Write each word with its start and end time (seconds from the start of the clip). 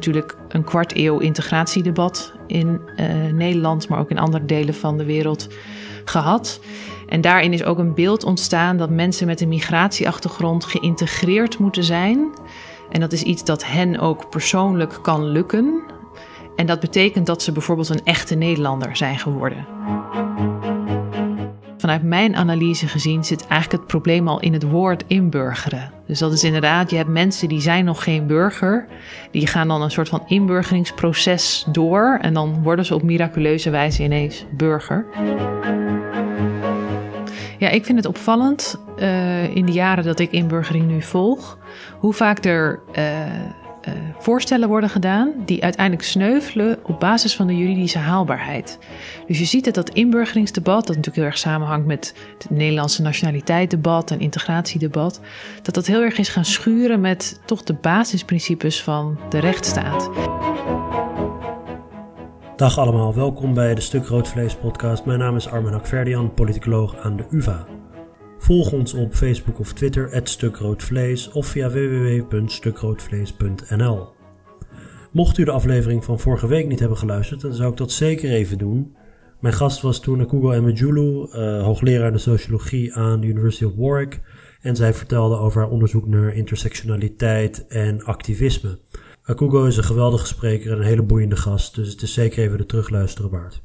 natuurlijk 0.00 0.36
een 0.48 0.64
kwart 0.64 0.96
eeuw 0.96 1.18
integratiedebat 1.18 2.32
in 2.46 2.80
uh, 2.96 3.06
Nederland, 3.32 3.88
maar 3.88 3.98
ook 3.98 4.10
in 4.10 4.18
andere 4.18 4.44
delen 4.44 4.74
van 4.74 4.98
de 4.98 5.04
wereld 5.04 5.48
gehad. 6.04 6.60
En 7.08 7.20
daarin 7.20 7.52
is 7.52 7.64
ook 7.64 7.78
een 7.78 7.94
beeld 7.94 8.24
ontstaan 8.24 8.76
dat 8.76 8.90
mensen 8.90 9.26
met 9.26 9.40
een 9.40 9.48
migratieachtergrond 9.48 10.64
geïntegreerd 10.64 11.58
moeten 11.58 11.84
zijn. 11.84 12.30
En 12.90 13.00
dat 13.00 13.12
is 13.12 13.22
iets 13.22 13.44
dat 13.44 13.66
hen 13.66 13.98
ook 13.98 14.30
persoonlijk 14.30 14.98
kan 15.02 15.24
lukken. 15.24 15.82
En 16.56 16.66
dat 16.66 16.80
betekent 16.80 17.26
dat 17.26 17.42
ze 17.42 17.52
bijvoorbeeld 17.52 17.88
een 17.88 18.04
echte 18.04 18.34
Nederlander 18.34 18.96
zijn 18.96 19.18
geworden. 19.18 19.66
Vanuit 21.90 22.08
mijn 22.08 22.36
analyse 22.36 22.88
gezien 22.88 23.24
zit 23.24 23.46
eigenlijk 23.46 23.72
het 23.72 23.86
probleem 23.86 24.28
al 24.28 24.40
in 24.40 24.52
het 24.52 24.62
woord 24.62 25.04
inburgeren. 25.06 25.90
Dus 26.06 26.18
dat 26.18 26.32
is 26.32 26.44
inderdaad, 26.44 26.90
je 26.90 26.96
hebt 26.96 27.08
mensen 27.08 27.48
die 27.48 27.60
zijn 27.60 27.84
nog 27.84 28.02
geen 28.02 28.26
burger. 28.26 28.86
Die 29.30 29.46
gaan 29.46 29.68
dan 29.68 29.82
een 29.82 29.90
soort 29.90 30.08
van 30.08 30.22
inburgeringsproces 30.26 31.66
door. 31.72 32.18
En 32.20 32.34
dan 32.34 32.62
worden 32.62 32.84
ze 32.84 32.94
op 32.94 33.02
miraculeuze 33.02 33.70
wijze 33.70 34.02
ineens 34.02 34.44
burger. 34.50 35.06
Ja, 37.58 37.68
ik 37.68 37.84
vind 37.84 37.98
het 37.98 38.06
opvallend 38.06 38.80
uh, 38.98 39.56
in 39.56 39.66
de 39.66 39.72
jaren 39.72 40.04
dat 40.04 40.18
ik 40.18 40.30
inburgering 40.30 40.86
nu 40.86 41.02
volg, 41.02 41.58
hoe 41.98 42.12
vaak 42.12 42.44
er 42.44 42.80
uh, 42.98 43.04
uh, 43.88 43.94
voorstellen 44.18 44.68
worden 44.68 44.90
gedaan 44.90 45.32
die 45.44 45.62
uiteindelijk 45.62 46.06
sneuvelen 46.06 46.78
op 46.82 47.00
basis 47.00 47.36
van 47.36 47.46
de 47.46 47.56
juridische 47.56 47.98
haalbaarheid. 47.98 48.78
Dus 49.26 49.38
je 49.38 49.44
ziet 49.44 49.64
dat 49.64 49.74
dat 49.74 49.90
inburgeringsdebat, 49.90 50.86
dat 50.86 50.96
natuurlijk 50.96 51.16
heel 51.16 51.24
erg 51.24 51.38
samenhangt 51.38 51.86
met 51.86 52.14
het 52.38 52.50
Nederlandse 52.50 53.02
nationaliteitsdebat 53.02 54.10
en 54.10 54.20
integratiedebat, 54.20 55.20
dat 55.62 55.74
dat 55.74 55.86
heel 55.86 56.02
erg 56.02 56.18
is 56.18 56.28
gaan 56.28 56.44
schuren 56.44 57.00
met 57.00 57.40
toch 57.44 57.62
de 57.62 57.74
basisprincipes 57.74 58.82
van 58.82 59.18
de 59.28 59.38
rechtsstaat. 59.38 60.10
Dag 62.56 62.78
allemaal, 62.78 63.14
welkom 63.14 63.54
bij 63.54 63.74
de 63.74 63.80
Stuk 63.80 64.06
Rood 64.06 64.28
Vlees 64.28 64.54
podcast. 64.54 65.04
Mijn 65.04 65.18
naam 65.18 65.36
is 65.36 65.48
Armen 65.48 65.72
Hakverdian, 65.72 66.34
politicoloog 66.34 66.96
aan 66.96 67.16
de 67.16 67.24
UvA. 67.30 67.79
Volg 68.50 68.72
ons 68.72 68.94
op 68.94 69.14
Facebook 69.14 69.58
of 69.58 69.72
Twitter, 69.72 70.20
@stukroodvlees 70.22 71.30
of 71.30 71.46
via 71.46 71.70
www.stukroodvlees.nl. 71.70 74.08
Mocht 75.10 75.38
u 75.38 75.44
de 75.44 75.50
aflevering 75.50 76.04
van 76.04 76.20
vorige 76.20 76.46
week 76.46 76.66
niet 76.66 76.80
hebben 76.80 76.98
geluisterd, 76.98 77.40
dan 77.40 77.54
zou 77.54 77.70
ik 77.70 77.76
dat 77.76 77.92
zeker 77.92 78.30
even 78.30 78.58
doen. 78.58 78.96
Mijn 79.40 79.54
gast 79.54 79.80
was 79.80 80.00
toen 80.00 80.20
Akugo 80.20 80.52
Emejulu, 80.52 81.00
uh, 81.00 81.26
hoogleraar 81.62 82.06
in 82.06 82.12
de 82.12 82.18
sociologie 82.18 82.94
aan 82.94 83.20
de 83.20 83.26
University 83.26 83.64
of 83.64 83.74
Warwick. 83.76 84.20
En 84.60 84.76
zij 84.76 84.94
vertelde 84.94 85.36
over 85.36 85.60
haar 85.60 85.70
onderzoek 85.70 86.06
naar 86.06 86.34
intersectionaliteit 86.34 87.66
en 87.66 88.02
activisme. 88.02 88.78
Akugo 89.22 89.64
is 89.64 89.76
een 89.76 89.84
geweldige 89.84 90.26
spreker 90.26 90.72
en 90.72 90.78
een 90.78 90.84
hele 90.84 91.02
boeiende 91.02 91.36
gast, 91.36 91.74
dus 91.74 91.90
het 91.90 92.02
is 92.02 92.12
zeker 92.12 92.42
even 92.42 92.58
de 92.58 92.66
terugluisteren 92.66 93.30
waard. 93.30 93.62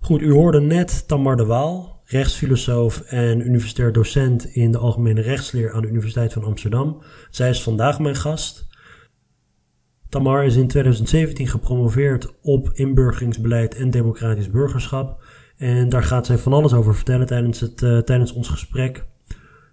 Goed, 0.00 0.20
u 0.20 0.32
hoorde 0.32 0.60
net 0.60 1.08
Tamar 1.08 1.36
de 1.36 1.44
Waal, 1.44 1.95
rechtsfilosoof 2.06 3.00
en 3.00 3.40
universitair 3.40 3.92
docent 3.92 4.44
in 4.44 4.72
de 4.72 4.78
algemene 4.78 5.20
rechtsleer 5.20 5.72
aan 5.72 5.82
de 5.82 5.88
Universiteit 5.88 6.32
van 6.32 6.44
Amsterdam. 6.44 7.02
Zij 7.30 7.50
is 7.50 7.62
vandaag 7.62 7.98
mijn 7.98 8.16
gast. 8.16 8.66
Tamar 10.08 10.44
is 10.44 10.56
in 10.56 10.68
2017 10.68 11.48
gepromoveerd 11.48 12.34
op 12.42 12.70
inburgeringsbeleid 12.72 13.74
en 13.74 13.90
democratisch 13.90 14.50
burgerschap. 14.50 15.24
En 15.56 15.88
daar 15.88 16.02
gaat 16.02 16.26
zij 16.26 16.38
van 16.38 16.52
alles 16.52 16.72
over 16.72 16.94
vertellen 16.94 17.26
tijdens, 17.26 17.60
het, 17.60 17.82
uh, 17.82 17.98
tijdens 17.98 18.32
ons 18.32 18.48
gesprek. 18.48 19.04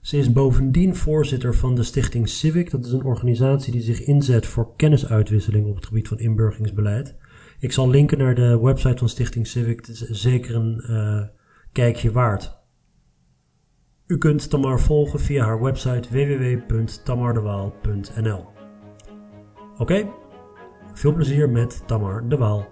Ze 0.02 0.18
is 0.18 0.32
bovendien 0.32 0.96
voorzitter 0.96 1.56
van 1.56 1.76
de 1.76 1.84
stichting 1.84 2.30
Civic. 2.30 2.72
Dat 2.72 2.86
is 2.86 2.92
een 2.92 3.04
organisatie 3.04 3.72
die 3.72 3.82
zich 3.82 4.02
inzet 4.02 4.46
voor 4.46 4.76
kennisuitwisseling 4.76 5.68
op 5.68 5.76
het 5.76 5.86
gebied 5.86 6.08
van 6.08 6.20
inburgeringsbeleid. 6.20 7.16
Ik 7.60 7.72
zal 7.72 7.90
linken 7.90 8.18
naar 8.18 8.36
de 8.36 8.60
website 8.62 8.98
van 8.98 9.10
Stichting 9.10 9.48
Civic. 9.48 9.86
Het 9.86 9.90
is 9.90 10.10
zeker 10.10 10.56
een 10.56 10.84
uh, 10.90 11.24
kijkje 11.74 12.12
waard. 12.12 12.62
U 14.08 14.18
kunt 14.18 14.50
Tamar 14.50 14.80
volgen 14.80 15.20
via 15.20 15.46
haar 15.46 15.62
website 15.62 16.10
www.tamardewaal.nl. 16.10 18.46
Oké, 19.74 19.82
okay, 19.82 20.10
veel 20.94 21.14
plezier 21.14 21.50
met 21.50 21.88
Tamar 21.88 22.28
de 22.28 22.38
Waal. 22.38 22.68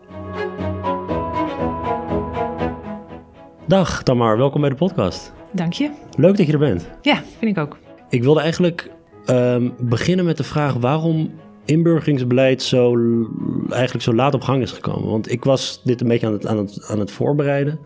Dag 3.67 4.03
Tamar, 4.03 4.37
welkom 4.37 4.61
bij 4.61 4.69
de 4.69 4.75
podcast. 4.75 5.33
Dank 5.51 5.73
je. 5.73 5.91
Leuk 6.17 6.37
dat 6.37 6.45
je 6.45 6.53
er 6.53 6.59
bent. 6.59 6.89
Ja, 7.01 7.23
vind 7.37 7.57
ik 7.57 7.63
ook. 7.63 7.77
Ik 8.09 8.23
wilde 8.23 8.39
eigenlijk 8.39 8.91
um, 9.25 9.73
beginnen 9.79 10.25
met 10.25 10.37
de 10.37 10.43
vraag 10.43 10.73
waarom 10.73 11.31
inburgeringsbeleid 11.65 12.61
zo, 12.61 12.95
eigenlijk 13.69 14.03
zo 14.03 14.13
laat 14.13 14.33
op 14.33 14.41
gang 14.41 14.61
is 14.61 14.71
gekomen. 14.71 15.09
Want 15.09 15.31
ik 15.31 15.43
was 15.43 15.81
dit 15.83 16.01
een 16.01 16.07
beetje 16.07 16.27
aan 16.27 16.33
het, 16.33 16.47
aan 16.47 16.57
het, 16.57 16.85
aan 16.87 16.99
het 16.99 17.11
voorbereiden. 17.11 17.79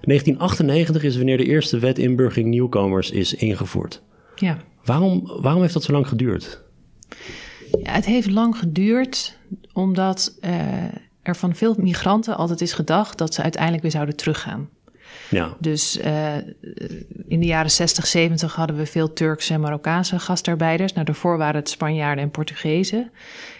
1998 0.00 1.02
is 1.02 1.16
wanneer 1.16 1.36
de 1.36 1.44
eerste 1.44 1.78
wet 1.78 1.98
inburgering 1.98 2.48
nieuwkomers 2.48 3.10
is 3.10 3.34
ingevoerd. 3.34 4.02
Ja. 4.34 4.58
Waarom, 4.84 5.30
waarom 5.40 5.62
heeft 5.62 5.74
dat 5.74 5.82
zo 5.82 5.92
lang 5.92 6.08
geduurd? 6.08 6.62
Ja, 7.82 7.92
het 7.92 8.04
heeft 8.04 8.30
lang 8.30 8.58
geduurd 8.58 9.38
omdat 9.72 10.38
uh, 10.40 10.50
er 11.22 11.36
van 11.36 11.54
veel 11.54 11.74
migranten 11.78 12.36
altijd 12.36 12.60
is 12.60 12.72
gedacht 12.72 13.18
dat 13.18 13.34
ze 13.34 13.42
uiteindelijk 13.42 13.82
weer 13.82 13.92
zouden 13.92 14.16
teruggaan. 14.16 14.68
Ja. 15.30 15.56
Dus 15.60 15.98
uh, 15.98 16.36
in 17.28 17.40
de 17.40 17.46
jaren 17.46 17.70
60, 17.70 18.06
70 18.06 18.54
hadden 18.54 18.76
we 18.76 18.86
veel 18.86 19.12
Turkse 19.12 19.54
en 19.54 19.60
Marokkaanse 19.60 20.18
gastarbeiders. 20.18 20.92
Nou, 20.92 21.04
daarvoor 21.04 21.38
waren 21.38 21.60
het 21.60 21.68
Spanjaarden 21.68 22.24
en 22.24 22.30
Portugezen. 22.30 23.10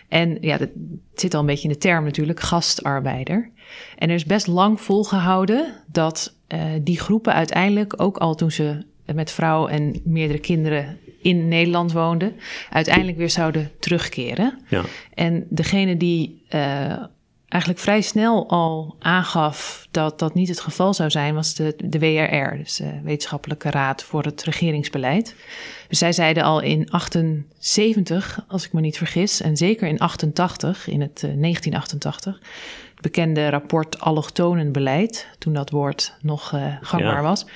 En 0.09 0.39
ja, 0.41 0.57
dat 0.57 0.69
zit 1.15 1.35
al 1.35 1.41
een 1.41 1.47
beetje 1.47 1.69
in 1.69 1.75
de 1.75 1.81
term 1.81 2.05
natuurlijk, 2.05 2.41
gastarbeider. 2.41 3.51
En 3.97 4.09
er 4.09 4.15
is 4.15 4.25
best 4.25 4.47
lang 4.47 4.81
volgehouden 4.81 5.75
dat 5.87 6.35
uh, 6.49 6.61
die 6.83 7.01
groepen 7.01 7.33
uiteindelijk, 7.35 8.03
ook 8.03 8.17
al 8.17 8.35
toen 8.35 8.51
ze 8.51 8.85
met 9.15 9.31
vrouw 9.31 9.67
en 9.67 10.01
meerdere 10.05 10.39
kinderen 10.39 10.99
in 11.23 11.49
Nederland 11.49 11.93
woonden, 11.93 12.37
uiteindelijk 12.71 13.17
weer 13.17 13.31
zouden 13.31 13.71
terugkeren. 13.81 14.59
Ja. 14.69 14.83
En 15.15 15.47
degene 15.49 15.97
die 15.97 16.43
uh, 16.55 16.97
eigenlijk 17.49 17.83
vrij 17.83 18.01
snel 18.01 18.49
al 18.49 18.97
aangaf 18.99 19.87
dat 19.91 20.19
dat 20.19 20.35
niet 20.35 20.49
het 20.49 20.61
geval 20.61 20.95
zou 20.95 21.11
zijn, 21.11 21.35
was 21.35 21.55
de, 21.55 21.75
de 21.85 21.99
WRR, 21.99 22.57
dus 22.57 22.77
de 22.77 23.01
Wetenschappelijke 23.03 23.71
Raad 23.71 24.03
voor 24.03 24.23
het 24.23 24.43
Regeringsbeleid. 24.43 25.35
Dus 25.89 25.99
zij 25.99 26.13
zeiden 26.13 26.43
al 26.43 26.61
in 26.61 26.91
78, 26.91 28.45
als 28.49 28.65
ik 28.65 28.73
me 28.73 28.81
niet 28.81 28.97
vergis, 28.97 29.41
en 29.41 29.57
zeker 29.57 29.89
in 29.89 29.99
88, 29.99 30.89
in 30.89 31.01
het 31.01 31.23
uh, 31.25 31.41
1988, 31.41 32.35
het 32.35 32.88
bekende 33.01 33.49
rapport 33.49 34.01
Allochtonenbeleid, 34.01 35.29
toen 35.39 35.53
dat 35.53 35.71
woord 35.71 36.17
nog 36.21 36.53
uh, 36.53 36.77
gangbaar 36.81 37.17
ja. 37.17 37.23
was. 37.23 37.47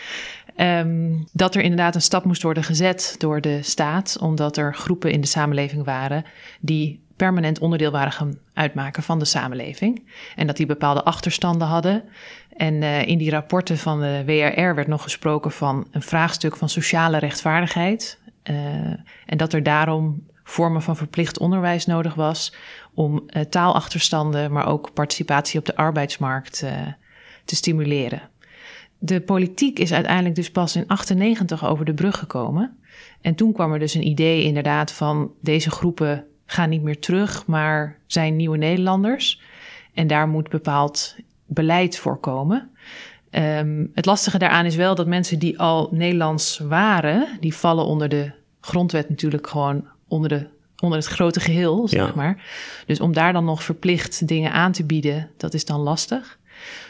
Um, 0.57 1.25
dat 1.33 1.55
er 1.55 1.63
inderdaad 1.63 1.95
een 1.95 2.03
stap 2.03 2.25
moest 2.25 2.43
worden 2.43 2.65
gezet 2.65 3.15
door 3.19 3.41
de 3.41 3.63
staat, 3.63 4.17
omdat 4.21 4.57
er 4.57 4.75
groepen 4.75 5.11
in 5.11 5.21
de 5.21 5.27
samenleving 5.27 5.85
waren 5.85 6.25
die 6.61 7.03
permanent 7.17 7.59
onderdeel 7.59 7.91
waren 7.91 8.13
gaan 8.13 8.39
uitmaken 8.55 9.03
van 9.03 9.19
de 9.19 9.25
samenleving. 9.25 10.09
En 10.37 10.47
dat 10.47 10.57
die 10.57 10.67
bepaalde 10.67 11.05
achterstanden 11.05 11.69
hadden. 11.69 12.05
En 12.57 12.75
uh, 12.75 13.07
in 13.07 13.19
die 13.19 13.31
rapporten 13.31 13.79
van 13.79 14.01
de 14.01 14.23
WRR 14.27 14.75
werd 14.75 14.87
nog 14.87 15.03
gesproken 15.03 15.51
van 15.51 15.87
een 15.91 16.03
vraagstuk 16.03 16.57
van 16.57 16.69
sociale 16.69 17.19
rechtvaardigheid. 17.19 18.19
Uh, 18.51 18.57
en 19.27 19.37
dat 19.37 19.53
er 19.53 19.63
daarom 19.63 20.27
vormen 20.45 20.83
van 20.83 20.97
verplicht 20.97 21.39
onderwijs 21.39 21.87
nodig 21.87 22.15
was 22.15 22.55
om 22.95 23.23
uh, 23.27 23.43
taalachterstanden, 23.43 24.53
maar 24.53 24.67
ook 24.67 24.93
participatie 24.93 25.59
op 25.59 25.67
de 25.67 25.77
arbeidsmarkt 25.77 26.65
te 27.45 27.57
stimuleren. 27.57 28.31
De 28.99 29.21
politiek 29.21 29.79
is 29.79 29.93
uiteindelijk 29.93 30.35
dus 30.35 30.51
pas 30.51 30.77
in 30.77 30.87
98 30.87 31.67
over 31.67 31.85
de 31.85 31.95
brug 31.95 32.19
gekomen. 32.19 32.77
En 33.21 33.35
toen 33.35 33.53
kwam 33.53 33.73
er 33.73 33.79
dus 33.79 33.95
een 33.95 34.07
idee 34.07 34.43
inderdaad 34.43 34.93
van 34.93 35.33
deze 35.41 35.71
groepen 35.71 36.25
gaan 36.47 36.69
niet 36.69 36.83
meer 36.83 36.99
terug, 36.99 37.47
maar 37.47 37.99
zijn 38.07 38.37
nieuwe 38.37 38.57
Nederlanders. 38.57 39.41
En 39.95 40.07
daar 40.07 40.29
moet 40.29 40.49
bepaald 40.49 41.17
beleid 41.47 41.99
voor 41.99 42.17
komen. 42.17 42.71
Um, 43.31 43.91
het 43.95 44.07
lastige 44.07 44.39
daaraan 44.39 44.65
is 44.65 44.77
wel 44.77 44.95
dat 44.95 45.07
mensen 45.07 45.39
die 45.39 45.59
al 45.59 45.89
Nederlands 45.91 46.59
waren, 46.59 47.29
die 47.41 47.55
vallen 47.55 47.85
onder 47.85 48.09
de 48.09 48.31
grondwet 48.61 49.09
natuurlijk 49.09 49.47
gewoon 49.47 49.85
onder, 50.13 50.29
de, 50.29 50.47
onder 50.79 50.99
het 50.99 51.07
grote 51.07 51.41
geheel, 51.41 51.89
zeg 51.89 52.07
ja. 52.07 52.13
maar. 52.15 52.45
Dus 52.87 53.01
om 53.01 53.13
daar 53.13 53.33
dan 53.33 53.45
nog 53.45 53.63
verplicht 53.63 54.29
dingen 54.29 54.53
aan 54.53 54.73
te 54.73 54.85
bieden, 54.85 55.31
dat 55.37 55.55
is 55.55 55.65
dan 55.65 55.81
lastig. 55.81 56.39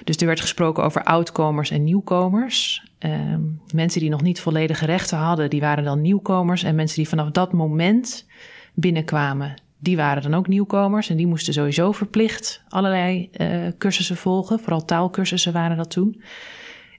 Dus 0.05 0.17
er 0.17 0.27
werd 0.27 0.41
gesproken 0.41 0.85
over 0.85 1.05
oudkomers 1.05 1.71
en 1.71 1.85
nieuwkomers. 1.85 2.85
Um, 2.99 3.61
mensen 3.75 4.01
die 4.01 4.11
nog 4.11 4.23
niet 4.23 4.41
volledige 4.41 4.87
rechten 4.87 5.19
hadden, 5.19 5.51
die 5.51 5.61
waren 5.61 5.85
dan 5.85 6.01
nieuwkomers. 6.01 6.63
En 6.63 6.75
mensen 6.75 6.97
die 6.97 7.09
vanaf 7.09 7.31
dat 7.31 7.53
moment 7.53 8.27
binnenkwamen, 8.75 9.55
die 9.79 9.97
waren 9.97 10.23
dan 10.23 10.35
ook 10.35 10.49
nieuwkomers. 10.49 11.11
En 11.11 11.17
die 11.17 11.27
moesten 11.27 11.53
sowieso 11.53 11.93
verplicht 11.93 12.63
allerlei 12.69 13.31
uh, 13.37 13.49
cursussen 13.79 14.17
volgen. 14.17 14.59
Vooral 14.59 14.85
taalkursussen 14.85 15.53
waren 15.53 15.77
dat 15.77 15.91
toen. 15.91 16.23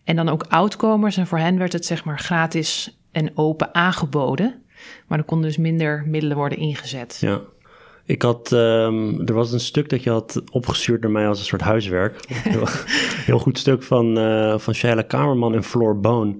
En 0.04 0.16
dan 0.16 0.30
ook 0.30 0.44
oudkomers. 0.44 1.18
En 1.18 1.28
voor 1.28 1.40
hen 1.40 1.58
werd 1.58 1.74
het 1.74 1.86
zeg 1.86 2.04
maar 2.04 2.20
gratis 2.20 2.98
en 3.12 3.38
open 3.38 3.76
aangeboden. 3.76 4.63
Maar 5.08 5.18
er 5.18 5.24
konden 5.24 5.48
dus 5.48 5.58
minder 5.58 6.04
middelen 6.08 6.38
worden 6.38 6.58
ingezet. 6.58 7.18
Ja. 7.22 7.42
Ik 8.06 8.22
had, 8.22 8.52
um, 8.52 9.28
er 9.28 9.34
was 9.34 9.52
een 9.52 9.60
stuk 9.60 9.90
dat 9.90 10.04
je 10.04 10.10
had 10.10 10.42
opgestuurd 10.52 11.02
naar 11.02 11.12
mij 11.12 11.28
als 11.28 11.40
een 11.40 11.46
soort 11.46 11.62
huiswerk. 11.62 12.26
heel, 12.28 12.68
heel 13.30 13.40
goed 13.40 13.58
stuk 13.58 13.84
van, 13.84 14.18
uh, 14.18 14.58
van 14.58 14.74
Shaila 14.74 15.02
Kamerman 15.02 15.56
en 15.56 15.64
Floor 15.64 16.00
Bone 16.00 16.36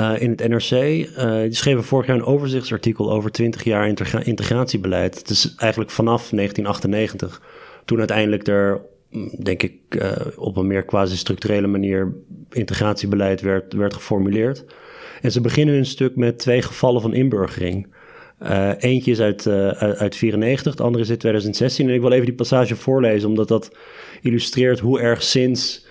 uh, 0.00 0.20
in 0.20 0.30
het 0.30 0.48
NRC. 0.48 0.70
Uh, 0.72 1.40
die 1.40 1.54
schreven 1.54 1.84
vorig 1.84 2.06
jaar 2.06 2.16
een 2.16 2.24
overzichtsartikel 2.24 3.12
over 3.12 3.30
20 3.30 3.64
jaar 3.64 3.88
integra 3.88 4.20
integratiebeleid. 4.20 5.18
Het 5.18 5.30
is 5.30 5.54
eigenlijk 5.56 5.90
vanaf 5.90 6.30
1998, 6.30 7.42
toen 7.84 7.98
uiteindelijk 7.98 8.46
er, 8.46 8.80
mm, 9.10 9.30
denk 9.42 9.62
ik, 9.62 9.74
uh, 9.88 10.12
op 10.36 10.56
een 10.56 10.66
meer 10.66 10.84
quasi-structurele 10.84 11.66
manier 11.66 12.14
integratiebeleid 12.50 13.40
werd, 13.40 13.72
werd 13.72 13.94
geformuleerd. 13.94 14.64
En 15.26 15.32
ze 15.32 15.40
beginnen 15.40 15.74
hun 15.74 15.86
stuk 15.86 16.16
met 16.16 16.38
twee 16.38 16.62
gevallen 16.62 17.00
van 17.00 17.14
inburgering. 17.14 17.86
Uh, 18.42 18.70
eentje 18.78 19.10
is 19.10 19.20
uit, 19.20 19.44
uh, 19.44 19.68
uit 19.68 20.16
94, 20.16 20.74
de 20.74 20.82
andere 20.82 21.04
is 21.04 21.10
in 21.10 21.18
2016. 21.18 21.88
En 21.88 21.94
ik 21.94 22.00
wil 22.00 22.12
even 22.12 22.24
die 22.26 22.34
passage 22.34 22.76
voorlezen, 22.76 23.28
omdat 23.28 23.48
dat 23.48 23.76
illustreert 24.22 24.78
hoe 24.78 25.00
erg 25.00 25.22
sinds, 25.22 25.86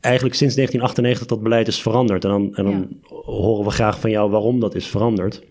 eigenlijk 0.00 0.34
sinds 0.34 0.54
1998 0.54 1.26
dat 1.26 1.42
beleid 1.42 1.68
is 1.68 1.82
veranderd. 1.82 2.24
En 2.24 2.30
dan, 2.30 2.54
en 2.54 2.64
dan 2.64 2.88
ja. 3.02 3.16
horen 3.24 3.64
we 3.64 3.70
graag 3.70 4.00
van 4.00 4.10
jou 4.10 4.30
waarom 4.30 4.60
dat 4.60 4.74
is 4.74 4.86
veranderd. 4.86 5.42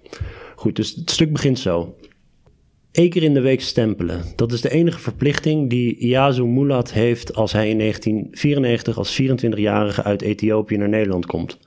Goed, 0.55 0.75
dus 0.75 0.95
het 0.95 1.09
stuk 1.09 1.31
begint 1.31 1.59
zo. 1.59 1.95
Eén 2.91 3.09
keer 3.09 3.23
in 3.23 3.33
de 3.33 3.41
week 3.41 3.61
stempelen. 3.61 4.23
Dat 4.35 4.51
is 4.51 4.61
de 4.61 4.71
enige 4.71 4.99
verplichting 4.99 5.69
die 5.69 5.97
Iazu 5.97 6.43
Mulat 6.43 6.93
heeft 6.93 7.35
als 7.35 7.51
hij 7.51 7.69
in 7.69 7.77
1994 7.77 8.97
als 8.97 9.21
24-jarige 9.21 10.03
uit 10.03 10.21
Ethiopië 10.21 10.77
naar 10.77 10.89
Nederland 10.89 11.25
komt. 11.25 11.59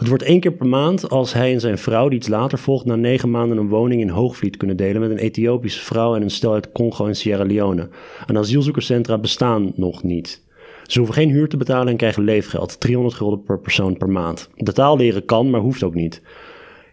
Het 0.00 0.08
wordt 0.08 0.22
één 0.22 0.40
keer 0.40 0.52
per 0.52 0.66
maand 0.66 1.10
als 1.10 1.32
hij 1.32 1.52
en 1.52 1.60
zijn 1.60 1.78
vrouw, 1.78 2.08
die 2.08 2.18
iets 2.18 2.28
later 2.28 2.58
volgt, 2.58 2.84
na 2.84 2.94
negen 2.94 3.30
maanden 3.30 3.56
een 3.56 3.68
woning 3.68 4.00
in 4.00 4.08
Hoogvliet 4.08 4.56
kunnen 4.56 4.76
delen 4.76 5.00
met 5.00 5.10
een 5.10 5.18
Ethiopische 5.18 5.84
vrouw 5.84 6.14
en 6.14 6.22
een 6.22 6.30
stel 6.30 6.52
uit 6.52 6.72
Congo 6.72 7.06
en 7.06 7.16
Sierra 7.16 7.44
Leone. 7.44 7.88
Een 8.26 8.38
asielzoekerscentra 8.38 9.18
bestaan 9.18 9.72
nog 9.74 10.02
niet. 10.02 10.42
Ze 10.86 10.98
hoeven 10.98 11.16
geen 11.16 11.30
huur 11.30 11.48
te 11.48 11.56
betalen 11.56 11.88
en 11.88 11.96
krijgen 11.96 12.22
leefgeld, 12.22 12.80
300 12.80 13.16
gulden 13.16 13.42
per 13.42 13.60
persoon 13.60 13.96
per 13.96 14.08
maand. 14.08 14.50
De 14.56 14.72
taal 14.72 14.96
leren 14.96 15.24
kan, 15.24 15.50
maar 15.50 15.60
hoeft 15.60 15.82
ook 15.82 15.94
niet. 15.94 16.22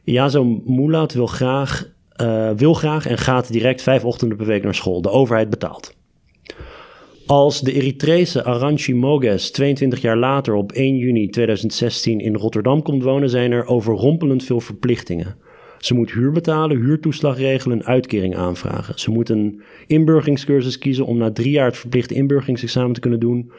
Iazo 0.04 0.62
Mulat 0.66 1.14
wil 1.14 1.28
graag, 1.28 1.90
uh, 2.22 2.52
wil 2.52 2.74
graag 2.74 3.06
en 3.06 3.18
gaat 3.18 3.52
direct 3.52 3.82
vijf 3.82 4.06
ochtenden 4.06 4.38
per 4.38 4.46
week 4.46 4.64
naar 4.64 4.76
school. 4.76 5.02
De 5.02 5.10
overheid 5.10 5.50
betaalt. 5.50 5.96
Als 7.28 7.62
de 7.62 7.74
Eritrese 7.74 8.44
Aranchi 8.44 8.96
Moges 8.96 9.52
22 9.52 10.02
jaar 10.02 10.18
later 10.18 10.54
op 10.54 10.72
1 10.72 10.98
juni 10.98 11.30
2016 11.30 12.20
in 12.20 12.36
Rotterdam 12.36 12.82
komt 12.82 13.04
wonen, 13.04 13.30
zijn 13.30 13.52
er 13.52 13.66
overrompelend 13.66 14.44
veel 14.44 14.60
verplichtingen. 14.60 15.36
Ze 15.78 15.94
moet 15.94 16.12
huur 16.12 16.32
betalen, 16.32 16.78
huurtoeslag 16.78 17.38
regelen, 17.38 17.86
uitkering 17.86 18.36
aanvragen. 18.36 19.00
Ze 19.00 19.12
moet 19.12 19.30
een 19.30 19.62
inburgeringscursus 19.88 20.78
kiezen 20.78 21.06
om 21.06 21.18
na 21.18 21.32
drie 21.32 21.52
jaar 21.52 21.66
het 21.66 21.78
verplichte 21.78 22.14
inburgeringsexamen 22.14 22.94
te 22.94 23.00
kunnen 23.00 23.20
doen. 23.20 23.52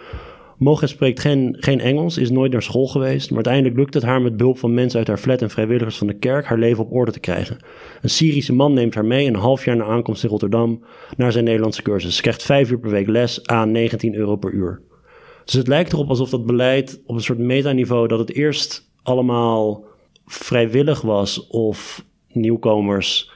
Moges 0.59 0.91
spreekt 0.91 1.21
geen, 1.21 1.57
geen 1.59 1.81
Engels, 1.81 2.19
is 2.19 2.31
nooit 2.31 2.53
naar 2.53 2.63
school 2.63 2.87
geweest, 2.87 3.29
maar 3.29 3.37
uiteindelijk 3.37 3.77
lukt 3.77 3.95
het 3.95 4.03
haar 4.03 4.23
met 4.23 4.37
behulp 4.37 4.59
van 4.59 4.75
mensen 4.75 4.99
uit 4.99 5.09
haar 5.09 5.19
flat 5.19 5.43
en 5.43 5.51
vrijwilligers 5.51 5.99
van 5.99 6.07
de 6.07 6.19
kerk 6.19 6.47
haar 6.47 6.59
leven 6.59 6.85
op 6.85 6.93
orde 6.93 7.13
te 7.13 7.21
krijgen. 7.21 7.57
Een 8.03 8.11
Syrische 8.11 8.55
man 8.55 8.73
neemt 8.73 8.95
haar 8.95 9.05
mee 9.05 9.27
een 9.27 9.35
half 9.35 9.65
jaar 9.65 9.77
na 9.77 9.85
aankomst 9.85 10.25
in 10.25 10.31
Rotterdam 10.31 10.85
naar 11.17 11.33
zijn 11.33 11.45
Nederlandse 11.45 11.83
cursus. 11.83 12.17
Ze 12.17 12.23
krijgt 12.23 12.43
vijf 12.43 12.71
uur 12.71 12.79
per 12.79 12.91
week 12.91 13.07
les 13.09 13.47
aan 13.47 13.73
19 13.73 14.15
euro 14.15 14.37
per 14.37 14.51
uur. 14.51 14.81
Dus 15.45 15.55
het 15.55 15.69
lijkt 15.69 15.93
erop 15.93 16.09
alsof 16.09 16.31
dat 16.31 16.47
beleid 16.47 17.03
op 17.07 17.15
een 17.15 17.23
soort 17.23 17.39
metaniveau 17.39 18.09
dat 18.09 18.19
het 18.19 18.35
eerst 18.35 18.91
allemaal 19.03 19.85
vrijwillig 20.27 21.01
was 21.01 21.47
of 21.47 22.05
nieuwkomers 22.33 23.31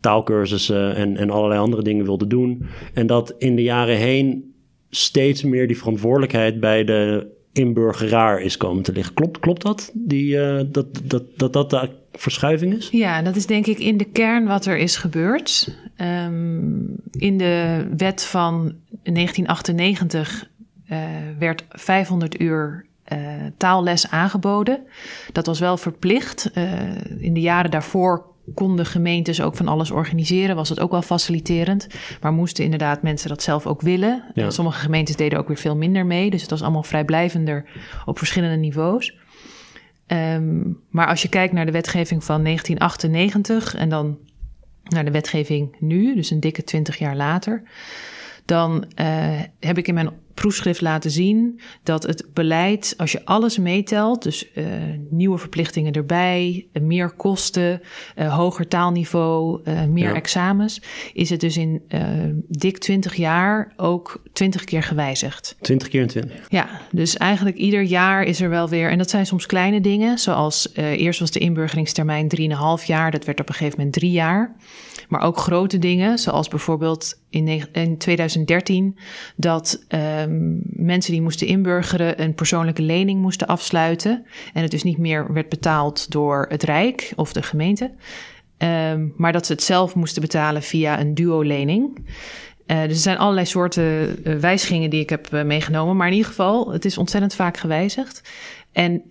taalkursussen 0.00 0.94
en, 0.94 1.16
en 1.16 1.30
allerlei 1.30 1.60
andere 1.60 1.82
dingen 1.82 2.04
wilden 2.04 2.28
doen. 2.28 2.66
En 2.94 3.06
dat 3.06 3.34
in 3.38 3.56
de 3.56 3.62
jaren 3.62 3.96
heen 3.96 4.54
steeds 4.90 5.42
meer 5.42 5.66
die 5.66 5.78
verantwoordelijkheid 5.78 6.60
bij 6.60 6.84
de 6.84 7.34
inburgeraar 7.52 8.40
is 8.40 8.56
komen 8.56 8.82
te 8.82 8.92
liggen. 8.92 9.14
Klopt, 9.14 9.38
klopt 9.38 9.62
dat? 9.62 9.90
Die, 9.94 10.36
uh, 10.36 10.60
dat, 10.66 10.86
dat, 11.04 11.24
dat 11.36 11.52
dat 11.52 11.70
de 11.70 11.90
verschuiving 12.12 12.74
is? 12.74 12.88
Ja, 12.90 13.22
dat 13.22 13.36
is 13.36 13.46
denk 13.46 13.66
ik 13.66 13.78
in 13.78 13.96
de 13.96 14.04
kern 14.04 14.46
wat 14.46 14.66
er 14.66 14.76
is 14.76 14.96
gebeurd. 14.96 15.76
Um, 15.96 16.96
in 17.10 17.38
de 17.38 17.86
wet 17.96 18.24
van 18.24 18.74
1998 19.02 20.48
uh, 20.90 20.98
werd 21.38 21.64
500 21.68 22.40
uur 22.40 22.86
uh, 23.12 23.18
taalles 23.56 24.10
aangeboden. 24.10 24.80
Dat 25.32 25.46
was 25.46 25.60
wel 25.60 25.76
verplicht. 25.76 26.50
in 27.18 27.34
de 27.34 27.40
jaren 27.40 27.70
daarvoor 27.70 28.24
konden 28.54 28.86
gemeentes 28.86 29.40
ook 29.40 29.56
van 29.56 29.68
alles 29.68 29.90
organiseren, 29.90 30.56
was 30.56 30.68
het 30.68 30.80
ook 30.80 30.90
wel 30.90 31.02
faciliterend. 31.02 31.86
Maar 32.20 32.32
moesten 32.32 32.64
inderdaad 32.64 33.02
mensen 33.02 33.28
dat 33.28 33.42
zelf 33.42 33.66
ook 33.66 33.80
willen. 33.80 34.24
Ja. 34.34 34.50
Sommige 34.50 34.78
gemeentes 34.78 35.16
deden 35.16 35.38
ook 35.38 35.48
weer 35.48 35.56
veel 35.56 35.76
minder 35.76 36.06
mee. 36.06 36.30
Dus 36.30 36.40
het 36.40 36.50
was 36.50 36.62
allemaal 36.62 36.82
vrijblijvender 36.82 37.64
op 38.04 38.18
verschillende 38.18 38.56
niveaus. 38.56 39.14
Um, 40.06 40.80
maar 40.90 41.06
als 41.06 41.22
je 41.22 41.28
kijkt 41.28 41.52
naar 41.52 41.66
de 41.66 41.72
wetgeving 41.72 42.24
van 42.24 42.42
1998 42.42 43.74
en 43.74 43.88
dan 43.88 44.18
naar 44.82 45.04
de 45.04 45.10
wetgeving 45.10 45.76
nu, 45.78 46.14
dus 46.14 46.30
een 46.30 46.40
dikke 46.40 46.64
twintig 46.64 46.98
jaar 46.98 47.16
later, 47.16 47.62
dan 48.44 48.84
uh, 49.00 49.40
heb 49.60 49.78
ik 49.78 49.88
in 49.88 49.94
mijn 49.94 50.10
proefschrift 50.36 50.80
laten 50.80 51.10
zien 51.10 51.60
dat 51.82 52.02
het 52.02 52.26
beleid, 52.32 52.94
als 52.96 53.12
je 53.12 53.24
alles 53.24 53.58
meetelt, 53.58 54.22
dus 54.22 54.46
uh, 54.54 54.64
nieuwe 55.10 55.38
verplichtingen 55.38 55.92
erbij, 55.92 56.66
uh, 56.72 56.82
meer 56.82 57.10
kosten, 57.10 57.80
uh, 58.16 58.34
hoger 58.36 58.68
taalniveau, 58.68 59.60
meer 59.88 60.08
ja. 60.08 60.14
examens, 60.14 60.82
is 61.12 61.30
het 61.30 61.40
dus 61.40 61.56
in 61.56 61.82
dik 62.48 62.78
20 62.78 63.14
jaar 63.14 63.72
ook 63.76 64.22
20 64.32 64.64
keer 64.64 64.82
gewijzigd. 64.82 65.56
20 65.60 65.88
keer 65.88 66.00
in 66.00 66.06
20? 66.06 66.46
Ja, 66.48 66.68
dus 66.90 67.16
eigenlijk 67.16 67.56
ieder 67.56 67.82
jaar 67.82 68.24
is 68.24 68.40
er 68.40 68.48
wel 68.48 68.68
weer, 68.68 68.90
en 68.90 68.98
dat 68.98 69.10
zijn 69.10 69.26
soms 69.26 69.46
kleine 69.46 69.80
dingen, 69.80 70.18
zoals 70.18 70.72
eerst 70.74 71.20
was 71.20 71.30
de 71.30 71.38
inburgeringstermijn 71.38 72.28
3,5 72.80 72.86
jaar, 72.86 73.10
dat 73.10 73.24
werd 73.24 73.40
op 73.40 73.48
een 73.48 73.54
gegeven 73.54 73.78
moment 73.78 73.94
drie 73.94 74.10
jaar. 74.10 74.56
Maar 75.08 75.20
ook 75.20 75.38
grote 75.38 75.78
dingen, 75.78 76.18
zoals 76.18 76.48
bijvoorbeeld 76.48 77.20
in, 77.30 77.68
in 77.72 77.98
2013 77.98 78.98
dat 79.36 79.84
um, 80.26 80.60
mensen 80.62 81.12
die 81.12 81.22
moesten 81.22 81.46
inburgeren 81.46 82.22
een 82.22 82.34
persoonlijke 82.34 82.82
lening 82.82 83.20
moesten 83.20 83.46
afsluiten. 83.46 84.26
En 84.52 84.62
het 84.62 84.70
dus 84.70 84.82
niet 84.82 84.98
meer 84.98 85.32
werd 85.32 85.48
betaald 85.48 86.10
door 86.10 86.46
het 86.48 86.62
Rijk 86.62 87.12
of 87.16 87.32
de 87.32 87.42
gemeente. 87.42 87.90
Um, 88.58 89.14
maar 89.16 89.32
dat 89.32 89.46
ze 89.46 89.52
het 89.52 89.62
zelf 89.62 89.94
moesten 89.94 90.22
betalen 90.22 90.62
via 90.62 91.00
een 91.00 91.14
duo-lening. 91.14 91.98
Uh, 92.66 92.82
dus 92.82 92.90
er 92.90 92.96
zijn 92.96 93.18
allerlei 93.18 93.46
soorten 93.46 94.18
uh, 94.24 94.34
wijzigingen 94.34 94.90
die 94.90 95.00
ik 95.00 95.10
heb 95.10 95.32
uh, 95.32 95.42
meegenomen. 95.42 95.96
Maar 95.96 96.06
in 96.06 96.12
ieder 96.12 96.28
geval, 96.28 96.72
het 96.72 96.84
is 96.84 96.98
ontzettend 96.98 97.34
vaak 97.34 97.56
gewijzigd. 97.56 98.22
En 98.72 99.02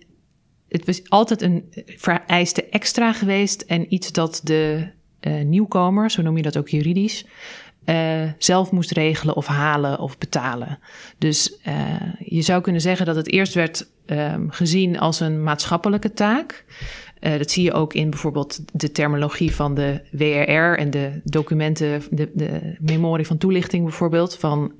het 0.68 0.86
was 0.86 1.08
altijd 1.08 1.42
een 1.42 1.64
vereiste 1.96 2.68
extra 2.68 3.12
geweest 3.12 3.62
en 3.62 3.94
iets 3.94 4.12
dat 4.12 4.40
de 4.44 4.88
uh, 5.20 5.42
nieuwkomer, 5.44 6.10
zo 6.10 6.22
noem 6.22 6.36
je 6.36 6.42
dat 6.42 6.56
ook 6.56 6.68
juridisch, 6.68 7.26
uh, 7.86 8.22
zelf 8.38 8.70
moest 8.70 8.90
regelen 8.90 9.36
of 9.36 9.46
halen 9.46 9.98
of 9.98 10.18
betalen. 10.18 10.78
Dus 11.18 11.58
uh, 11.68 11.74
je 12.18 12.42
zou 12.42 12.62
kunnen 12.62 12.80
zeggen 12.80 13.06
dat 13.06 13.16
het 13.16 13.32
eerst 13.32 13.54
werd 13.54 13.86
um, 14.06 14.50
gezien 14.50 14.98
als 14.98 15.20
een 15.20 15.42
maatschappelijke 15.42 16.12
taak. 16.12 16.64
Uh, 17.20 17.38
dat 17.38 17.50
zie 17.50 17.64
je 17.64 17.72
ook 17.72 17.94
in 17.94 18.10
bijvoorbeeld 18.10 18.60
de 18.72 18.92
terminologie 18.92 19.54
van 19.54 19.74
de 19.74 20.00
WRR 20.10 20.78
en 20.78 20.90
de 20.90 21.20
documenten, 21.24 22.02
de, 22.10 22.30
de 22.34 22.76
memorie 22.80 23.26
van 23.26 23.38
toelichting 23.38 23.84
bijvoorbeeld, 23.84 24.36
van, 24.36 24.72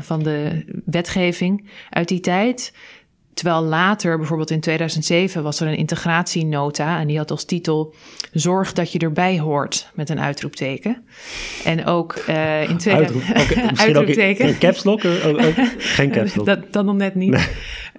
van 0.00 0.22
de 0.22 0.64
wetgeving 0.84 1.70
uit 1.90 2.08
die 2.08 2.20
tijd. 2.20 2.72
Terwijl 3.38 3.62
later, 3.62 4.16
bijvoorbeeld 4.16 4.50
in 4.50 4.60
2007, 4.60 5.42
was 5.42 5.60
er 5.60 5.66
een 5.66 5.76
integratienota 5.76 7.00
en 7.00 7.06
die 7.06 7.16
had 7.16 7.30
als 7.30 7.44
titel 7.44 7.94
Zorg 8.32 8.72
dat 8.72 8.92
je 8.92 8.98
erbij 8.98 9.38
hoort 9.38 9.90
met 9.94 10.08
een 10.08 10.20
uitroepteken. 10.20 11.04
En 11.64 11.84
ook 11.84 12.24
uh, 12.28 12.68
in 12.68 12.76
2007. 12.76 13.34
Uitroep, 13.34 13.62
okay, 13.62 13.86
uitroepteken. 13.86 14.46
Ook 14.46 14.52
in, 14.52 14.58
caps 14.68 14.84
lock? 14.84 15.04
Oh, 15.04 15.24
oh, 15.24 15.58
geen 15.78 16.10
caps 16.10 16.34
lock. 16.34 16.46
dat, 16.46 16.72
dat 16.72 16.84
nog 16.84 16.96
net 16.96 17.14
niet. 17.14 17.48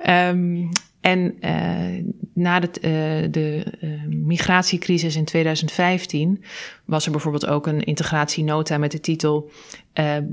Nee. 0.03 0.27
Um, 0.27 0.69
en 1.01 1.35
uh, 1.41 2.03
na 2.33 2.59
de, 2.59 2.67
uh, 2.67 3.31
de 3.31 3.65
uh, 3.81 4.03
migratiecrisis 4.07 5.15
in 5.15 5.25
2015 5.25 6.43
was 6.85 7.05
er 7.05 7.11
bijvoorbeeld 7.11 7.47
ook 7.47 7.67
een 7.67 7.83
integratienota 7.83 8.77
met 8.77 8.91
de 8.91 8.99
titel 8.99 9.51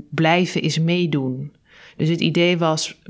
Blijven 0.09 0.61
is 0.61 0.79
meedoen. 0.79 1.51
Dus 1.97 2.09
het 2.09 2.19
idee 2.19 2.57
was, 2.57 3.01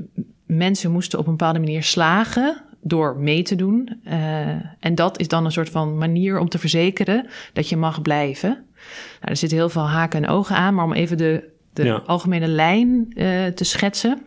mensen 0.48 0.90
moesten 0.90 1.18
op 1.18 1.26
een 1.26 1.36
bepaalde 1.36 1.58
manier 1.58 1.82
slagen 1.82 2.62
door 2.80 3.16
mee 3.16 3.42
te 3.42 3.56
doen. 3.56 4.00
Uh, 4.04 4.48
en 4.80 4.94
dat 4.94 5.20
is 5.20 5.28
dan 5.28 5.44
een 5.44 5.52
soort 5.52 5.70
van 5.70 5.98
manier 5.98 6.38
om 6.38 6.48
te 6.48 6.58
verzekeren 6.58 7.26
dat 7.52 7.68
je 7.68 7.76
mag 7.76 8.02
blijven. 8.02 8.50
Nou, 8.50 9.30
er 9.30 9.36
zitten 9.36 9.58
heel 9.58 9.68
veel 9.68 9.88
haken 9.88 10.24
en 10.24 10.30
ogen 10.30 10.56
aan, 10.56 10.74
maar 10.74 10.84
om 10.84 10.92
even 10.92 11.16
de, 11.16 11.48
de 11.72 11.84
ja. 11.84 12.02
algemene 12.06 12.46
lijn 12.46 13.12
uh, 13.14 13.46
te 13.46 13.64
schetsen. 13.64 14.22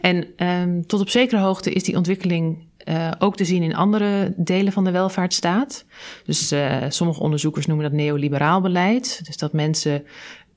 En 0.00 0.26
um, 0.36 0.86
tot 0.86 1.00
op 1.00 1.08
zekere 1.08 1.40
hoogte 1.40 1.72
is 1.72 1.84
die 1.84 1.96
ontwikkeling 1.96 2.68
uh, 2.84 3.10
ook 3.18 3.36
te 3.36 3.44
zien 3.44 3.62
in 3.62 3.74
andere 3.74 4.34
delen 4.36 4.72
van 4.72 4.84
de 4.84 4.90
welvaartsstaat. 4.90 5.84
Dus 6.24 6.52
uh, 6.52 6.76
sommige 6.88 7.20
onderzoekers 7.20 7.66
noemen 7.66 7.84
dat 7.84 7.94
neoliberaal 7.94 8.60
beleid. 8.60 9.20
Dus 9.26 9.36
dat 9.36 9.52
mensen 9.52 10.04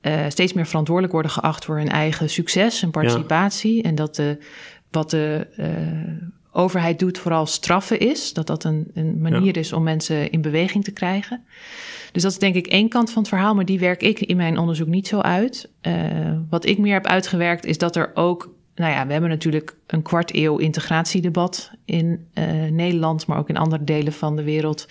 uh, 0.06 0.24
steeds 0.28 0.52
meer 0.52 0.66
verantwoordelijk 0.66 1.12
worden 1.12 1.32
geacht 1.32 1.64
voor 1.64 1.76
hun 1.76 1.88
eigen 1.88 2.30
succes 2.30 2.82
en 2.82 2.90
participatie. 2.90 3.76
Ja. 3.76 3.82
En 3.82 3.94
dat 3.94 4.14
de, 4.14 4.38
wat 4.90 5.10
de 5.10 5.46
overheid 6.52 6.98
doet 6.98 7.18
vooral 7.18 7.46
straffen 7.46 7.98
is. 7.98 8.32
Dat 8.32 8.46
dat 8.46 8.64
een, 8.64 8.90
een 8.94 9.20
manier 9.20 9.54
ja. 9.54 9.60
is 9.60 9.72
om 9.72 9.82
mensen 9.82 10.30
in 10.30 10.40
beweging 10.40 10.84
te 10.84 10.92
krijgen. 10.92 11.44
Dus 12.12 12.22
dat 12.22 12.32
is 12.32 12.38
denk 12.38 12.54
ik 12.54 12.66
één 12.66 12.88
kant 12.88 13.10
van 13.10 13.22
het 13.22 13.30
verhaal, 13.30 13.54
maar 13.54 13.64
die 13.64 13.78
werk 13.78 14.02
ik 14.02 14.20
in 14.20 14.36
mijn 14.36 14.58
onderzoek 14.58 14.88
niet 14.88 15.08
zo 15.08 15.20
uit. 15.20 15.70
wat 16.50 16.66
ik 16.66 16.78
meer 16.78 16.92
heb 16.92 17.06
uitgewerkt 17.06 17.64
is 17.64 17.78
dat 17.78 17.96
er 17.96 18.10
ook 18.14 18.52
nou 18.74 18.92
ja, 18.92 19.06
we 19.06 19.12
hebben 19.12 19.30
natuurlijk 19.30 19.76
een 19.86 20.02
kwart 20.02 20.34
eeuw 20.34 20.56
integratiedebat 20.56 21.70
in 21.84 22.28
Nederland, 22.70 23.26
maar 23.26 23.38
ook 23.38 23.48
in 23.48 23.56
andere 23.56 23.84
delen 23.84 24.12
van 24.12 24.36
de 24.36 24.42
wereld 24.42 24.88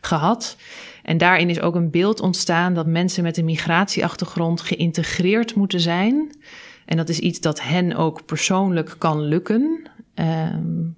gehad. 0.00 0.56
En 1.02 1.18
daarin 1.18 1.50
is 1.50 1.60
ook 1.60 1.74
een 1.74 1.90
beeld 1.90 2.20
ontstaan 2.20 2.74
dat 2.74 2.86
mensen 2.86 3.22
met 3.22 3.36
een 3.36 3.44
migratieachtergrond 3.44 4.60
geïntegreerd 4.60 5.54
moeten 5.54 5.80
zijn. 5.80 6.36
En 6.84 6.96
dat 6.96 7.08
is 7.08 7.18
iets 7.18 7.40
dat 7.40 7.62
hen 7.62 7.96
ook 7.96 8.24
persoonlijk 8.24 8.94
kan 8.98 9.20
lukken. 9.20 9.90
Um, 10.14 10.96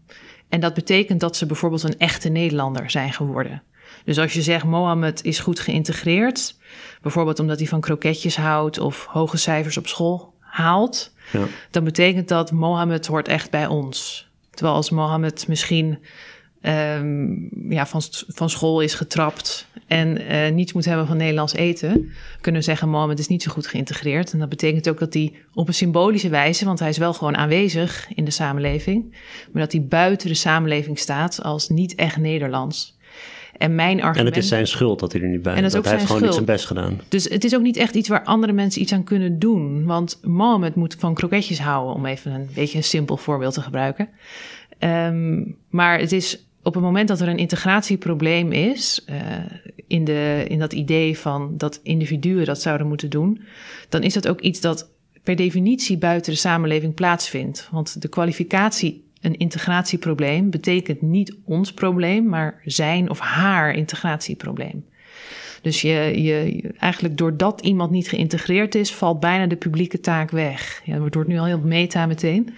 en 0.49 0.61
dat 0.61 0.75
betekent 0.75 1.20
dat 1.20 1.37
ze 1.37 1.46
bijvoorbeeld 1.46 1.82
een 1.82 1.99
echte 1.99 2.28
Nederlander 2.28 2.90
zijn 2.90 3.12
geworden. 3.12 3.62
Dus 4.04 4.18
als 4.18 4.32
je 4.32 4.42
zegt 4.42 4.64
Mohammed 4.64 5.25
is 5.25 5.38
goed 5.38 5.61
geïntegreerd, 5.61 6.56
bijvoorbeeld 7.02 7.38
omdat 7.38 7.58
hij 7.58 7.68
van 7.68 7.80
kroketjes 7.80 8.37
houdt 8.37 8.78
of 8.78 9.04
hoge 9.04 9.37
cijfers 9.37 9.76
op 9.76 9.87
school 9.87 10.34
haalt, 10.38 11.14
ja. 11.32 11.44
dan 11.70 11.84
betekent 11.84 12.28
dat 12.28 12.52
Mohammed 12.52 13.06
hoort 13.06 13.28
echt 13.28 13.50
bij 13.50 13.66
ons. 13.66 14.28
Terwijl 14.50 14.76
als 14.76 14.90
Mohammed 14.90 15.49
misschien 15.49 15.99
um, 16.62 17.50
ja, 17.68 17.87
van, 17.87 18.02
van 18.11 18.50
school 18.50 18.80
is 18.80 18.94
getrapt 18.94 19.66
en 19.86 20.20
uh, 20.20 20.48
niets 20.48 20.72
moet 20.72 20.84
hebben 20.84 21.06
van 21.06 21.16
Nederlands 21.16 21.54
eten, 21.54 22.12
kunnen 22.40 22.60
we 22.60 22.66
zeggen 22.66 22.88
Mohammed 22.88 23.18
is 23.18 23.28
niet 23.28 23.42
zo 23.42 23.52
goed 23.52 23.66
geïntegreerd. 23.66 24.32
En 24.32 24.38
dat 24.38 24.48
betekent 24.48 24.88
ook 24.88 24.98
dat 24.98 25.14
hij 25.14 25.32
op 25.54 25.68
een 25.68 25.74
symbolische 25.74 26.28
wijze, 26.28 26.64
want 26.64 26.78
hij 26.78 26.88
is 26.88 26.98
wel 26.98 27.12
gewoon 27.12 27.36
aanwezig 27.36 28.08
in 28.14 28.24
de 28.24 28.30
samenleving, 28.30 29.16
maar 29.52 29.62
dat 29.62 29.72
hij 29.72 29.84
buiten 29.84 30.28
de 30.28 30.34
samenleving 30.34 30.98
staat 30.98 31.42
als 31.42 31.68
niet 31.68 31.94
echt 31.94 32.16
Nederlands. 32.16 32.98
En 33.58 33.74
mijn 33.74 34.02
argument... 34.02 34.18
En 34.18 34.26
het 34.26 34.36
is 34.36 34.48
zijn 34.48 34.66
schuld 34.66 34.98
dat 34.98 35.12
hij 35.12 35.20
er 35.20 35.28
niet 35.28 35.42
bij 35.42 35.52
is. 35.52 35.58
En 35.58 35.70
dat, 35.70 35.84
hij 35.84 35.94
heeft 35.94 36.06
gewoon 36.06 36.22
niet 36.22 36.32
zijn 36.32 36.44
best 36.44 36.66
gedaan. 36.66 37.00
Dus 37.08 37.28
het 37.28 37.44
is 37.44 37.54
ook 37.54 37.62
niet 37.62 37.76
echt 37.76 37.94
iets 37.94 38.08
waar 38.08 38.24
andere 38.24 38.52
mensen 38.52 38.82
iets 38.82 38.92
aan 38.92 39.04
kunnen 39.04 39.38
doen. 39.38 39.84
Want 39.84 40.18
Mohammed 40.22 40.74
moet 40.74 40.96
van 40.98 41.14
kroketjes 41.14 41.58
houden, 41.58 41.94
om 41.94 42.06
even 42.06 42.32
een 42.32 42.48
beetje 42.54 42.76
een 42.76 42.84
simpel 42.84 43.16
voorbeeld 43.16 43.54
te 43.54 43.60
gebruiken. 43.60 44.08
Um, 44.78 45.56
maar 45.70 45.98
het 45.98 46.12
is 46.12 46.46
op 46.64 46.75
het 46.75 46.83
moment 46.83 47.09
dat 47.09 47.21
er 47.21 47.28
een 47.28 47.38
integratieprobleem 47.38 48.52
is, 48.52 49.04
uh, 49.11 49.16
in, 49.87 50.04
de, 50.04 50.44
in 50.49 50.59
dat 50.59 50.73
idee 50.73 51.18
van 51.18 51.54
dat 51.56 51.80
individuen 51.83 52.44
dat 52.44 52.61
zouden 52.61 52.87
moeten 52.87 53.11
doen, 53.11 53.40
dan 53.88 54.02
is 54.02 54.12
dat 54.12 54.28
ook 54.28 54.40
iets 54.40 54.61
dat 54.61 54.90
per 55.23 55.37
definitie 55.37 55.99
buiten 55.99 56.33
de 56.33 56.38
samenleving 56.38 56.94
plaatsvindt. 56.94 57.68
Want 57.71 58.02
de 58.02 58.09
kwalificatie 58.09 59.04
een 59.21 59.37
integratieprobleem 59.37 60.50
betekent 60.50 61.02
niet 61.02 61.37
ons 61.44 61.73
probleem, 61.73 62.28
maar 62.28 62.61
zijn 62.64 63.11
of 63.11 63.18
haar 63.18 63.75
integratieprobleem. 63.75 64.85
Dus 65.64 65.80
je, 65.80 66.23
je, 66.23 66.62
eigenlijk 66.78 67.16
doordat 67.16 67.61
iemand 67.61 67.90
niet 67.90 68.09
geïntegreerd 68.09 68.75
is, 68.75 68.94
valt 68.94 69.21
bijna 69.21 69.47
de 69.47 69.56
publieke 69.56 70.00
taak 70.00 70.30
weg. 70.30 70.83
Ja, 70.85 71.02
het 71.02 71.14
wordt 71.14 71.28
nu 71.28 71.38
al 71.38 71.44
heel 71.44 71.61
meta 71.64 72.06
meteen. 72.06 72.54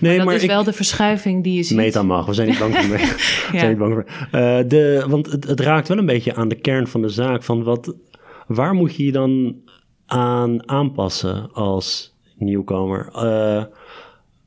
Nee, 0.00 0.16
maar 0.16 0.26
dat 0.26 0.34
is 0.34 0.46
wel 0.46 0.64
de 0.64 0.72
verschuiving 0.72 1.44
die 1.44 1.56
je 1.56 1.62
ziet. 1.62 1.76
Meta 1.76 2.02
mag, 2.02 2.26
we 2.26 2.32
zijn 2.32 2.48
niet 2.48 2.58
bang 2.58 2.76
voor. 2.76 2.98
ja. 3.52 3.58
zijn 3.58 3.68
niet 3.68 3.78
bang 3.78 3.92
voor. 3.92 4.04
Uh, 4.06 4.58
de, 4.68 5.04
want 5.08 5.26
het, 5.30 5.44
het, 5.44 5.60
raakt 5.60 5.88
wel 5.88 5.98
een 5.98 6.06
beetje 6.06 6.34
aan 6.34 6.48
de 6.48 6.60
kern 6.60 6.86
van 6.86 7.02
de 7.02 7.08
zaak. 7.08 7.42
Van 7.42 7.62
wat, 7.62 7.94
waar 8.46 8.74
moet 8.74 8.96
je 8.96 9.04
je 9.04 9.12
dan 9.12 9.56
aan 10.06 10.68
aanpassen 10.68 11.52
als 11.52 12.14
nieuwkomer? 12.38 13.08
Uh, 13.14 13.64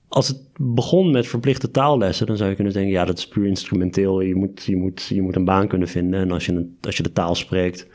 als 0.08 0.28
het 0.28 0.42
begon 0.58 1.12
met 1.12 1.28
verplichte 1.28 1.72
taallessen, 1.72 2.28
dan 2.28 2.38
zou 2.38 2.50
je 2.50 2.56
kunnen 2.56 2.74
denken, 2.74 2.92
ja, 2.92 3.06
dat 3.06 3.18
is 3.18 3.28
puur 3.28 3.46
instrumenteel. 3.46 4.22
Je 4.22 4.36
moet, 4.36 4.63
je 4.63 4.75
moet, 4.75 5.06
je 5.10 5.22
moet 5.22 5.36
een 5.36 5.46
baan 5.46 5.68
kunnen 5.68 5.88
vinden. 5.88 6.20
En 6.20 6.32
als 6.32 6.46
je, 6.46 6.51
een, 6.51 6.78
als 6.82 6.98
je 6.98 7.04
de 7.04 7.13
taal 7.13 7.36
spreekt, 7.36 7.88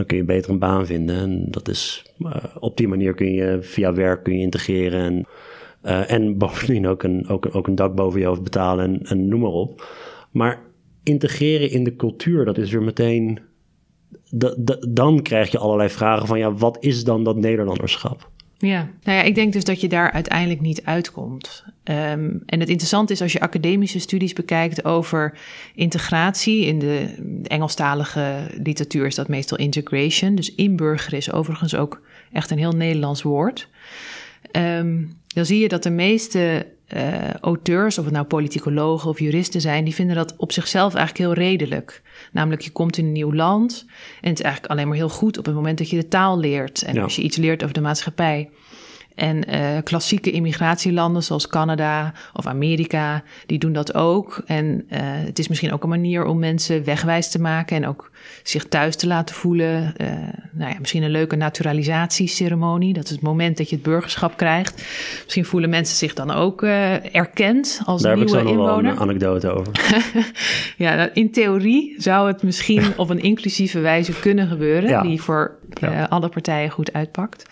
dan 0.00 0.08
kun 0.08 0.18
je 0.18 0.24
beter 0.24 0.50
een 0.50 0.58
baan 0.58 0.86
vinden. 0.86 1.16
En 1.16 1.44
dat 1.50 1.68
is, 1.68 2.12
uh, 2.18 2.36
op 2.58 2.76
die 2.76 2.88
manier 2.88 3.14
kun 3.14 3.32
je 3.32 3.58
via 3.60 3.92
werk 3.92 4.22
kun 4.22 4.34
je 4.34 4.40
integreren. 4.40 5.00
En, 5.00 5.26
uh, 5.82 6.10
en 6.10 6.38
bovendien 6.38 6.86
ook 6.86 7.02
een, 7.02 7.28
ook, 7.28 7.54
ook 7.54 7.66
een 7.66 7.74
dak 7.74 7.94
boven 7.94 8.20
je 8.20 8.26
hoofd 8.26 8.42
betalen 8.42 8.84
en, 8.84 9.02
en 9.02 9.28
noem 9.28 9.40
maar 9.40 9.50
op. 9.50 9.88
Maar 10.30 10.62
integreren 11.02 11.70
in 11.70 11.84
de 11.84 11.96
cultuur, 11.96 12.44
dat 12.44 12.58
is 12.58 12.70
weer 12.70 12.82
meteen. 12.82 13.38
dan 14.88 15.22
krijg 15.22 15.50
je 15.50 15.58
allerlei 15.58 15.88
vragen 15.88 16.26
van, 16.26 16.38
ja, 16.38 16.52
wat 16.52 16.76
is 16.80 17.04
dan 17.04 17.24
dat 17.24 17.36
Nederlanderschap? 17.36 18.30
Ja, 18.58 18.90
nou 19.02 19.18
ja, 19.18 19.22
ik 19.22 19.34
denk 19.34 19.52
dus 19.52 19.64
dat 19.64 19.80
je 19.80 19.88
daar 19.88 20.10
uiteindelijk 20.12 20.60
niet 20.60 20.84
uitkomt. 20.84 21.64
Um, 21.90 22.42
en 22.46 22.60
het 22.60 22.68
interessante 22.68 23.12
is 23.12 23.22
als 23.22 23.32
je 23.32 23.40
academische 23.40 23.98
studies 23.98 24.32
bekijkt 24.32 24.84
over 24.84 25.38
integratie. 25.74 26.64
In 26.64 26.78
de 26.78 27.14
Engelstalige 27.42 28.46
literatuur 28.62 29.06
is 29.06 29.14
dat 29.14 29.28
meestal 29.28 29.58
integration. 29.58 30.34
Dus 30.34 30.54
inburgeren 30.54 31.18
is 31.18 31.32
overigens 31.32 31.74
ook 31.74 32.00
echt 32.32 32.50
een 32.50 32.58
heel 32.58 32.72
Nederlands 32.72 33.22
woord. 33.22 33.68
Um, 34.56 35.18
dan 35.26 35.46
zie 35.46 35.60
je 35.60 35.68
dat 35.68 35.82
de 35.82 35.90
meeste 35.90 36.66
uh, 36.94 37.34
auteurs, 37.34 37.98
of 37.98 38.04
het 38.04 38.14
nou 38.14 38.26
politicologen 38.26 39.10
of 39.10 39.18
juristen 39.18 39.60
zijn, 39.60 39.84
die 39.84 39.94
vinden 39.94 40.16
dat 40.16 40.34
op 40.36 40.52
zichzelf 40.52 40.94
eigenlijk 40.94 41.24
heel 41.24 41.44
redelijk. 41.44 42.02
Namelijk, 42.32 42.62
je 42.62 42.70
komt 42.70 42.98
in 42.98 43.04
een 43.04 43.12
nieuw 43.12 43.32
land 43.32 43.84
en 44.20 44.28
het 44.28 44.38
is 44.38 44.44
eigenlijk 44.44 44.72
alleen 44.72 44.88
maar 44.88 44.96
heel 44.96 45.08
goed 45.08 45.38
op 45.38 45.44
het 45.44 45.54
moment 45.54 45.78
dat 45.78 45.90
je 45.90 45.96
de 45.96 46.08
taal 46.08 46.38
leert 46.38 46.82
en 46.82 46.98
als 46.98 47.16
je 47.16 47.22
iets 47.22 47.36
leert 47.36 47.62
over 47.62 47.74
de 47.74 47.80
maatschappij. 47.80 48.48
En 49.20 49.54
uh, 49.54 49.78
klassieke 49.84 50.30
immigratielanden 50.30 51.22
zoals 51.22 51.46
Canada 51.46 52.12
of 52.32 52.46
Amerika, 52.46 53.22
die 53.46 53.58
doen 53.58 53.72
dat 53.72 53.94
ook. 53.94 54.42
En 54.46 54.66
uh, 54.66 54.98
het 55.02 55.38
is 55.38 55.48
misschien 55.48 55.72
ook 55.72 55.82
een 55.82 55.88
manier 55.88 56.24
om 56.24 56.38
mensen 56.38 56.84
wegwijs 56.84 57.30
te 57.30 57.40
maken 57.40 57.76
en 57.76 57.86
ook 57.86 58.10
zich 58.42 58.64
thuis 58.64 58.96
te 58.96 59.06
laten 59.06 59.34
voelen. 59.34 59.94
Uh, 59.96 60.06
nou 60.52 60.72
ja, 60.72 60.76
misschien 60.78 61.02
een 61.02 61.10
leuke 61.10 61.36
naturalisatieceremonie. 61.36 62.92
Dat 62.92 63.04
is 63.04 63.10
het 63.10 63.20
moment 63.20 63.56
dat 63.56 63.68
je 63.68 63.74
het 63.74 63.84
burgerschap 63.84 64.36
krijgt. 64.36 64.84
Misschien 65.22 65.44
voelen 65.44 65.70
mensen 65.70 65.96
zich 65.96 66.14
dan 66.14 66.30
ook 66.30 66.62
erkend 66.62 67.80
als 67.84 68.02
Daar 68.02 68.16
nieuwe 68.16 68.38
inwoner. 68.38 68.66
Daar 68.66 68.74
heb 68.74 68.74
ik 68.74 68.80
zo 68.80 68.82
nog 68.82 68.82
wel 68.82 68.92
een 68.92 68.98
anekdote 68.98 69.50
over. 69.50 69.72
ja, 70.84 70.94
nou, 70.94 71.10
in 71.12 71.30
theorie 71.30 71.94
zou 71.98 72.28
het 72.28 72.42
misschien 72.42 72.82
op 72.96 73.10
een 73.10 73.22
inclusieve 73.22 73.80
wijze 73.80 74.12
kunnen 74.12 74.48
gebeuren, 74.48 74.88
ja. 74.88 75.02
die 75.02 75.22
voor 75.22 75.58
ja. 75.80 76.04
alle 76.04 76.28
partijen 76.28 76.70
goed 76.70 76.92
uitpakt. 76.92 77.48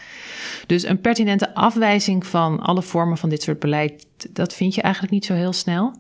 Dus 0.69 0.83
een 0.83 1.01
pertinente 1.01 1.55
afwijzing 1.55 2.27
van 2.27 2.61
alle 2.61 2.83
vormen 2.83 3.19
van 3.19 3.29
dit 3.29 3.43
soort 3.43 3.59
beleid, 3.59 4.07
dat 4.31 4.55
vind 4.55 4.75
je 4.75 4.83
eigenlijk 4.83 5.13
niet 5.13 5.25
zo 5.25 5.35
heel 5.35 5.53
snel. 5.53 5.95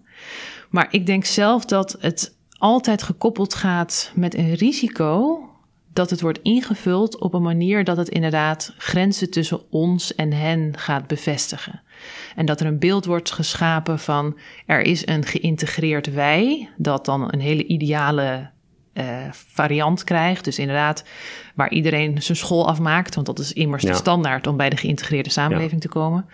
Maar 0.70 0.88
ik 0.90 1.06
denk 1.06 1.24
zelf 1.24 1.64
dat 1.64 1.96
het 2.00 2.36
altijd 2.58 3.02
gekoppeld 3.02 3.54
gaat 3.54 4.12
met 4.14 4.34
een 4.34 4.54
risico 4.54 5.42
dat 5.92 6.10
het 6.10 6.20
wordt 6.20 6.38
ingevuld 6.42 7.18
op 7.18 7.34
een 7.34 7.42
manier 7.42 7.84
dat 7.84 7.96
het 7.96 8.08
inderdaad 8.08 8.74
grenzen 8.76 9.30
tussen 9.30 9.60
ons 9.70 10.14
en 10.14 10.32
hen 10.32 10.72
gaat 10.76 11.06
bevestigen. 11.06 11.82
En 12.36 12.46
dat 12.46 12.60
er 12.60 12.66
een 12.66 12.78
beeld 12.78 13.04
wordt 13.04 13.30
geschapen 13.30 13.98
van 13.98 14.38
er 14.66 14.80
is 14.80 15.06
een 15.06 15.24
geïntegreerd 15.24 16.12
wij, 16.12 16.70
dat 16.76 17.04
dan 17.04 17.32
een 17.32 17.40
hele 17.40 17.66
ideale 17.66 18.50
uh, 18.98 19.04
variant 19.30 20.04
krijgt. 20.04 20.44
Dus 20.44 20.58
inderdaad, 20.58 21.04
waar 21.54 21.70
iedereen 21.70 22.22
zijn 22.22 22.38
school 22.38 22.68
afmaakt. 22.68 23.14
Want 23.14 23.26
dat 23.26 23.38
is 23.38 23.52
immers 23.52 23.82
de 23.82 23.94
standaard 23.94 24.46
om 24.46 24.56
bij 24.56 24.70
de 24.70 24.76
geïntegreerde 24.76 25.30
samenleving 25.30 25.80
te 25.80 25.88
komen. 25.88 26.26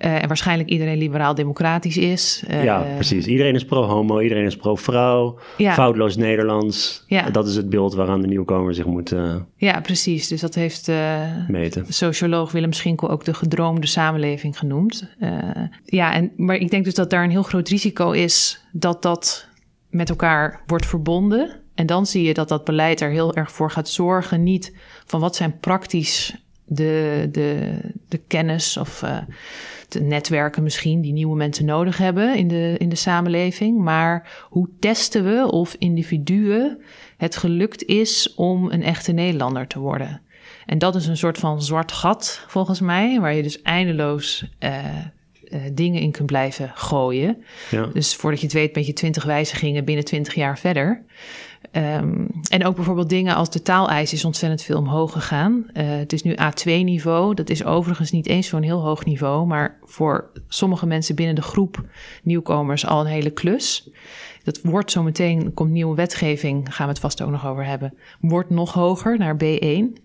Uh, 0.00 0.22
en 0.22 0.28
waarschijnlijk 0.28 0.68
iedereen 0.68 0.98
liberaal-democratisch 0.98 1.96
is. 1.96 2.44
Uh, 2.50 2.64
ja, 2.64 2.86
precies. 2.94 3.26
Iedereen 3.26 3.54
is 3.54 3.64
pro-homo, 3.64 4.20
iedereen 4.20 4.44
is 4.44 4.56
pro-vrouw. 4.56 5.38
Ja. 5.56 5.72
Foutloos 5.72 6.16
Nederlands. 6.16 7.04
Ja. 7.06 7.30
Dat 7.30 7.46
is 7.46 7.56
het 7.56 7.70
beeld 7.70 7.94
waaraan 7.94 8.20
de 8.20 8.26
nieuwkomer 8.26 8.74
zich 8.74 8.84
moet 8.84 9.14
Ja, 9.56 9.80
precies. 9.80 10.28
Dus 10.28 10.40
dat 10.40 10.54
heeft 10.54 10.90
meten. 11.48 11.84
socioloog 11.88 12.52
Willem 12.52 12.72
Schinkel 12.72 13.10
ook 13.10 13.24
de 13.24 13.34
gedroomde 13.34 13.86
samenleving 13.86 14.58
genoemd. 14.58 15.08
ja, 15.84 16.12
en, 16.12 16.32
maar 16.36 16.56
ik 16.56 16.70
denk 16.70 16.84
dus 16.84 16.94
dat 16.94 17.10
daar 17.10 17.24
een 17.24 17.30
heel 17.30 17.42
groot 17.42 17.68
risico 17.68 18.10
is 18.10 18.64
dat 18.72 19.02
dat 19.02 19.48
met 19.90 20.08
elkaar 20.08 20.62
wordt 20.66 20.86
verbonden. 20.86 21.60
En 21.78 21.86
dan 21.86 22.06
zie 22.06 22.22
je 22.22 22.34
dat 22.34 22.48
dat 22.48 22.64
beleid 22.64 23.00
er 23.00 23.10
heel 23.10 23.34
erg 23.34 23.52
voor 23.52 23.70
gaat 23.70 23.88
zorgen, 23.88 24.42
niet 24.42 24.72
van 25.06 25.20
wat 25.20 25.36
zijn 25.36 25.58
praktisch 25.58 26.36
de, 26.64 27.28
de, 27.32 27.78
de 28.08 28.18
kennis 28.26 28.76
of 28.76 29.02
uh, 29.02 29.18
de 29.88 30.00
netwerken 30.00 30.62
misschien 30.62 31.00
die 31.00 31.12
nieuwe 31.12 31.36
mensen 31.36 31.64
nodig 31.64 31.98
hebben 31.98 32.36
in 32.36 32.48
de, 32.48 32.74
in 32.78 32.88
de 32.88 32.96
samenleving, 32.96 33.78
maar 33.78 34.46
hoe 34.48 34.68
testen 34.80 35.24
we 35.24 35.50
of 35.50 35.74
individuen 35.78 36.82
het 37.16 37.36
gelukt 37.36 37.84
is 37.84 38.34
om 38.34 38.70
een 38.70 38.82
echte 38.82 39.12
Nederlander 39.12 39.66
te 39.66 39.78
worden? 39.78 40.20
En 40.66 40.78
dat 40.78 40.94
is 40.94 41.06
een 41.06 41.16
soort 41.16 41.38
van 41.38 41.62
zwart 41.62 41.92
gat, 41.92 42.44
volgens 42.46 42.80
mij, 42.80 43.20
waar 43.20 43.34
je 43.34 43.42
dus 43.42 43.62
eindeloos 43.62 44.44
uh, 44.60 44.78
uh, 45.48 45.60
dingen 45.72 46.00
in 46.00 46.10
kunt 46.10 46.26
blijven 46.26 46.72
gooien. 46.74 47.44
Ja. 47.70 47.86
Dus 47.86 48.14
voordat 48.14 48.40
je 48.40 48.46
het 48.46 48.54
weet, 48.54 48.72
ben 48.72 48.86
je 48.86 48.92
twintig 48.92 49.24
wijzigingen 49.24 49.84
binnen 49.84 50.04
twintig 50.04 50.34
jaar 50.34 50.58
verder. 50.58 51.04
Um, 51.72 52.26
en 52.48 52.64
ook 52.64 52.74
bijvoorbeeld 52.74 53.08
dingen 53.08 53.34
als 53.34 53.50
de 53.50 53.62
taaleis 53.62 54.12
is 54.12 54.24
ontzettend 54.24 54.62
veel 54.62 54.78
omhoog 54.78 55.12
gegaan. 55.12 55.66
Uh, 55.72 55.84
het 55.86 56.12
is 56.12 56.22
nu 56.22 56.34
A2-niveau. 56.34 57.34
Dat 57.34 57.50
is 57.50 57.64
overigens 57.64 58.10
niet 58.10 58.26
eens 58.26 58.46
zo'n 58.46 58.62
heel 58.62 58.80
hoog 58.80 59.04
niveau, 59.04 59.46
maar 59.46 59.78
voor 59.84 60.30
sommige 60.48 60.86
mensen 60.86 61.14
binnen 61.14 61.34
de 61.34 61.42
groep 61.42 61.84
nieuwkomers 62.22 62.86
al 62.86 63.00
een 63.00 63.06
hele 63.06 63.30
klus. 63.30 63.90
Dat 64.42 64.60
wordt 64.62 64.90
zo 64.90 65.02
meteen, 65.02 65.54
komt 65.54 65.70
nieuwe 65.70 65.94
wetgeving, 65.94 66.74
gaan 66.74 66.86
we 66.86 66.92
het 66.92 67.00
vast 67.00 67.22
ook 67.22 67.30
nog 67.30 67.46
over 67.46 67.64
hebben, 67.64 67.94
wordt 68.20 68.50
nog 68.50 68.72
hoger 68.72 69.18
naar 69.18 69.36
B1. 69.44 70.02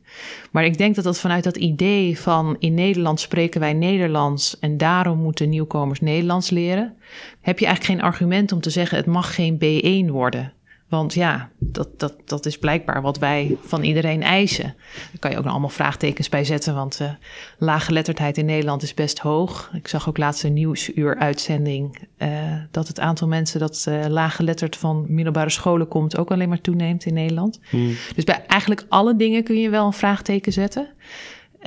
Maar 0.51 0.65
ik 0.65 0.77
denk 0.77 0.95
dat 0.95 1.03
dat 1.03 1.19
vanuit 1.19 1.43
dat 1.43 1.57
idee 1.57 2.19
van 2.19 2.55
in 2.59 2.73
Nederland 2.73 3.19
spreken 3.19 3.59
wij 3.59 3.73
Nederlands 3.73 4.59
en 4.59 4.77
daarom 4.77 5.17
moeten 5.17 5.49
nieuwkomers 5.49 5.99
Nederlands 5.99 6.49
leren, 6.49 6.95
heb 7.41 7.59
je 7.59 7.65
eigenlijk 7.65 7.99
geen 7.99 8.09
argument 8.09 8.51
om 8.51 8.61
te 8.61 8.69
zeggen 8.69 8.97
het 8.97 9.05
mag 9.05 9.35
geen 9.35 9.55
B1 9.55 10.11
worden. 10.11 10.53
Want 10.93 11.13
ja, 11.13 11.49
dat, 11.57 11.99
dat, 11.99 12.13
dat 12.25 12.45
is 12.45 12.57
blijkbaar 12.57 13.01
wat 13.01 13.19
wij 13.19 13.57
van 13.61 13.83
iedereen 13.83 14.23
eisen. 14.23 14.75
Daar 14.93 15.19
kan 15.19 15.31
je 15.31 15.37
ook 15.37 15.43
nog 15.43 15.51
allemaal 15.51 15.69
vraagtekens 15.69 16.29
bij 16.29 16.43
zetten, 16.43 16.75
want 16.75 16.99
uh, 17.01 17.09
laaggeletterdheid 17.57 18.37
in 18.37 18.45
Nederland 18.45 18.81
is 18.83 18.93
best 18.93 19.19
hoog. 19.19 19.71
Ik 19.73 19.87
zag 19.87 20.09
ook 20.09 20.17
laatst 20.17 20.43
een 20.43 20.53
nieuwsuur-uitzending 20.53 22.07
uh, 22.17 22.29
dat 22.71 22.87
het 22.87 22.99
aantal 22.99 23.27
mensen 23.27 23.59
dat 23.59 23.85
uh, 23.89 24.05
laaggeletterd 24.07 24.75
van 24.75 25.05
middelbare 25.07 25.49
scholen 25.49 25.87
komt 25.87 26.17
ook 26.17 26.31
alleen 26.31 26.49
maar 26.49 26.61
toeneemt 26.61 27.05
in 27.05 27.13
Nederland. 27.13 27.59
Hmm. 27.69 27.95
Dus 28.15 28.23
bij 28.23 28.43
eigenlijk 28.47 28.85
alle 28.89 29.15
dingen 29.15 29.43
kun 29.43 29.59
je 29.59 29.69
wel 29.69 29.85
een 29.85 29.93
vraagteken 29.93 30.53
zetten. 30.53 30.87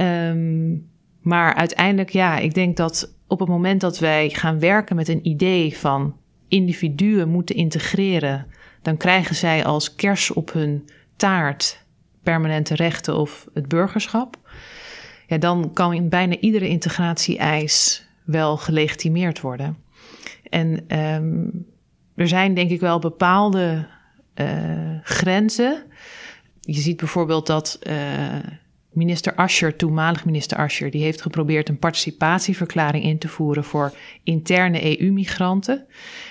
Um, 0.01 0.89
maar 1.21 1.55
uiteindelijk, 1.55 2.11
ja, 2.11 2.39
ik 2.39 2.55
denk 2.55 2.77
dat 2.77 3.15
op 3.27 3.39
het 3.39 3.49
moment 3.49 3.81
dat 3.81 3.99
wij 3.99 4.31
gaan 4.31 4.59
werken 4.59 4.97
met 4.97 5.09
een 5.09 5.27
idee 5.27 5.77
van 5.77 6.17
individuen 6.49 7.29
moeten 7.29 7.57
integreren 7.57 8.47
dan 8.87 8.97
krijgen 8.97 9.35
zij 9.35 9.65
als 9.65 9.95
kers 9.95 10.31
op 10.31 10.53
hun 10.53 10.89
taart 11.17 11.85
permanente 12.23 12.75
rechten 12.75 13.17
of 13.17 13.47
het 13.55 13.69
burgerschap. 13.69 14.37
Ja, 15.27 15.39
dan 15.39 15.73
kan 15.73 15.93
in 15.93 16.09
bijna 16.09 16.37
iedere 16.39 16.69
integratie-eis 16.69 18.07
wel 18.25 18.57
gelegitimeerd 18.57 19.41
worden. 19.41 19.77
En 20.51 20.99
um, 20.99 21.67
er 22.15 22.29
zijn 22.29 22.55
denk 22.55 22.71
ik 22.71 22.81
wel 22.81 22.99
bepaalde 22.99 23.87
uh, 24.35 24.47
grenzen. 25.03 25.83
Je 26.61 26.81
ziet 26.81 26.97
bijvoorbeeld 26.97 27.47
dat 27.47 27.79
uh, 27.83 27.95
minister 28.93 29.35
Ascher, 29.35 29.77
toenmalig 29.77 30.25
minister 30.25 30.59
Ascher, 30.59 30.91
die 30.91 31.03
heeft 31.03 31.23
geprobeerd 31.23 31.69
een 31.69 31.79
participatieverklaring 31.79 33.05
in 33.05 33.19
te 33.19 33.29
voeren 33.29 33.65
voor 33.65 33.93
interne 34.23 35.01
EU-migranten. 35.01 35.87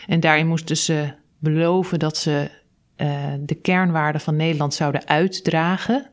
En 0.07 0.19
daarin 0.19 0.47
moesten 0.47 0.77
ze 0.77 1.24
beloven 1.45 1.99
dat 1.99 2.17
ze 2.17 2.49
uh, 2.97 3.33
de 3.39 3.55
kernwaarden 3.55 4.21
van 4.21 4.35
Nederland 4.35 4.73
zouden 4.73 5.07
uitdragen. 5.07 6.09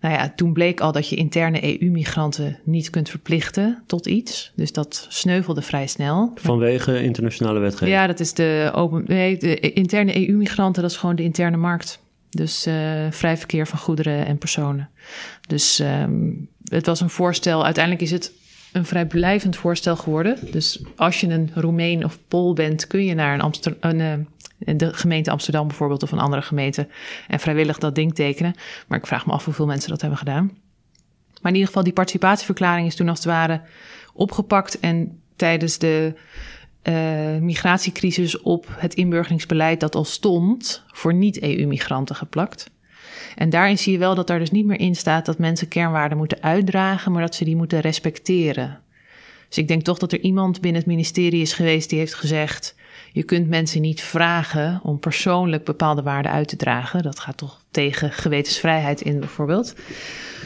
Nou 0.00 0.14
ja, 0.14 0.32
toen 0.36 0.52
bleek 0.52 0.80
al 0.80 0.92
dat 0.92 1.08
je 1.08 1.16
interne 1.16 1.80
EU-migranten 1.80 2.58
niet 2.64 2.90
kunt 2.90 3.08
verplichten 3.08 3.82
tot 3.86 4.06
iets. 4.06 4.52
Dus 4.56 4.72
dat 4.72 5.06
sneuvelde 5.08 5.62
vrij 5.62 5.86
snel. 5.86 6.32
Vanwege 6.34 7.02
internationale 7.02 7.58
wetgeving? 7.58 7.90
Ja, 7.90 8.06
dat 8.06 8.20
is 8.20 8.34
de, 8.34 8.70
open, 8.74 9.04
nee, 9.06 9.36
de 9.36 9.60
interne 9.60 10.28
EU-migranten, 10.28 10.82
dat 10.82 10.90
is 10.90 10.96
gewoon 10.96 11.16
de 11.16 11.22
interne 11.22 11.56
markt. 11.56 12.00
Dus 12.30 12.66
uh, 12.66 12.74
vrij 13.10 13.36
verkeer 13.36 13.66
van 13.66 13.78
goederen 13.78 14.26
en 14.26 14.38
personen. 14.38 14.90
Dus 15.48 15.78
um, 15.78 16.48
het 16.64 16.86
was 16.86 17.00
een 17.00 17.10
voorstel. 17.10 17.64
Uiteindelijk 17.64 18.04
is 18.04 18.10
het 18.10 18.32
een 18.76 18.84
vrij 18.84 19.06
blijvend 19.06 19.56
voorstel 19.56 19.96
geworden. 19.96 20.38
Dus 20.50 20.82
als 20.96 21.20
je 21.20 21.28
een 21.28 21.50
Roemeen 21.54 22.04
of 22.04 22.18
Pool 22.28 22.52
bent, 22.52 22.86
kun 22.86 23.04
je 23.04 23.14
naar 23.14 23.52
een, 23.80 24.00
uh, 24.00 24.76
de 24.76 24.94
gemeente 24.94 25.30
Amsterdam 25.30 25.66
bijvoorbeeld 25.66 26.02
of 26.02 26.12
een 26.12 26.18
andere 26.18 26.42
gemeente 26.42 26.88
en 27.28 27.40
vrijwillig 27.40 27.78
dat 27.78 27.94
ding 27.94 28.14
tekenen. 28.14 28.54
Maar 28.86 28.98
ik 28.98 29.06
vraag 29.06 29.26
me 29.26 29.32
af 29.32 29.44
hoeveel 29.44 29.66
mensen 29.66 29.90
dat 29.90 30.00
hebben 30.00 30.18
gedaan. 30.18 30.44
Maar 31.40 31.52
in 31.52 31.58
ieder 31.58 31.66
geval, 31.66 31.82
die 31.82 31.92
participatieverklaring 31.92 32.86
is 32.86 32.94
toen 32.94 33.08
als 33.08 33.18
het 33.18 33.26
ware 33.26 33.60
opgepakt 34.12 34.80
en 34.80 35.20
tijdens 35.36 35.78
de 35.78 36.14
uh, 36.82 37.38
migratiecrisis 37.40 38.40
op 38.40 38.66
het 38.70 38.94
inburgeringsbeleid 38.94 39.80
dat 39.80 39.94
al 39.94 40.04
stond 40.04 40.84
voor 40.86 41.14
niet-EU-migranten 41.14 42.16
geplakt. 42.16 42.70
En 43.36 43.50
daarin 43.50 43.78
zie 43.78 43.92
je 43.92 43.98
wel 43.98 44.14
dat 44.14 44.26
daar 44.26 44.38
dus 44.38 44.50
niet 44.50 44.66
meer 44.66 44.80
in 44.80 44.94
staat 44.94 45.26
dat 45.26 45.38
mensen 45.38 45.68
kernwaarden 45.68 46.18
moeten 46.18 46.42
uitdragen, 46.42 47.12
maar 47.12 47.22
dat 47.22 47.34
ze 47.34 47.44
die 47.44 47.56
moeten 47.56 47.80
respecteren. 47.80 48.80
Dus 49.48 49.58
ik 49.58 49.68
denk 49.68 49.82
toch 49.82 49.98
dat 49.98 50.12
er 50.12 50.20
iemand 50.20 50.60
binnen 50.60 50.80
het 50.80 50.90
ministerie 50.90 51.40
is 51.40 51.52
geweest 51.52 51.90
die 51.90 51.98
heeft 51.98 52.14
gezegd: 52.14 52.74
je 53.12 53.22
kunt 53.22 53.48
mensen 53.48 53.80
niet 53.80 54.00
vragen 54.00 54.80
om 54.82 54.98
persoonlijk 54.98 55.64
bepaalde 55.64 56.02
waarden 56.02 56.32
uit 56.32 56.48
te 56.48 56.56
dragen. 56.56 57.02
Dat 57.02 57.18
gaat 57.18 57.36
toch 57.36 57.60
tegen 57.70 58.12
gewetensvrijheid 58.12 59.00
in, 59.00 59.18
bijvoorbeeld. 59.20 59.74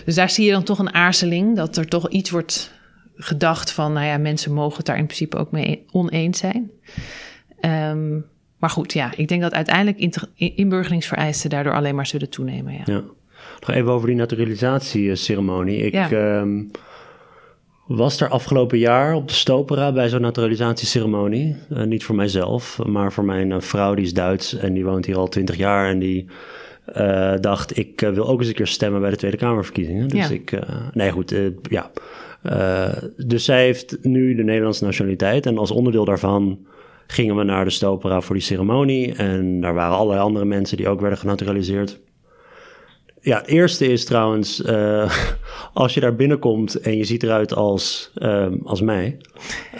Dus 0.04 0.14
daar 0.14 0.30
zie 0.30 0.44
je 0.44 0.52
dan 0.52 0.64
toch 0.64 0.78
een 0.78 0.94
aarzeling 0.94 1.56
dat 1.56 1.76
er 1.76 1.88
toch 1.88 2.08
iets 2.08 2.30
wordt 2.30 2.72
gedacht 3.14 3.70
van: 3.70 3.92
nou 3.92 4.06
ja, 4.06 4.18
mensen 4.18 4.52
mogen 4.52 4.76
het 4.76 4.86
daar 4.86 4.98
in 4.98 5.04
principe 5.04 5.36
ook 5.36 5.50
mee 5.50 5.84
oneens 5.90 6.38
zijn. 6.38 6.70
Um, 7.60 8.26
maar 8.60 8.70
goed, 8.70 8.92
ja, 8.92 9.12
ik 9.16 9.28
denk 9.28 9.42
dat 9.42 9.52
uiteindelijk 9.52 10.18
inburgeringsvereisten 10.36 11.50
daardoor 11.50 11.74
alleen 11.74 11.94
maar 11.94 12.06
zullen 12.06 12.30
toenemen. 12.30 12.72
Ja. 12.72 12.82
ja. 12.86 13.02
Nog 13.60 13.70
even 13.70 13.90
over 13.90 14.06
die 14.06 14.16
naturalisatieceremonie. 14.16 15.78
Ik 15.78 15.94
ehm, 15.94 16.62
was 17.86 18.20
er 18.20 18.28
afgelopen 18.28 18.78
jaar 18.78 19.14
op 19.14 19.28
de 19.28 19.34
Stopera 19.34 19.92
bij 19.92 20.08
zo'n 20.08 20.20
naturalisatieceremonie. 20.20 21.56
Uh, 21.72 21.82
niet 21.82 22.04
voor 22.04 22.14
mijzelf, 22.14 22.78
maar 22.86 23.12
voor 23.12 23.24
mijn 23.24 23.50
uh, 23.50 23.60
vrouw, 23.60 23.94
die 23.94 24.04
is 24.04 24.14
Duits 24.14 24.54
en 24.54 24.72
die 24.74 24.84
woont 24.84 25.06
hier 25.06 25.16
al 25.16 25.28
twintig 25.28 25.56
jaar. 25.56 25.88
En 25.88 25.98
die 25.98 26.26
uh, 26.96 27.34
dacht, 27.40 27.78
ik 27.78 28.00
wil 28.00 28.28
ook 28.28 28.38
eens 28.38 28.48
een 28.48 28.54
keer 28.54 28.66
stemmen 28.66 29.00
bij 29.00 29.10
de 29.10 29.16
Tweede 29.16 29.36
Kamerverkiezingen. 29.36 30.08
Dus 30.08 30.28
ja. 30.28 30.34
ik, 30.34 30.58
nee 30.92 31.10
goed, 31.10 31.34
ja. 31.62 31.90
dus 33.16 33.44
zij 33.44 33.64
heeft 33.64 33.98
nu 34.02 34.34
de 34.34 34.42
Nederlandse 34.42 34.84
nationaliteit 34.84 35.46
en 35.46 35.58
als 35.58 35.70
onderdeel 35.70 36.04
daarvan 36.04 36.58
gingen 37.10 37.36
we 37.36 37.42
naar 37.42 37.64
de 37.64 37.70
Stopera 37.70 38.20
voor 38.20 38.34
die 38.34 38.44
ceremonie. 38.44 39.14
En 39.14 39.60
daar 39.60 39.74
waren 39.74 39.96
allerlei 39.96 40.20
andere 40.20 40.44
mensen 40.44 40.76
die 40.76 40.88
ook 40.88 41.00
werden 41.00 41.18
genaturaliseerd. 41.18 42.00
Ja, 43.20 43.38
het 43.38 43.46
eerste 43.46 43.86
is 43.86 44.04
trouwens, 44.04 44.60
uh, 44.60 45.12
als 45.72 45.94
je 45.94 46.00
daar 46.00 46.14
binnenkomt 46.14 46.74
en 46.74 46.96
je 46.96 47.04
ziet 47.04 47.22
eruit 47.22 47.54
als, 47.54 48.12
uh, 48.16 48.46
als 48.64 48.80
mij, 48.80 49.16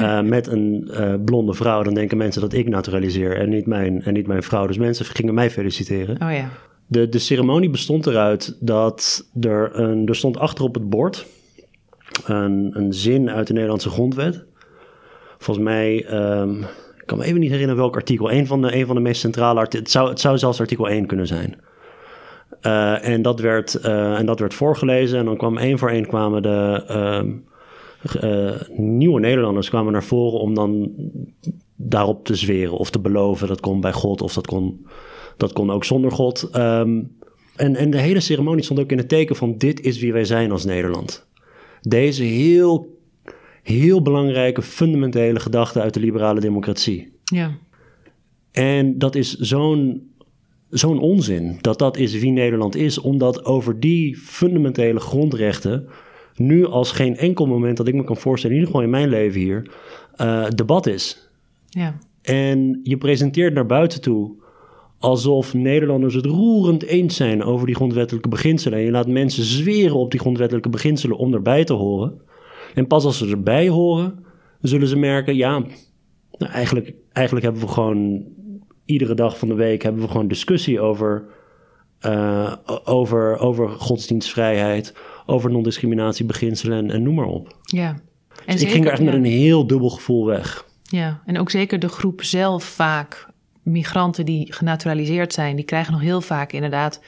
uh, 0.00 0.20
met 0.20 0.46
een 0.46 0.90
blonde 1.24 1.54
vrouw, 1.54 1.82
dan 1.82 1.94
denken 1.94 2.16
mensen 2.16 2.40
dat 2.40 2.52
ik 2.52 2.68
naturaliseer 2.68 3.36
en 3.36 3.48
niet 3.48 3.66
mijn, 3.66 4.02
en 4.02 4.12
niet 4.12 4.26
mijn 4.26 4.42
vrouw. 4.42 4.66
Dus 4.66 4.78
mensen 4.78 5.04
gingen 5.04 5.34
mij 5.34 5.50
feliciteren. 5.50 6.22
Oh 6.22 6.32
ja. 6.32 6.48
De, 6.86 7.08
de 7.08 7.18
ceremonie 7.18 7.70
bestond 7.70 8.06
eruit 8.06 8.56
dat 8.60 9.28
er, 9.40 9.70
een, 9.78 10.06
er 10.06 10.16
stond 10.16 10.38
achter 10.38 10.64
op 10.64 10.74
het 10.74 10.88
bord 10.88 11.26
een, 12.24 12.70
een 12.72 12.92
zin 12.92 13.30
uit 13.30 13.46
de 13.46 13.52
Nederlandse 13.52 13.90
grondwet. 13.90 14.44
Volgens 15.38 15.66
mij 15.66 16.12
um, 16.12 16.64
kan 17.10 17.18
me 17.18 17.24
even 17.24 17.40
niet 17.40 17.50
herinneren 17.50 17.82
welk 17.82 17.94
artikel. 17.94 18.32
Een 18.32 18.46
van 18.46 18.62
de, 18.62 18.76
een 18.76 18.86
van 18.86 18.94
de 18.94 19.00
meest 19.00 19.20
centrale 19.20 19.58
artikelen. 19.58 19.82
Het 19.82 19.92
zou, 19.92 20.08
het 20.08 20.20
zou 20.20 20.38
zelfs 20.38 20.60
artikel 20.60 20.88
1 20.88 21.06
kunnen 21.06 21.26
zijn. 21.26 21.60
Uh, 22.62 23.08
en, 23.08 23.22
dat 23.22 23.40
werd, 23.40 23.78
uh, 23.84 24.18
en 24.18 24.26
dat 24.26 24.38
werd 24.38 24.54
voorgelezen. 24.54 25.18
En 25.18 25.24
dan 25.24 25.36
kwam 25.36 25.58
één 25.58 25.78
voor 25.78 25.90
één 25.90 26.06
kwamen 26.06 26.42
de 26.42 26.84
uh, 28.22 28.78
nieuwe 28.78 29.20
Nederlanders 29.20 29.68
kwamen 29.68 29.92
naar 29.92 30.04
voren 30.04 30.40
om 30.40 30.54
dan 30.54 30.92
daarop 31.76 32.24
te 32.24 32.34
zweren 32.34 32.76
of 32.76 32.90
te 32.90 32.98
beloven. 32.98 33.48
Dat 33.48 33.60
kon 33.60 33.80
bij 33.80 33.92
God 33.92 34.22
of 34.22 34.34
dat 34.34 34.46
kon, 34.46 34.86
dat 35.36 35.52
kon 35.52 35.70
ook 35.70 35.84
zonder 35.84 36.12
God. 36.12 36.50
Um, 36.56 37.16
en, 37.56 37.76
en 37.76 37.90
de 37.90 37.98
hele 37.98 38.20
ceremonie 38.20 38.64
stond 38.64 38.80
ook 38.80 38.90
in 38.90 38.98
het 38.98 39.08
teken 39.08 39.36
van 39.36 39.58
dit 39.58 39.80
is 39.80 39.98
wie 39.98 40.12
wij 40.12 40.24
zijn 40.24 40.50
als 40.50 40.64
Nederland. 40.64 41.26
Deze 41.80 42.22
heel 42.22 42.99
heel 43.62 44.02
belangrijke, 44.02 44.62
fundamentele 44.62 45.40
gedachte 45.40 45.80
uit 45.80 45.94
de 45.94 46.00
liberale 46.00 46.40
democratie. 46.40 47.12
Ja. 47.24 47.50
En 48.50 48.98
dat 48.98 49.14
is 49.14 49.34
zo'n 49.34 50.08
zo'n 50.70 50.98
onzin 50.98 51.58
dat 51.60 51.78
dat 51.78 51.96
is 51.96 52.18
wie 52.18 52.30
Nederland 52.30 52.76
is, 52.76 52.98
omdat 52.98 53.44
over 53.44 53.80
die 53.80 54.16
fundamentele 54.16 55.00
grondrechten 55.00 55.88
nu 56.34 56.66
als 56.66 56.92
geen 56.92 57.16
enkel 57.16 57.46
moment 57.46 57.76
dat 57.76 57.88
ik 57.88 57.94
me 57.94 58.04
kan 58.04 58.16
voorstellen, 58.16 58.56
in 58.56 58.62
ieder 58.62 58.74
geval 58.74 58.92
in 58.92 58.98
mijn 58.98 59.08
leven 59.08 59.40
hier, 59.40 59.70
uh, 60.20 60.48
debat 60.48 60.86
is. 60.86 61.30
Ja. 61.68 61.98
En 62.22 62.80
je 62.82 62.96
presenteert 62.96 63.54
naar 63.54 63.66
buiten 63.66 64.00
toe 64.00 64.38
alsof 64.98 65.54
Nederlanders 65.54 66.14
het 66.14 66.26
roerend 66.26 66.82
eens 66.82 67.16
zijn 67.16 67.42
over 67.42 67.66
die 67.66 67.74
grondwettelijke 67.74 68.28
beginselen. 68.28 68.78
En 68.78 68.84
je 68.84 68.90
laat 68.90 69.06
mensen 69.06 69.44
zweren 69.44 69.96
op 69.96 70.10
die 70.10 70.20
grondwettelijke 70.20 70.68
beginselen 70.68 71.16
om 71.16 71.34
erbij 71.34 71.64
te 71.64 71.72
horen. 71.72 72.20
En 72.74 72.86
pas 72.86 73.04
als 73.04 73.18
ze 73.18 73.28
erbij 73.30 73.68
horen, 73.68 74.24
zullen 74.60 74.88
ze 74.88 74.96
merken, 74.96 75.36
ja, 75.36 75.58
nou, 76.38 76.52
eigenlijk, 76.52 76.94
eigenlijk 77.12 77.46
hebben 77.46 77.62
we 77.62 77.72
gewoon 77.72 78.24
iedere 78.84 79.14
dag 79.14 79.38
van 79.38 79.48
de 79.48 79.54
week 79.54 79.82
hebben 79.82 80.02
we 80.02 80.08
gewoon 80.08 80.28
discussie 80.28 80.80
over, 80.80 81.24
uh, 82.06 82.52
over, 82.84 83.38
over 83.38 83.68
godsdienstvrijheid, 83.68 84.94
over 85.26 85.50
non-discriminatiebeginselen 85.50 86.78
en, 86.78 86.90
en 86.90 87.02
noem 87.02 87.14
maar 87.14 87.26
op. 87.26 87.56
Ja. 87.62 87.88
En 88.46 88.54
dus 88.54 88.62
ik 88.62 88.70
ging 88.70 88.84
er 88.84 88.92
echt 88.92 89.02
met 89.02 89.14
een 89.14 89.24
heel 89.24 89.66
dubbel 89.66 89.90
gevoel 89.90 90.26
weg. 90.26 90.64
Ja, 90.82 91.22
en 91.26 91.38
ook 91.38 91.50
zeker 91.50 91.78
de 91.78 91.88
groep 91.88 92.22
zelf 92.22 92.64
vaak. 92.64 93.28
Migranten 93.62 94.24
die 94.24 94.52
genaturaliseerd 94.52 95.32
zijn, 95.32 95.56
die 95.56 95.64
krijgen 95.64 95.92
nog 95.92 96.00
heel 96.00 96.20
vaak 96.20 96.52
inderdaad 96.52 97.00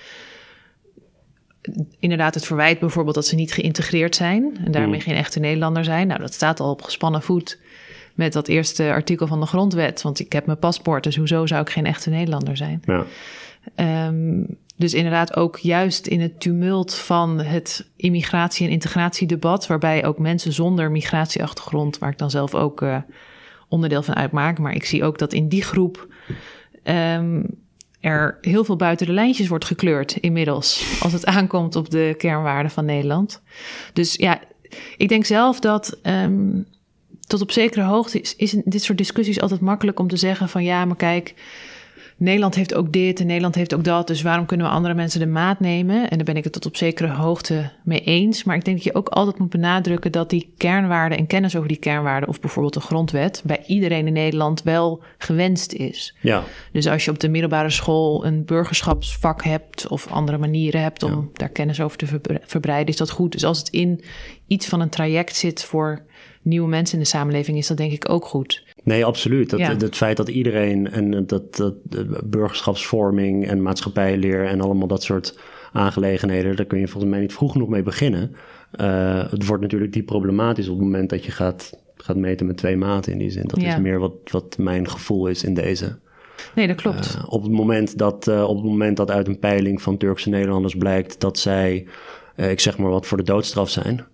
inderdaad 1.98 2.34
het 2.34 2.46
verwijt 2.46 2.78
bijvoorbeeld 2.78 3.14
dat 3.14 3.26
ze 3.26 3.34
niet 3.34 3.52
geïntegreerd 3.52 4.16
zijn 4.16 4.56
en 4.64 4.72
daarmee 4.72 4.98
mm. 4.98 5.04
geen 5.04 5.14
echte 5.14 5.40
Nederlander 5.40 5.84
zijn. 5.84 6.06
Nou, 6.06 6.20
dat 6.20 6.34
staat 6.34 6.60
al 6.60 6.70
op 6.70 6.82
gespannen 6.82 7.22
voet 7.22 7.58
met 8.14 8.32
dat 8.32 8.48
eerste 8.48 8.90
artikel 8.92 9.26
van 9.26 9.40
de 9.40 9.46
grondwet. 9.46 10.02
Want 10.02 10.20
ik 10.20 10.32
heb 10.32 10.46
mijn 10.46 10.58
paspoort, 10.58 11.04
dus 11.04 11.16
hoezo 11.16 11.46
zou 11.46 11.60
ik 11.60 11.70
geen 11.70 11.86
echte 11.86 12.10
Nederlander 12.10 12.56
zijn? 12.56 12.82
Ja. 12.84 13.04
Ehm, 13.74 14.42
dus 14.76 14.94
inderdaad 14.94 15.36
ook 15.36 15.58
juist 15.58 16.06
in 16.06 16.20
het 16.20 16.40
tumult 16.40 16.94
van 16.94 17.40
het 17.40 17.86
immigratie- 17.96 18.66
en 18.66 18.72
integratiedebat, 18.72 19.66
waarbij 19.66 20.04
ook 20.04 20.18
mensen 20.18 20.52
zonder 20.52 20.90
migratieachtergrond, 20.90 21.98
waar 21.98 22.10
ik 22.10 22.18
dan 22.18 22.30
zelf 22.30 22.54
ook 22.54 22.82
uh, 22.82 22.96
onderdeel 23.68 24.02
van 24.02 24.14
uitmaak, 24.16 24.58
maar 24.58 24.74
ik 24.74 24.84
zie 24.84 25.04
ook 25.04 25.18
dat 25.18 25.32
in 25.32 25.48
die 25.48 25.62
groep 25.62 26.06
um, 26.84 27.46
er 28.02 28.38
heel 28.40 28.64
veel 28.64 28.76
buiten 28.76 29.06
de 29.06 29.12
lijntjes 29.12 29.48
wordt 29.48 29.64
gekleurd 29.64 30.16
inmiddels, 30.16 30.98
als 31.00 31.12
het 31.12 31.26
aankomt 31.36 31.76
op 31.76 31.90
de 31.90 32.14
kernwaarden 32.18 32.70
van 32.70 32.84
Nederland. 32.84 33.42
Dus 33.92 34.14
ja, 34.14 34.40
ik 34.96 35.08
denk 35.08 35.24
zelf 35.24 35.60
dat 35.60 35.98
um, 36.02 36.66
tot 37.26 37.40
op 37.40 37.50
zekere 37.50 37.84
hoogte 37.84 38.20
is, 38.36 38.56
dit 38.64 38.82
soort 38.82 38.98
discussies 38.98 39.40
altijd 39.40 39.60
makkelijk 39.60 40.00
om 40.00 40.08
te 40.08 40.16
zeggen 40.16 40.48
van 40.48 40.64
ja, 40.64 40.84
maar 40.84 40.96
kijk, 40.96 41.34
Nederland 42.22 42.54
heeft 42.54 42.74
ook 42.74 42.92
dit 42.92 43.20
en 43.20 43.26
Nederland 43.26 43.54
heeft 43.54 43.74
ook 43.74 43.84
dat. 43.84 44.06
Dus 44.06 44.22
waarom 44.22 44.46
kunnen 44.46 44.66
we 44.66 44.72
andere 44.72 44.94
mensen 44.94 45.20
de 45.20 45.26
maat 45.26 45.60
nemen? 45.60 46.10
En 46.10 46.16
daar 46.16 46.26
ben 46.26 46.36
ik 46.36 46.44
het 46.44 46.52
tot 46.52 46.66
op 46.66 46.76
zekere 46.76 47.08
hoogte 47.08 47.70
mee 47.84 48.00
eens. 48.00 48.44
Maar 48.44 48.56
ik 48.56 48.64
denk 48.64 48.76
dat 48.76 48.86
je 48.86 48.94
ook 48.94 49.08
altijd 49.08 49.38
moet 49.38 49.50
benadrukken 49.50 50.12
dat 50.12 50.30
die 50.30 50.52
kernwaarden 50.56 51.18
en 51.18 51.26
kennis 51.26 51.56
over 51.56 51.68
die 51.68 51.76
kernwaarden, 51.76 52.28
of 52.28 52.40
bijvoorbeeld 52.40 52.74
de 52.74 52.80
grondwet, 52.80 53.42
bij 53.44 53.62
iedereen 53.66 54.06
in 54.06 54.12
Nederland 54.12 54.62
wel 54.62 55.02
gewenst 55.18 55.72
is. 55.72 56.14
Ja. 56.20 56.42
Dus 56.72 56.86
als 56.86 57.04
je 57.04 57.10
op 57.10 57.20
de 57.20 57.28
middelbare 57.28 57.70
school 57.70 58.26
een 58.26 58.44
burgerschapsvak 58.44 59.44
hebt 59.44 59.88
of 59.88 60.06
andere 60.06 60.38
manieren 60.38 60.82
hebt 60.82 61.02
om 61.02 61.30
daar 61.32 61.48
kennis 61.48 61.80
over 61.80 61.98
te 61.98 62.20
verbreiden, 62.46 62.92
is 62.92 62.96
dat 62.96 63.10
goed. 63.10 63.32
Dus 63.32 63.44
als 63.44 63.58
het 63.58 63.68
in 63.68 64.04
iets 64.46 64.66
van 64.66 64.80
een 64.80 64.88
traject 64.88 65.36
zit 65.36 65.64
voor 65.64 66.02
nieuwe 66.42 66.68
mensen 66.68 66.96
in 66.98 67.02
de 67.02 67.08
samenleving, 67.08 67.58
is 67.58 67.66
dat 67.66 67.76
denk 67.76 67.92
ik 67.92 68.08
ook 68.08 68.24
goed. 68.24 68.64
Nee, 68.82 69.04
absoluut. 69.04 69.50
Dat, 69.50 69.60
Het 69.60 69.96
feit 69.96 70.16
dat 70.16 70.28
iedereen 70.28 70.90
en 70.90 71.26
dat, 71.26 71.56
dat 71.56 71.74
burgerschapsvorming 72.24 73.48
en 73.48 73.62
maatschappijleer 73.62 74.46
en 74.46 74.60
allemaal 74.60 74.88
dat 74.88 75.02
soort 75.02 75.38
aangelegenheden, 75.72 76.56
daar 76.56 76.66
kun 76.66 76.78
je 76.78 76.88
volgens 76.88 77.12
mij 77.12 77.20
niet 77.20 77.32
vroeg 77.32 77.52
genoeg 77.52 77.68
mee 77.68 77.82
beginnen. 77.82 78.36
Uh, 78.80 79.30
het 79.30 79.46
wordt 79.46 79.62
natuurlijk 79.62 79.92
die 79.92 80.02
problematisch 80.02 80.68
op 80.68 80.74
het 80.74 80.84
moment 80.84 81.10
dat 81.10 81.24
je 81.24 81.32
gaat, 81.32 81.72
gaat 81.96 82.16
meten 82.16 82.46
met 82.46 82.56
twee 82.56 82.76
maten 82.76 83.12
in 83.12 83.18
die 83.18 83.30
zin. 83.30 83.46
Dat 83.46 83.62
is 83.62 83.78
meer 83.78 83.98
wat, 83.98 84.12
wat 84.24 84.56
mijn 84.58 84.90
gevoel 84.90 85.26
is 85.26 85.44
in 85.44 85.54
deze. 85.54 85.98
Nee, 86.54 86.66
dat 86.66 86.76
klopt. 86.76 87.16
Uh, 87.18 87.32
op, 87.32 87.42
het 87.42 87.52
moment 87.52 87.98
dat, 87.98 88.26
uh, 88.28 88.42
op 88.48 88.56
het 88.56 88.64
moment 88.64 88.96
dat 88.96 89.10
uit 89.10 89.28
een 89.28 89.38
peiling 89.38 89.82
van 89.82 89.96
Turkse 89.96 90.28
Nederlanders 90.28 90.74
blijkt 90.74 91.20
dat 91.20 91.38
zij, 91.38 91.86
ik 92.36 92.60
zeg 92.60 92.78
maar 92.78 92.90
wat, 92.90 93.06
voor 93.06 93.16
de 93.16 93.24
doodstraf 93.24 93.70
zijn 93.70 94.04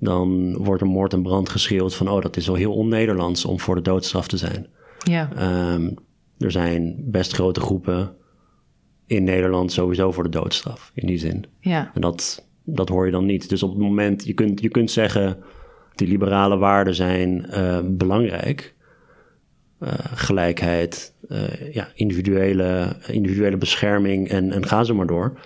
dan 0.00 0.56
wordt 0.56 0.82
er 0.82 0.88
moord 0.88 1.12
en 1.12 1.22
brand 1.22 1.48
geschreeuwd 1.48 1.94
van... 1.94 2.08
oh, 2.08 2.22
dat 2.22 2.36
is 2.36 2.46
wel 2.46 2.56
heel 2.56 2.74
on-Nederlands 2.74 3.44
om 3.44 3.60
voor 3.60 3.74
de 3.74 3.82
doodstraf 3.82 4.28
te 4.28 4.36
zijn. 4.36 4.66
Ja. 4.98 5.28
Um, 5.72 5.94
er 6.38 6.50
zijn 6.50 6.96
best 6.98 7.32
grote 7.32 7.60
groepen 7.60 8.14
in 9.06 9.24
Nederland 9.24 9.72
sowieso 9.72 10.12
voor 10.12 10.24
de 10.24 10.28
doodstraf, 10.28 10.90
in 10.94 11.06
die 11.06 11.18
zin. 11.18 11.44
Ja. 11.60 11.90
En 11.94 12.00
dat, 12.00 12.46
dat 12.64 12.88
hoor 12.88 13.06
je 13.06 13.12
dan 13.12 13.26
niet. 13.26 13.48
Dus 13.48 13.62
op 13.62 13.70
het 13.70 13.78
moment, 13.78 14.24
je 14.24 14.34
kunt, 14.34 14.60
je 14.60 14.68
kunt 14.68 14.90
zeggen... 14.90 15.36
die 15.94 16.08
liberale 16.08 16.56
waarden 16.56 16.94
zijn 16.94 17.46
uh, 17.50 17.78
belangrijk... 17.84 18.74
Uh, 19.82 19.92
gelijkheid, 20.14 21.14
uh, 21.28 21.72
ja, 21.72 21.88
individuele, 21.94 22.96
individuele 23.06 23.56
bescherming 23.56 24.28
en, 24.28 24.52
en 24.52 24.66
ga 24.66 24.84
zo 24.84 24.94
maar 24.94 25.06
door. 25.06 25.38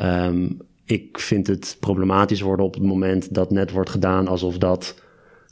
Um, 0.00 0.60
ik 0.86 1.18
vind 1.18 1.46
het 1.46 1.76
problematisch 1.80 2.40
worden 2.40 2.66
op 2.66 2.74
het 2.74 2.82
moment 2.82 3.34
dat 3.34 3.50
net 3.50 3.70
wordt 3.70 3.90
gedaan 3.90 4.28
alsof 4.28 4.58
dat 4.58 5.02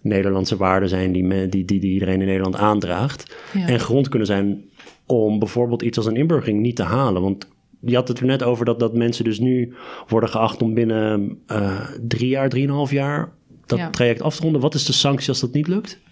Nederlandse 0.03 0.57
waarden 0.57 0.88
zijn 0.88 1.12
die, 1.12 1.49
die, 1.49 1.64
die, 1.64 1.81
iedereen 1.81 2.20
in 2.20 2.27
Nederland 2.27 2.57
aandraagt. 2.57 3.37
En 3.53 3.81
grond 3.81 4.09
kunnen 4.09 4.29
zijn 4.29 4.64
om 5.07 5.38
bijvoorbeeld 5.38 5.83
iets 5.83 5.97
als 5.97 6.07
een 6.07 6.16
inburgering 6.16 6.61
niet 6.61 6.77
te 6.77 6.83
halen. 6.83 7.23
Want 7.23 7.49
je 7.81 7.94
had 7.94 8.09
het 8.09 8.18
er 8.18 8.27
net 8.27 8.42
over 8.42 8.64
dat, 8.64 8.81
dat 8.81 8.94
mensen 8.94 9.25
dus 9.25 9.38
nu 9.38 9.75
worden 10.09 10.29
geacht 10.29 10.62
om 10.62 10.75
binnen 10.75 11.38
uh, 11.47 11.90
drie 12.01 12.29
jaar, 12.29 12.49
drieënhalf 12.49 12.90
jaar 12.90 13.33
dat 13.66 13.92
traject 13.92 14.23
af 14.23 14.37
te 14.37 14.42
ronden. 14.42 14.61
Wat 14.61 14.75
is 14.75 14.85
de 14.85 14.92
sanctie 14.92 15.29
als 15.29 15.40
dat 15.40 15.53
niet 15.53 15.68
lukt? 15.68 16.03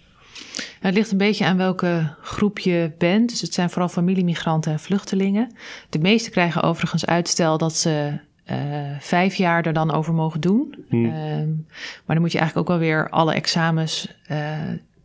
het 0.79 0.93
ligt 0.93 1.11
een 1.11 1.17
beetje 1.17 1.45
aan 1.45 1.57
welke 1.57 2.15
groep 2.21 2.59
je 2.59 2.91
bent. 2.97 3.29
Dus 3.29 3.41
het 3.41 3.53
zijn 3.53 3.69
vooral 3.69 3.89
familiemigranten 3.89 4.71
en 4.71 4.79
vluchtelingen. 4.79 5.55
De 5.89 5.99
meeste 5.99 6.29
krijgen 6.29 6.63
overigens 6.63 7.05
uitstel 7.05 7.57
dat 7.57 7.75
ze 7.75 8.19
uh, 8.51 8.57
vijf 8.99 9.35
jaar 9.35 9.65
er 9.65 9.73
dan 9.73 9.91
over 9.91 10.13
mogen 10.13 10.41
doen. 10.41 10.75
Hmm. 10.89 11.05
Ehm, 11.05 11.49
maar 12.05 12.15
dan 12.15 12.21
moet 12.21 12.31
je 12.31 12.37
eigenlijk 12.37 12.69
ook 12.69 12.75
alweer 12.75 13.09
alle 13.09 13.33
examens 13.33 14.13
uh, 14.31 14.37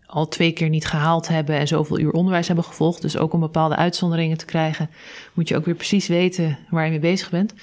al 0.06 0.28
twee 0.28 0.52
keer 0.52 0.68
niet 0.68 0.86
gehaald 0.86 1.28
hebben 1.28 1.56
en 1.56 1.68
zoveel 1.68 1.98
uur 1.98 2.10
onderwijs 2.10 2.46
hebben 2.46 2.64
gevolgd. 2.64 3.02
Dus 3.02 3.16
ook 3.16 3.32
om 3.32 3.40
bepaalde 3.40 3.76
uitzonderingen 3.76 4.38
te 4.38 4.44
krijgen, 4.44 4.90
moet 5.32 5.48
je 5.48 5.56
ook 5.56 5.64
weer 5.64 5.74
precies 5.74 6.06
weten 6.06 6.58
waar 6.70 6.84
je 6.84 6.90
mee 6.90 6.98
bezig 6.98 7.30
bent. 7.30 7.54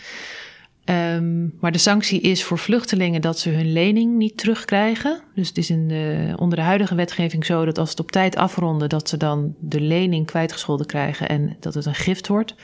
Um, 0.90 1.54
maar 1.60 1.72
de 1.72 1.78
sanctie 1.78 2.22
is 2.22 2.44
voor 2.44 2.58
vluchtelingen 2.58 3.22
dat 3.22 3.40
ze 3.40 3.50
hun 3.50 3.72
lening 3.72 4.18
niet 4.18 4.38
terugkrijgen. 4.38 5.22
Dus 5.36 5.48
het 5.48 5.58
is 5.58 5.70
in 5.70 5.88
de, 5.88 6.34
onder 6.36 6.58
de 6.58 6.64
huidige 6.64 6.96
wetgeving 6.96 7.46
zo 7.46 7.66
dat 7.66 7.78
als 7.78 7.90
het 7.90 8.00
op 8.00 8.12
tijd 8.12 8.36
afronden, 8.36 8.90
dat 8.90 9.10
ze 9.10 9.18
dan 9.18 9.56
de 9.60 9.82
lening 9.82 10.26
kwijtgescholden 10.26 10.86
krijgen 10.86 11.30
en 11.30 11.56
dat 11.60 11.74
het 11.74 11.86
een 11.86 11.96
gift 11.96 12.28
wordt. 12.28 12.56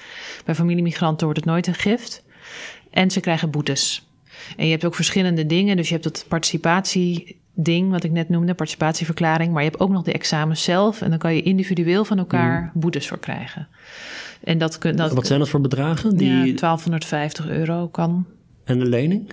Bij 0.45 0.55
familiemigranten 0.55 1.25
wordt 1.25 1.39
het 1.39 1.49
nooit 1.49 1.67
een 1.67 1.73
gift. 1.73 2.23
En 2.91 3.11
ze 3.11 3.19
krijgen 3.19 3.49
boetes. 3.49 4.05
En 4.57 4.65
je 4.65 4.71
hebt 4.71 4.85
ook 4.85 4.95
verschillende 4.95 5.45
dingen. 5.45 5.77
Dus 5.77 5.87
je 5.87 5.93
hebt 5.93 6.03
dat 6.03 6.25
participatieding, 6.27 7.91
wat 7.91 8.03
ik 8.03 8.11
net 8.11 8.29
noemde, 8.29 8.53
participatieverklaring. 8.53 9.53
Maar 9.53 9.63
je 9.63 9.69
hebt 9.69 9.81
ook 9.81 9.89
nog 9.89 10.03
de 10.03 10.13
examens 10.13 10.63
zelf. 10.63 11.01
En 11.01 11.09
dan 11.09 11.19
kan 11.19 11.35
je 11.35 11.41
individueel 11.41 12.05
van 12.05 12.17
elkaar 12.17 12.69
hmm. 12.71 12.81
boetes 12.81 13.07
voor 13.07 13.19
krijgen. 13.19 13.67
En 14.43 14.57
dat, 14.57 14.77
dat, 14.95 15.13
wat 15.13 15.27
zijn 15.27 15.39
dat 15.39 15.49
voor 15.49 15.61
bedragen? 15.61 16.17
Die... 16.17 16.29
Ja, 16.29 16.35
1250 16.35 17.49
euro 17.49 17.87
kan. 17.87 18.25
En 18.63 18.79
de 18.79 18.85
lening? 18.85 19.31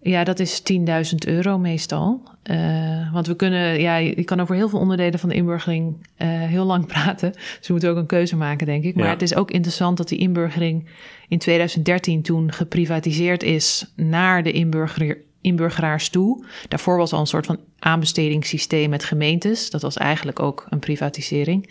Ja, 0.00 0.24
dat 0.24 0.38
is 0.38 0.62
10.000 0.72 1.14
euro 1.26 1.58
meestal. 1.58 2.22
Uh, 2.50 3.12
want 3.12 3.26
we 3.26 3.36
kunnen, 3.36 3.80
ja, 3.80 3.96
je 3.96 4.24
kan 4.24 4.40
over 4.40 4.54
heel 4.54 4.68
veel 4.68 4.78
onderdelen 4.78 5.18
van 5.18 5.28
de 5.28 5.34
inburgering 5.34 5.96
uh, 6.18 6.28
heel 6.28 6.64
lang 6.64 6.86
praten. 6.94 7.32
Dus 7.32 7.66
we 7.66 7.72
moeten 7.72 7.90
ook 7.90 7.96
een 7.96 8.06
keuze 8.06 8.36
maken, 8.36 8.66
denk 8.66 8.84
ik. 8.84 8.94
Maar 8.94 9.08
het 9.08 9.22
is 9.22 9.34
ook 9.34 9.50
interessant 9.50 9.96
dat 9.96 10.08
die 10.08 10.18
inburgering 10.18 10.88
in 11.28 11.38
2013 11.38 12.22
toen 12.22 12.52
geprivatiseerd 12.52 13.42
is 13.42 13.92
naar 13.96 14.42
de 14.42 14.52
inburger, 14.52 15.18
inburgeraars 15.40 16.08
toe. 16.08 16.44
Daarvoor 16.68 16.96
was 16.96 17.12
al 17.12 17.20
een 17.20 17.26
soort 17.26 17.46
van 17.46 17.58
aanbestedingssysteem 17.78 18.90
met 18.90 19.04
gemeentes. 19.04 19.70
Dat 19.70 19.82
was 19.82 19.96
eigenlijk 19.96 20.40
ook 20.40 20.66
een 20.68 20.78
privatisering. 20.78 21.70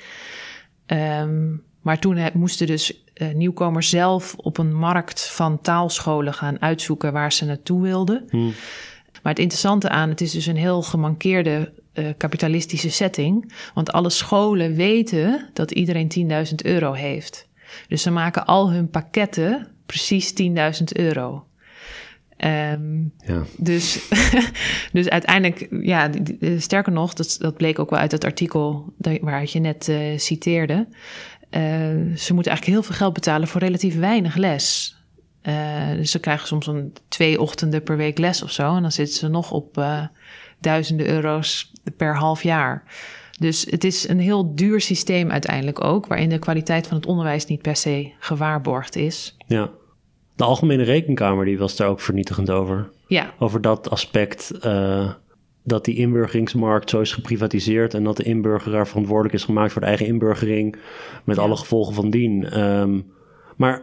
Um, 0.88 1.64
maar 1.82 2.00
toen 2.00 2.30
moesten 2.34 2.68
dus 2.68 3.04
uh, 3.18 3.34
nieuwkomers 3.34 3.90
zelf 3.90 4.36
op 4.38 4.58
een 4.58 4.76
markt 4.76 5.30
van 5.30 5.62
taalscholen 5.62 6.34
gaan 6.34 6.62
uitzoeken 6.62 7.14
waar 7.14 7.34
ze 7.34 7.46
naartoe 7.46 7.82
wilden. 7.82 8.26
Hmm. 8.30 8.54
Maar 9.24 9.32
het 9.34 9.42
interessante 9.42 9.90
aan, 9.90 10.10
het 10.10 10.22
is 10.22 10.32
dus 10.32 10.46
een 10.46 10.58
heel 10.58 10.82
gemankeerde 10.82 11.74
uh, 11.94 12.08
kapitalistische 12.18 12.90
setting. 12.90 13.54
Want 13.74 13.92
alle 13.92 14.10
scholen 14.10 14.76
weten 14.76 15.50
dat 15.54 15.72
iedereen 15.72 16.48
10.000 16.50 16.56
euro 16.56 16.94
heeft. 16.94 17.48
Dus 17.88 18.02
ze 18.02 18.12
maken 18.12 18.46
al 18.46 18.72
hun 18.72 18.90
pakketten 18.90 19.68
precies 19.86 20.34
10.000 20.42 20.84
euro. 20.94 21.46
Um, 22.46 23.14
ja. 23.26 23.44
dus, 23.58 24.10
dus 24.94 25.10
uiteindelijk, 25.10 25.68
ja, 25.82 26.10
sterker 26.58 26.92
nog, 26.92 27.14
dat, 27.14 27.36
dat 27.40 27.58
bleek 27.58 27.80
ook 27.80 27.90
wel 27.90 28.00
uit 28.00 28.12
het 28.12 28.24
artikel 28.24 28.94
waar 29.22 29.46
je 29.46 29.60
net 29.60 29.88
uh, 29.88 30.18
citeerde. 30.18 30.88
Uh, 31.52 31.62
ze 32.16 32.34
moeten 32.34 32.52
eigenlijk 32.52 32.66
heel 32.66 32.84
veel 32.84 32.96
geld 32.96 33.14
betalen 33.14 33.48
voor 33.48 33.62
relatief 33.62 34.00
weinig 34.00 34.36
les. 34.36 34.96
Uh, 35.44 35.92
dus 35.96 36.12
ze 36.12 36.20
krijgen 36.20 36.48
soms 36.48 36.68
een 36.68 36.94
twee 37.08 37.42
ochtenden 37.42 37.84
per 37.84 37.98
week 37.98 38.18
les 38.18 38.44
of 38.44 38.52
zo. 38.52 38.76
En 38.76 38.82
dan 38.82 38.92
zitten 38.92 39.16
ze 39.16 39.28
nog 39.28 39.52
op 39.52 39.78
uh, 39.78 40.06
duizenden 40.60 41.08
euro's 41.08 41.72
per 41.98 42.16
half 42.16 42.44
jaar. 42.44 42.84
Dus 43.40 43.68
het 43.70 43.84
is 43.84 44.08
een 44.08 44.20
heel 44.20 44.56
duur 44.56 44.82
systeem 44.82 45.32
uiteindelijk 45.32 45.84
ook, 45.84 46.08
waarin 46.08 46.30
de 46.30 46.40
kwaliteit 46.40 46.88
van 46.88 46.98
het 46.98 47.06
onderwijs 47.06 47.46
niet 47.46 47.62
per 47.62 47.76
se 47.76 48.12
gewaarborgd 48.20 48.96
is. 48.96 49.36
Ja. 49.46 49.70
De 50.36 50.44
Algemene 50.44 50.84
Rekenkamer 50.84 51.46
die 51.46 51.58
was 51.58 51.76
daar 51.76 51.88
ook 51.88 52.02
vernietigend 52.02 52.50
over. 52.50 52.90
Ja. 53.08 53.34
Over 53.40 53.62
dat 53.62 53.90
aspect 53.90 54.52
uh, 54.66 55.12
dat 55.68 55.86
die 55.86 55.96
inburgeringsmarkt 55.96 56.90
zo 56.90 57.00
is 57.00 57.14
geprivatiseerd 57.14 57.94
en 57.94 58.04
dat 58.04 58.18
de 58.18 58.24
inburgeraar 58.24 58.88
verantwoordelijk 58.88 59.34
is 59.34 59.44
gemaakt 59.44 59.72
voor 59.72 59.82
de 59.82 59.88
eigen 59.88 60.06
inburgering 60.06 60.76
met 61.24 61.38
alle 61.38 61.56
gevolgen 61.56 61.94
van 61.94 62.10
dien. 62.10 62.60
Um, 62.60 63.06
maar 63.56 63.82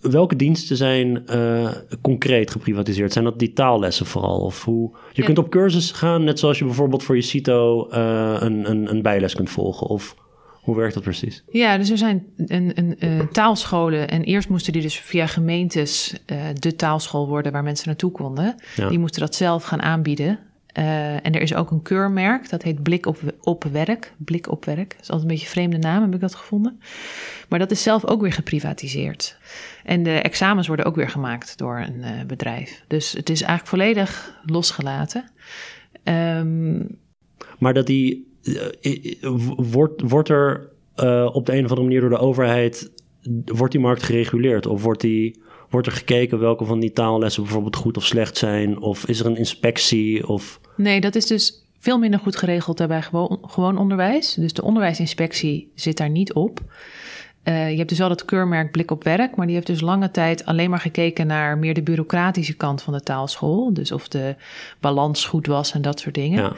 welke 0.00 0.36
diensten 0.36 0.76
zijn 0.76 1.22
uh, 1.30 1.70
concreet 2.00 2.50
geprivatiseerd? 2.50 3.12
Zijn 3.12 3.24
dat 3.24 3.38
die 3.38 3.52
taallessen 3.52 4.06
vooral? 4.06 4.40
Of 4.40 4.64
hoe? 4.64 4.96
Je 5.12 5.22
kunt 5.22 5.38
op 5.38 5.50
cursus 5.50 5.90
gaan, 5.90 6.24
net 6.24 6.38
zoals 6.38 6.58
je 6.58 6.64
bijvoorbeeld 6.64 7.02
voor 7.02 7.16
je 7.16 7.22
CITO 7.22 7.88
uh, 7.90 8.36
een, 8.38 8.70
een, 8.70 8.90
een 8.90 9.02
bijles 9.02 9.34
kunt 9.34 9.50
volgen. 9.50 9.86
Of 9.86 10.16
hoe 10.52 10.76
werkt 10.76 10.94
dat 10.94 11.02
precies? 11.02 11.42
Ja, 11.50 11.78
dus 11.78 11.90
er 11.90 11.98
zijn 11.98 12.26
een, 12.36 12.72
een, 12.74 12.96
uh, 12.98 13.20
taalscholen. 13.32 14.08
En 14.08 14.22
eerst 14.22 14.48
moesten 14.48 14.72
die 14.72 14.82
dus 14.82 14.98
via 14.98 15.26
gemeentes 15.26 16.14
de 16.54 16.76
taalschool 16.76 17.28
worden 17.28 17.52
waar 17.52 17.62
mensen 17.62 17.86
naartoe 17.86 18.10
konden. 18.10 18.54
Ja. 18.76 18.88
Die 18.88 18.98
moesten 18.98 19.20
dat 19.20 19.34
zelf 19.34 19.64
gaan 19.64 19.82
aanbieden. 19.82 20.38
Uh, 20.78 21.14
en 21.14 21.32
er 21.32 21.40
is 21.40 21.54
ook 21.54 21.70
een 21.70 21.82
keurmerk, 21.82 22.50
dat 22.50 22.62
heet 22.62 22.82
Blik 22.82 23.06
op, 23.06 23.18
op 23.40 23.64
Werk. 23.64 24.12
Blik 24.16 24.50
op 24.50 24.64
Werk. 24.64 24.90
Dat 24.90 25.00
is 25.00 25.10
altijd 25.10 25.22
een 25.22 25.28
beetje 25.28 25.44
een 25.44 25.50
vreemde 25.50 25.78
naam, 25.78 26.02
heb 26.02 26.14
ik 26.14 26.20
dat 26.20 26.34
gevonden. 26.34 26.80
Maar 27.48 27.58
dat 27.58 27.70
is 27.70 27.82
zelf 27.82 28.06
ook 28.06 28.20
weer 28.20 28.32
geprivatiseerd. 28.32 29.38
En 29.84 30.02
de 30.02 30.10
examens 30.10 30.66
worden 30.66 30.86
ook 30.86 30.96
weer 30.96 31.08
gemaakt 31.08 31.58
door 31.58 31.78
een 31.78 31.98
uh, 31.98 32.24
bedrijf. 32.26 32.84
Dus 32.86 33.12
het 33.12 33.30
is 33.30 33.42
eigenlijk 33.42 33.68
volledig 33.68 34.40
losgelaten. 34.44 35.30
Um, 36.04 36.98
maar 37.58 37.74
dat 37.74 37.86
die. 37.86 38.34
Uh, 38.42 39.30
wordt, 39.56 40.02
wordt 40.02 40.28
er 40.28 40.70
op 41.32 41.46
de 41.46 41.52
een 41.52 41.64
of 41.64 41.70
andere 41.70 41.82
manier 41.82 42.00
door 42.00 42.10
de 42.10 42.18
overheid. 42.18 42.90
Wordt 43.44 43.72
die 43.72 43.80
markt 43.80 44.02
gereguleerd? 44.02 44.66
Of 44.66 44.82
wordt 44.82 45.00
die 45.00 45.42
Wordt 45.76 45.90
er 45.90 45.96
gekeken 45.96 46.38
welke 46.38 46.64
van 46.64 46.80
die 46.80 46.92
taallessen 46.92 47.42
bijvoorbeeld 47.42 47.76
goed 47.76 47.96
of 47.96 48.04
slecht 48.04 48.36
zijn? 48.36 48.80
Of 48.80 49.06
is 49.06 49.20
er 49.20 49.26
een 49.26 49.36
inspectie? 49.36 50.28
Of... 50.28 50.60
Nee, 50.76 51.00
dat 51.00 51.14
is 51.14 51.26
dus 51.26 51.62
veel 51.78 51.98
minder 51.98 52.20
goed 52.20 52.36
geregeld 52.36 52.86
bij 52.86 53.02
gewoon, 53.02 53.38
gewoon 53.42 53.78
onderwijs. 53.78 54.34
Dus 54.34 54.52
de 54.52 54.62
onderwijsinspectie 54.62 55.72
zit 55.74 55.96
daar 55.96 56.10
niet 56.10 56.32
op. 56.32 56.60
Uh, 57.44 57.70
je 57.70 57.76
hebt 57.76 57.88
dus 57.88 57.98
wel 57.98 58.10
het 58.10 58.24
keurmerk 58.24 58.70
Blik 58.70 58.90
op 58.90 59.04
Werk, 59.04 59.36
maar 59.36 59.46
die 59.46 59.54
heeft 59.54 59.66
dus 59.66 59.80
lange 59.80 60.10
tijd 60.10 60.44
alleen 60.44 60.70
maar 60.70 60.80
gekeken 60.80 61.26
naar 61.26 61.58
meer 61.58 61.74
de 61.74 61.82
bureaucratische 61.82 62.54
kant 62.54 62.82
van 62.82 62.92
de 62.92 63.00
taalschool. 63.00 63.72
Dus 63.72 63.92
of 63.92 64.08
de 64.08 64.34
balans 64.80 65.24
goed 65.24 65.46
was 65.46 65.72
en 65.72 65.82
dat 65.82 66.00
soort 66.00 66.14
dingen. 66.14 66.42
Ja. 66.42 66.52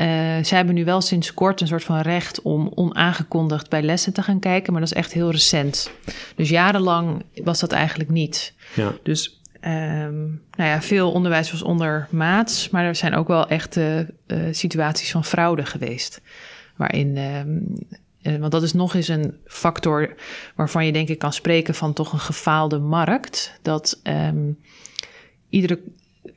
Uh, 0.00 0.04
zij 0.44 0.56
hebben 0.56 0.74
nu 0.74 0.84
wel 0.84 1.00
sinds 1.00 1.34
kort 1.34 1.60
een 1.60 1.66
soort 1.66 1.84
van 1.84 2.00
recht 2.00 2.42
om 2.42 2.72
onaangekondigd 2.74 3.70
bij 3.70 3.82
lessen 3.82 4.12
te 4.12 4.22
gaan 4.22 4.38
kijken, 4.38 4.72
maar 4.72 4.80
dat 4.80 4.90
is 4.90 4.96
echt 4.96 5.12
heel 5.12 5.30
recent. 5.30 5.90
Dus 6.36 6.48
jarenlang 6.48 7.24
was 7.34 7.60
dat 7.60 7.72
eigenlijk 7.72 8.10
niet. 8.10 8.54
Ja. 8.74 8.92
Dus 9.02 9.40
um, 9.60 10.42
nou 10.50 10.70
ja, 10.70 10.82
veel 10.82 11.12
onderwijs 11.12 11.50
was 11.50 11.62
ondermaats, 11.62 12.70
maar 12.70 12.84
er 12.84 12.94
zijn 12.94 13.14
ook 13.14 13.28
wel 13.28 13.48
echte 13.48 14.14
uh, 14.26 14.42
situaties 14.50 15.10
van 15.10 15.24
fraude 15.24 15.66
geweest. 15.66 16.20
Waarin, 16.76 17.16
um, 17.16 17.74
uh, 18.22 18.36
want 18.36 18.52
dat 18.52 18.62
is 18.62 18.72
nog 18.72 18.94
eens 18.94 19.08
een 19.08 19.34
factor 19.44 20.14
waarvan 20.54 20.86
je 20.86 20.92
denk 20.92 21.08
ik 21.08 21.18
kan 21.18 21.32
spreken 21.32 21.74
van 21.74 21.92
toch 21.92 22.12
een 22.12 22.18
gefaalde 22.18 22.78
markt. 22.78 23.58
Dat 23.62 24.00
um, 24.02 24.58
iedere 25.48 25.80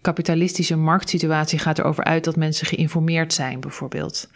kapitalistische 0.01 0.75
marktsituatie 0.75 1.59
gaat 1.59 1.79
erover 1.79 2.03
uit 2.03 2.23
dat 2.23 2.35
mensen 2.35 2.67
geïnformeerd 2.67 3.33
zijn, 3.33 3.59
bijvoorbeeld. 3.59 4.29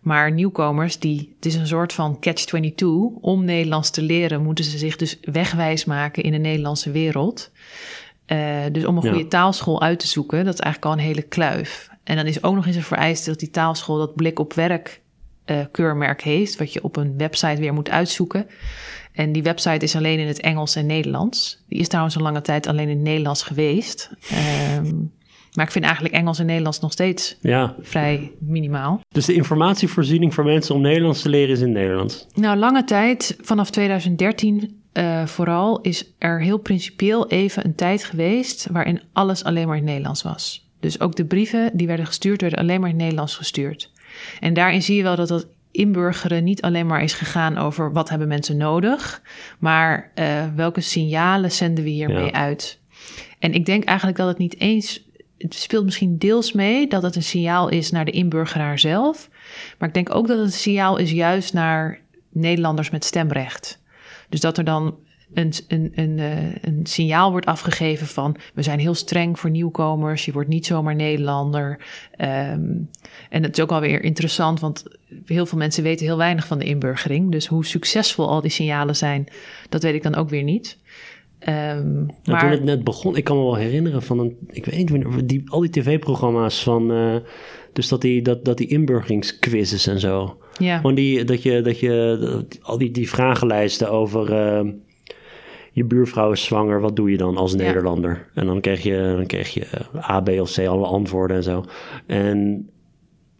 Maar 0.00 0.32
nieuwkomers, 0.32 0.98
die, 0.98 1.32
het 1.36 1.46
is 1.46 1.54
een 1.54 1.66
soort 1.66 1.92
van 1.92 2.20
catch-22. 2.20 2.84
Om 3.20 3.44
Nederlands 3.44 3.90
te 3.90 4.02
leren, 4.02 4.42
moeten 4.42 4.64
ze 4.64 4.78
zich 4.78 4.96
dus 4.96 5.18
wegwijs 5.22 5.84
maken 5.84 6.22
in 6.22 6.32
de 6.32 6.38
Nederlandse 6.38 6.90
wereld. 6.90 7.50
Uh, 8.26 8.58
dus 8.72 8.84
om 8.84 8.96
een 8.96 9.02
goede 9.02 9.28
taalschool 9.28 9.82
uit 9.82 9.98
te 9.98 10.06
zoeken, 10.06 10.44
dat 10.44 10.54
is 10.54 10.60
eigenlijk 10.60 10.94
al 10.94 11.00
een 11.00 11.08
hele 11.08 11.22
kluif. 11.22 11.88
En 12.04 12.16
dan 12.16 12.26
is 12.26 12.42
ook 12.42 12.54
nog 12.54 12.66
eens 12.66 12.76
een 12.76 12.82
vereiste 12.82 13.30
dat 13.30 13.38
die 13.38 13.50
taalschool 13.50 13.98
dat 13.98 14.14
blik 14.14 14.38
op 14.38 14.52
werk 14.52 15.01
uh, 15.52 15.64
keurmerk 15.70 16.22
heeft, 16.22 16.56
wat 16.56 16.72
je 16.72 16.84
op 16.84 16.96
een 16.96 17.18
website 17.18 17.60
weer 17.60 17.74
moet 17.74 17.90
uitzoeken. 17.90 18.46
En 19.12 19.32
die 19.32 19.42
website 19.42 19.84
is 19.84 19.96
alleen 19.96 20.18
in 20.18 20.26
het 20.26 20.40
Engels 20.40 20.76
en 20.76 20.86
Nederlands. 20.86 21.64
Die 21.68 21.78
is 21.78 21.88
trouwens 21.88 22.14
een 22.14 22.22
lange 22.22 22.40
tijd 22.40 22.66
alleen 22.66 22.88
in 22.88 22.96
het 22.96 23.04
Nederlands 23.04 23.42
geweest. 23.42 24.10
Um, 24.78 25.12
maar 25.52 25.64
ik 25.64 25.70
vind 25.70 25.84
eigenlijk 25.84 26.14
Engels 26.14 26.38
en 26.38 26.46
Nederlands 26.46 26.80
nog 26.80 26.92
steeds 26.92 27.36
ja. 27.40 27.74
vrij 27.80 28.32
minimaal. 28.38 29.00
Dus 29.08 29.26
de 29.26 29.34
informatievoorziening 29.34 30.34
voor 30.34 30.44
mensen 30.44 30.74
om 30.74 30.80
Nederlands 30.80 31.22
te 31.22 31.28
leren 31.28 31.54
is 31.54 31.60
in 31.60 31.72
Nederlands? 31.72 32.26
Nou, 32.34 32.56
lange 32.56 32.84
tijd, 32.84 33.36
vanaf 33.40 33.70
2013 33.70 34.80
uh, 34.92 35.20
eh, 35.20 35.26
vooral, 35.26 35.80
is 35.80 36.14
er 36.18 36.40
heel 36.40 36.58
principieel 36.58 37.28
even 37.28 37.64
een 37.64 37.74
tijd 37.74 38.04
geweest 38.04 38.66
waarin 38.70 39.02
alles 39.12 39.44
alleen 39.44 39.66
maar 39.66 39.76
in 39.76 39.82
het 39.82 39.90
Nederlands 39.90 40.22
was. 40.22 40.70
Dus 40.80 41.00
ook 41.00 41.16
de 41.16 41.24
brieven 41.24 41.70
die 41.74 41.86
werden 41.86 42.06
gestuurd, 42.06 42.40
werden 42.40 42.58
alleen 42.58 42.80
maar 42.80 42.88
in 42.88 42.94
het 42.94 43.02
Nederlands 43.02 43.36
gestuurd. 43.36 43.91
En 44.40 44.54
daarin 44.54 44.82
zie 44.82 44.96
je 44.96 45.02
wel 45.02 45.16
dat 45.16 45.28
dat 45.28 45.46
inburgeren 45.70 46.44
niet 46.44 46.62
alleen 46.62 46.86
maar 46.86 47.02
is 47.02 47.12
gegaan 47.12 47.58
over 47.58 47.92
wat 47.92 48.08
hebben 48.08 48.28
mensen 48.28 48.56
nodig, 48.56 49.22
maar 49.58 50.12
uh, 50.14 50.44
welke 50.56 50.80
signalen 50.80 51.52
zenden 51.52 51.84
we 51.84 51.90
hiermee 51.90 52.24
ja. 52.24 52.32
uit. 52.32 52.80
En 53.38 53.52
ik 53.52 53.66
denk 53.66 53.84
eigenlijk 53.84 54.18
dat 54.18 54.28
het 54.28 54.38
niet 54.38 54.60
eens, 54.60 55.08
het 55.38 55.54
speelt 55.54 55.84
misschien 55.84 56.18
deels 56.18 56.52
mee 56.52 56.88
dat 56.88 57.02
het 57.02 57.16
een 57.16 57.22
signaal 57.22 57.68
is 57.68 57.90
naar 57.90 58.04
de 58.04 58.10
inburgeraar 58.10 58.78
zelf, 58.78 59.28
maar 59.78 59.88
ik 59.88 59.94
denk 59.94 60.14
ook 60.14 60.26
dat 60.26 60.36
het 60.36 60.46
een 60.46 60.52
signaal 60.52 60.96
is 60.96 61.10
juist 61.10 61.52
naar 61.52 62.00
Nederlanders 62.32 62.90
met 62.90 63.04
stemrecht. 63.04 63.80
Dus 64.28 64.40
dat 64.40 64.58
er 64.58 64.64
dan 64.64 64.96
een, 65.34 65.52
een, 65.68 65.92
een, 65.94 66.18
eh, 66.18 66.54
een 66.60 66.80
signaal 66.82 67.30
wordt 67.30 67.46
afgegeven 67.46 68.06
van 68.06 68.36
we 68.54 68.62
zijn 68.62 68.78
heel 68.78 68.94
streng 68.94 69.38
voor 69.38 69.50
nieuwkomers, 69.50 70.24
je 70.24 70.32
wordt 70.32 70.48
niet 70.48 70.66
zomaar 70.66 70.94
Nederlander. 70.94 71.78
Um, 72.18 72.90
en 73.30 73.42
het 73.42 73.56
is 73.56 73.62
ook 73.62 73.72
alweer 73.72 74.02
interessant, 74.02 74.60
want 74.60 74.84
heel 75.24 75.46
veel 75.46 75.58
mensen 75.58 75.82
weten 75.82 76.06
heel 76.06 76.16
weinig 76.16 76.46
van 76.46 76.58
de 76.58 76.64
inburgering. 76.64 77.32
Dus 77.32 77.46
hoe 77.46 77.66
succesvol 77.66 78.28
al 78.28 78.40
die 78.40 78.50
signalen 78.50 78.96
zijn, 78.96 79.26
dat 79.68 79.82
weet 79.82 79.94
ik 79.94 80.02
dan 80.02 80.14
ook 80.14 80.28
weer 80.28 80.42
niet. 80.42 80.78
Um, 81.48 82.06
maar... 82.24 82.40
Toen 82.40 82.50
het 82.50 82.64
net 82.64 82.84
begon, 82.84 83.16
ik 83.16 83.24
kan 83.24 83.36
me 83.36 83.42
wel 83.42 83.54
herinneren 83.54 84.02
van 84.02 84.18
een, 84.18 84.36
ik 84.48 84.64
weet 84.64 84.90
niet, 84.90 85.28
die, 85.28 85.42
al 85.46 85.60
die 85.60 85.70
tv-programma's 85.70 86.62
van, 86.62 86.92
uh, 86.92 87.16
dus 87.72 87.88
dat 87.88 88.00
die, 88.00 88.22
dat, 88.22 88.44
dat 88.44 88.58
die 88.58 88.66
inburgeringsquizzes 88.66 89.86
en 89.86 90.00
zo. 90.00 90.36
Ja. 90.58 90.76
Gewoon 90.76 90.94
die, 90.94 91.24
dat 91.24 91.42
je, 91.42 91.60
dat 91.60 91.80
je, 91.80 92.46
al 92.62 92.78
die, 92.78 92.90
die 92.90 93.08
vragenlijsten 93.08 93.90
over, 93.90 94.30
uh, 94.30 94.72
je 95.72 95.84
buurvrouw 95.84 96.32
is 96.32 96.44
zwanger, 96.44 96.80
wat 96.80 96.96
doe 96.96 97.10
je 97.10 97.16
dan 97.16 97.36
als 97.36 97.54
Nederlander? 97.54 98.28
En 98.34 98.46
dan 98.46 98.60
kreeg 98.60 98.82
je, 98.82 99.14
dan 99.16 99.26
kreeg 99.26 99.54
je 99.54 99.66
A, 100.10 100.20
B 100.20 100.28
of 100.28 100.52
C, 100.52 100.58
alle 100.58 100.86
antwoorden 100.86 101.36
en 101.36 101.42
zo. 101.42 101.64
En 102.06 102.68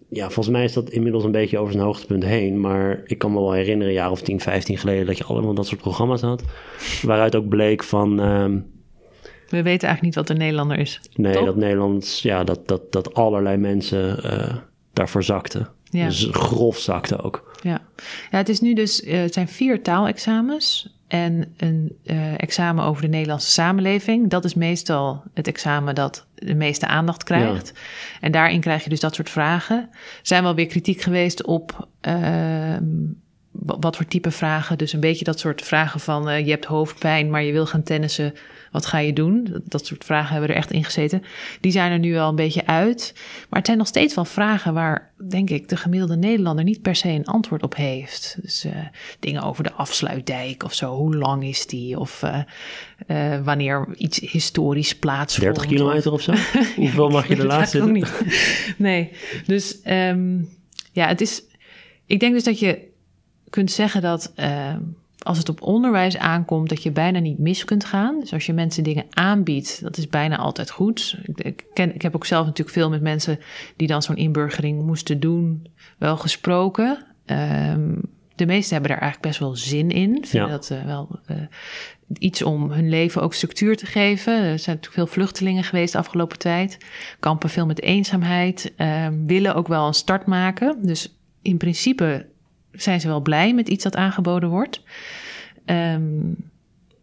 ja, 0.08 0.24
volgens 0.24 0.48
mij 0.48 0.64
is 0.64 0.72
dat 0.72 0.90
inmiddels 0.90 1.24
een 1.24 1.30
beetje 1.30 1.58
over 1.58 1.72
zijn 1.72 1.84
hoogtepunt 1.84 2.24
heen. 2.24 2.60
Maar 2.60 3.00
ik 3.04 3.18
kan 3.18 3.32
me 3.32 3.38
wel 3.38 3.52
herinneren, 3.52 3.88
een 3.88 3.98
jaar 3.98 4.10
of 4.10 4.22
10, 4.22 4.40
15 4.40 4.78
geleden, 4.78 5.06
dat 5.06 5.18
je 5.18 5.24
allemaal 5.24 5.54
dat 5.54 5.66
soort 5.66 5.80
programma's 5.80 6.20
had. 6.20 6.42
Waaruit 7.02 7.36
ook 7.36 7.48
bleek 7.48 7.82
van. 7.82 8.20
Ehm, 8.20 8.58
we 9.48 9.62
weten 9.62 9.88
eigenlijk 9.88 10.02
niet 10.02 10.14
wat 10.14 10.28
een 10.28 10.36
Nederlander 10.36 10.78
is. 10.78 11.00
Nee, 11.14 11.44
dat 11.44 11.56
Nederlands, 11.56 12.22
ja, 12.22 12.44
dat, 12.44 12.68
dat, 12.68 12.92
dat 12.92 13.14
allerlei 13.14 13.56
mensen 13.56 14.20
uh, 14.24 14.56
daarvoor 14.92 15.22
zakten. 15.22 15.68
Ja. 15.84 16.06
Dus 16.06 16.28
grof 16.30 16.78
zakten 16.78 17.22
ook. 17.22 17.58
Ja. 17.62 17.80
ja, 18.30 18.36
het 18.36 18.48
is 18.48 18.60
nu 18.60 18.74
dus, 18.74 19.02
uh, 19.02 19.20
het 19.20 19.34
zijn 19.34 19.48
vier 19.48 19.82
taalexamens 19.82 20.94
en 21.12 21.54
een 21.56 21.96
uh, 22.04 22.32
examen 22.36 22.84
over 22.84 23.02
de 23.02 23.08
Nederlandse 23.08 23.50
samenleving. 23.50 24.30
Dat 24.30 24.44
is 24.44 24.54
meestal 24.54 25.22
het 25.34 25.46
examen 25.46 25.94
dat 25.94 26.26
de 26.34 26.54
meeste 26.54 26.86
aandacht 26.86 27.24
krijgt. 27.24 27.72
En 28.20 28.32
daarin 28.32 28.60
krijg 28.60 28.84
je 28.84 28.90
dus 28.90 29.00
dat 29.00 29.14
soort 29.14 29.30
vragen. 29.30 29.76
Er 29.92 29.98
zijn 30.22 30.42
wel 30.42 30.54
weer 30.54 30.66
kritiek 30.66 31.00
geweest 31.00 31.44
op 31.44 31.88
uh, 32.08 32.76
wat 33.50 33.96
voor 33.96 34.06
type 34.06 34.30
vragen. 34.30 34.78
Dus 34.78 34.92
een 34.92 35.00
beetje 35.00 35.24
dat 35.24 35.38
soort 35.38 35.62
vragen 35.62 36.00
van 36.00 36.28
uh, 36.28 36.44
je 36.44 36.50
hebt 36.50 36.64
hoofdpijn, 36.64 37.30
maar 37.30 37.42
je 37.42 37.52
wil 37.52 37.66
gaan 37.66 37.82
tennissen. 37.82 38.34
Wat 38.72 38.86
ga 38.86 38.98
je 38.98 39.12
doen? 39.12 39.62
Dat 39.64 39.86
soort 39.86 40.04
vragen 40.04 40.32
hebben 40.32 40.50
er 40.50 40.56
echt 40.56 40.70
in 40.70 40.84
gezeten. 40.84 41.22
Die 41.60 41.72
zijn 41.72 41.92
er 41.92 41.98
nu 41.98 42.12
wel 42.12 42.28
een 42.28 42.34
beetje 42.34 42.66
uit. 42.66 43.12
Maar 43.48 43.58
het 43.58 43.66
zijn 43.66 43.78
nog 43.78 43.86
steeds 43.86 44.14
wel 44.14 44.24
vragen 44.24 44.74
waar, 44.74 45.12
denk 45.28 45.50
ik, 45.50 45.68
de 45.68 45.76
gemiddelde 45.76 46.16
Nederlander 46.16 46.64
niet 46.64 46.82
per 46.82 46.96
se 46.96 47.08
een 47.08 47.26
antwoord 47.26 47.62
op 47.62 47.76
heeft. 47.76 48.36
Dus 48.40 48.64
uh, 48.64 48.72
dingen 49.20 49.42
over 49.42 49.64
de 49.64 49.72
afsluitdijk 49.72 50.64
of 50.64 50.74
zo. 50.74 50.94
Hoe 50.94 51.16
lang 51.16 51.44
is 51.44 51.66
die? 51.66 51.98
Of 51.98 52.22
uh, 52.22 52.38
uh, 53.06 53.44
wanneer 53.44 53.88
iets 53.96 54.18
historisch 54.18 54.96
plaatsvindt. 54.96 55.54
30 55.54 55.72
kilometer 55.72 56.12
of 56.12 56.20
zo? 56.22 56.32
Hoeveel 56.76 57.08
mag 57.08 57.28
je 57.28 57.36
de 57.36 57.46
laatste 57.46 57.90
niet. 57.90 58.12
Nee. 58.76 59.10
Dus 59.46 59.78
um, 59.84 60.48
ja, 60.92 61.06
het 61.08 61.20
is. 61.20 61.42
Ik 62.06 62.20
denk 62.20 62.34
dus 62.34 62.44
dat 62.44 62.58
je 62.58 62.90
kunt 63.50 63.70
zeggen 63.70 64.02
dat 64.02 64.32
uh, 64.36 64.76
als 65.22 65.38
het 65.38 65.48
op 65.48 65.62
onderwijs 65.62 66.16
aankomt, 66.16 66.68
dat 66.68 66.82
je 66.82 66.90
bijna 66.90 67.18
niet 67.18 67.38
mis 67.38 67.64
kunt 67.64 67.84
gaan. 67.84 68.20
Dus 68.20 68.32
als 68.32 68.46
je 68.46 68.52
mensen 68.52 68.82
dingen 68.82 69.04
aanbiedt, 69.10 69.82
dat 69.82 69.96
is 69.96 70.08
bijna 70.08 70.36
altijd 70.36 70.70
goed. 70.70 71.16
Ik, 71.34 71.64
ken, 71.74 71.94
ik 71.94 72.02
heb 72.02 72.14
ook 72.14 72.26
zelf 72.26 72.46
natuurlijk 72.46 72.76
veel 72.76 72.90
met 72.90 73.02
mensen 73.02 73.38
die 73.76 73.86
dan 73.86 74.02
zo'n 74.02 74.16
inburgering 74.16 74.82
moesten 74.82 75.20
doen, 75.20 75.66
wel 75.98 76.16
gesproken. 76.16 77.04
Um, 77.26 78.00
de 78.34 78.46
meesten 78.46 78.72
hebben 78.72 78.90
daar 78.90 79.00
eigenlijk 79.00 79.28
best 79.28 79.40
wel 79.40 79.56
zin 79.56 79.90
in. 79.90 80.24
Vinden 80.26 80.48
ja. 80.48 80.56
dat 80.56 80.70
uh, 80.72 80.84
wel 80.84 81.20
uh, 81.30 81.36
iets 82.18 82.42
om 82.42 82.70
hun 82.70 82.88
leven 82.88 83.22
ook 83.22 83.34
structuur 83.34 83.76
te 83.76 83.86
geven. 83.86 84.32
Er 84.32 84.58
zijn 84.58 84.76
natuurlijk 84.76 84.92
veel 84.92 85.06
vluchtelingen 85.06 85.64
geweest 85.64 85.92
de 85.92 85.98
afgelopen 85.98 86.38
tijd. 86.38 86.78
Kampen 87.20 87.50
veel 87.50 87.66
met 87.66 87.82
eenzaamheid. 87.82 88.72
Uh, 88.76 89.06
willen 89.26 89.54
ook 89.54 89.68
wel 89.68 89.86
een 89.86 89.94
start 89.94 90.26
maken. 90.26 90.76
Dus 90.86 91.16
in 91.42 91.56
principe 91.56 92.26
zijn 92.72 93.00
ze 93.00 93.08
wel 93.08 93.20
blij 93.20 93.54
met 93.54 93.68
iets 93.68 93.84
dat 93.84 93.96
aangeboden 93.96 94.48
wordt. 94.48 94.82
Um, 95.66 96.50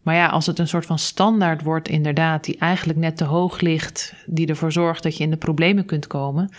Maar 0.04 0.16
ja, 0.16 0.28
als 0.28 0.46
het 0.46 0.60
een 0.60 0.68
soort 0.68 0.86
van 0.86 1.00
standaard 1.00 1.64
wordt, 1.64 1.88
inderdaad, 1.88 2.44
die 2.44 2.58
eigenlijk 2.58 3.00
net 3.00 3.18
te 3.18 3.24
hoog 3.24 3.60
ligt, 3.60 4.14
die 4.26 4.48
ervoor 4.48 4.72
zorgt 4.72 5.04
dat 5.04 5.18
je 5.18 5.24
in 5.24 5.30
de 5.30 5.38
problemen 5.38 5.86
kunt 5.86 6.08
komen, 6.08 6.50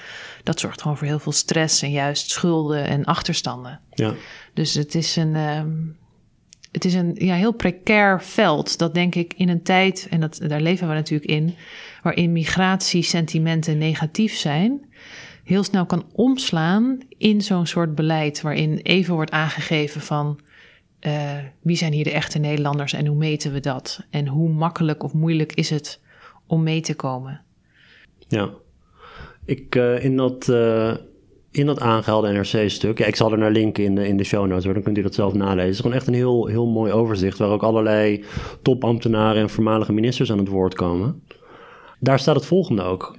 dat 0.43 0.61
zorgt 0.61 0.83
gewoon 0.83 0.97
voor 0.97 1.07
heel 1.07 1.19
veel 1.19 1.33
stress 1.33 1.83
en 1.83 1.91
juist 1.91 2.31
schulden 2.31 2.87
en 2.87 3.05
achterstanden. 3.05 3.81
Ja. 3.91 4.15
Dus 4.55 4.75
het 4.75 4.95
is 4.95 5.17
een, 5.17 5.35
ehm, 5.35 5.71
het 6.73 6.85
is 6.85 6.95
een 6.95 7.15
ja, 7.19 7.35
heel 7.35 7.53
precair 7.53 8.23
veld. 8.23 8.79
Dat 8.79 8.95
denk 8.95 9.15
ik 9.15 9.35
in 9.37 9.49
een 9.49 9.63
tijd, 9.63 10.07
en 10.11 10.21
dat, 10.21 10.41
daar 10.47 10.61
leven 10.61 10.89
we 10.89 10.95
natuurlijk 10.95 11.31
in, 11.31 11.55
waarin 12.03 12.33
migratiesentimenten 12.33 13.79
negatief 13.79 14.37
zijn, 14.37 14.81
heel 15.51 15.63
snel 15.63 15.87
kan 15.87 16.05
omslaan 16.13 16.99
in 17.19 17.43
zo'n 17.43 17.67
soort 17.67 17.95
beleid 17.95 18.41
waarin 18.41 18.79
even 18.83 19.15
wordt 19.15 19.31
aangegeven 19.31 20.01
van 20.01 20.41
uh, 21.07 21.13
wie 21.61 21.77
zijn 21.77 21.93
hier 21.93 22.05
de 22.05 22.13
echte 22.13 22.39
Nederlanders 22.39 22.93
en 22.93 23.07
hoe 23.07 23.17
meten 23.17 23.53
we 23.53 23.61
dat? 23.61 24.07
En 24.11 24.27
hoe 24.27 24.49
makkelijk 24.49 25.03
of 25.03 25.13
moeilijk 25.13 25.53
is 25.53 25.71
het 25.71 26.01
om 26.47 26.63
mee 26.63 26.81
te 26.81 26.95
komen? 26.95 27.41
Ja, 28.29 28.51
ik 29.45 29.75
uh, 29.75 30.05
in 30.05 30.17
dat. 30.17 30.49
Uh, 30.49 30.95
in 31.53 31.67
dat 31.67 31.81
aangehaalde 31.81 32.33
NRC-stuk, 32.33 32.99
ik 32.99 33.17
zal 33.17 33.33
er 33.33 33.39
naar 33.39 33.51
linken 33.51 33.85
in 33.85 33.95
de, 33.95 34.07
in 34.07 34.17
de 34.17 34.25
show 34.25 34.47
notes, 34.47 34.65
dan 34.65 34.83
kunt 34.83 34.99
u 34.99 35.03
dat 35.03 35.15
zelf 35.15 35.35
nalezen. 35.35 35.61
Het 35.61 35.75
is 35.75 35.81
gewoon 35.81 35.97
echt 35.97 36.07
een 36.07 36.15
heel, 36.15 36.47
heel 36.47 36.67
mooi 36.67 36.93
overzicht, 36.93 37.39
waar 37.39 37.49
ook 37.49 37.63
allerlei 37.63 38.25
topambtenaren 38.63 39.43
en 39.43 39.51
voormalige 39.51 39.93
ministers 39.93 40.33
aan 40.33 40.39
het 40.39 40.49
woord 40.49 40.75
komen. 40.75 41.23
Daar 42.01 42.19
staat 42.19 42.35
het 42.35 42.47
volgende 42.47 42.83
ook. 42.83 43.17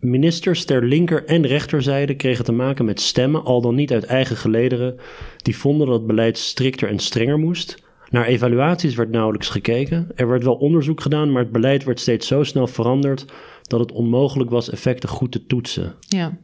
Ministers 0.00 0.64
ter 0.64 0.84
linker 0.84 1.24
en 1.24 1.46
rechterzijde 1.46 2.14
kregen 2.14 2.44
te 2.44 2.52
maken 2.52 2.84
met 2.84 3.00
stemmen, 3.00 3.44
al 3.44 3.60
dan 3.60 3.74
niet 3.74 3.92
uit 3.92 4.04
eigen 4.04 4.36
gelederen, 4.36 4.96
die 5.36 5.56
vonden 5.56 5.86
dat 5.86 5.96
het 5.96 6.06
beleid 6.06 6.38
strikter 6.38 6.88
en 6.88 6.98
strenger 6.98 7.38
moest. 7.38 7.84
Naar 8.10 8.26
evaluaties 8.26 8.94
werd 8.94 9.10
nauwelijks 9.10 9.48
gekeken. 9.48 10.08
Er 10.14 10.28
werd 10.28 10.44
wel 10.44 10.54
onderzoek 10.54 11.00
gedaan, 11.00 11.32
maar 11.32 11.42
het 11.42 11.52
beleid 11.52 11.84
werd 11.84 12.00
steeds 12.00 12.26
zo 12.26 12.42
snel 12.42 12.66
veranderd 12.66 13.24
dat 13.62 13.80
het 13.80 13.92
onmogelijk 13.92 14.50
was 14.50 14.70
effecten 14.70 15.08
goed 15.08 15.32
te 15.32 15.46
toetsen. 15.46 15.94
Ja. 16.00 16.38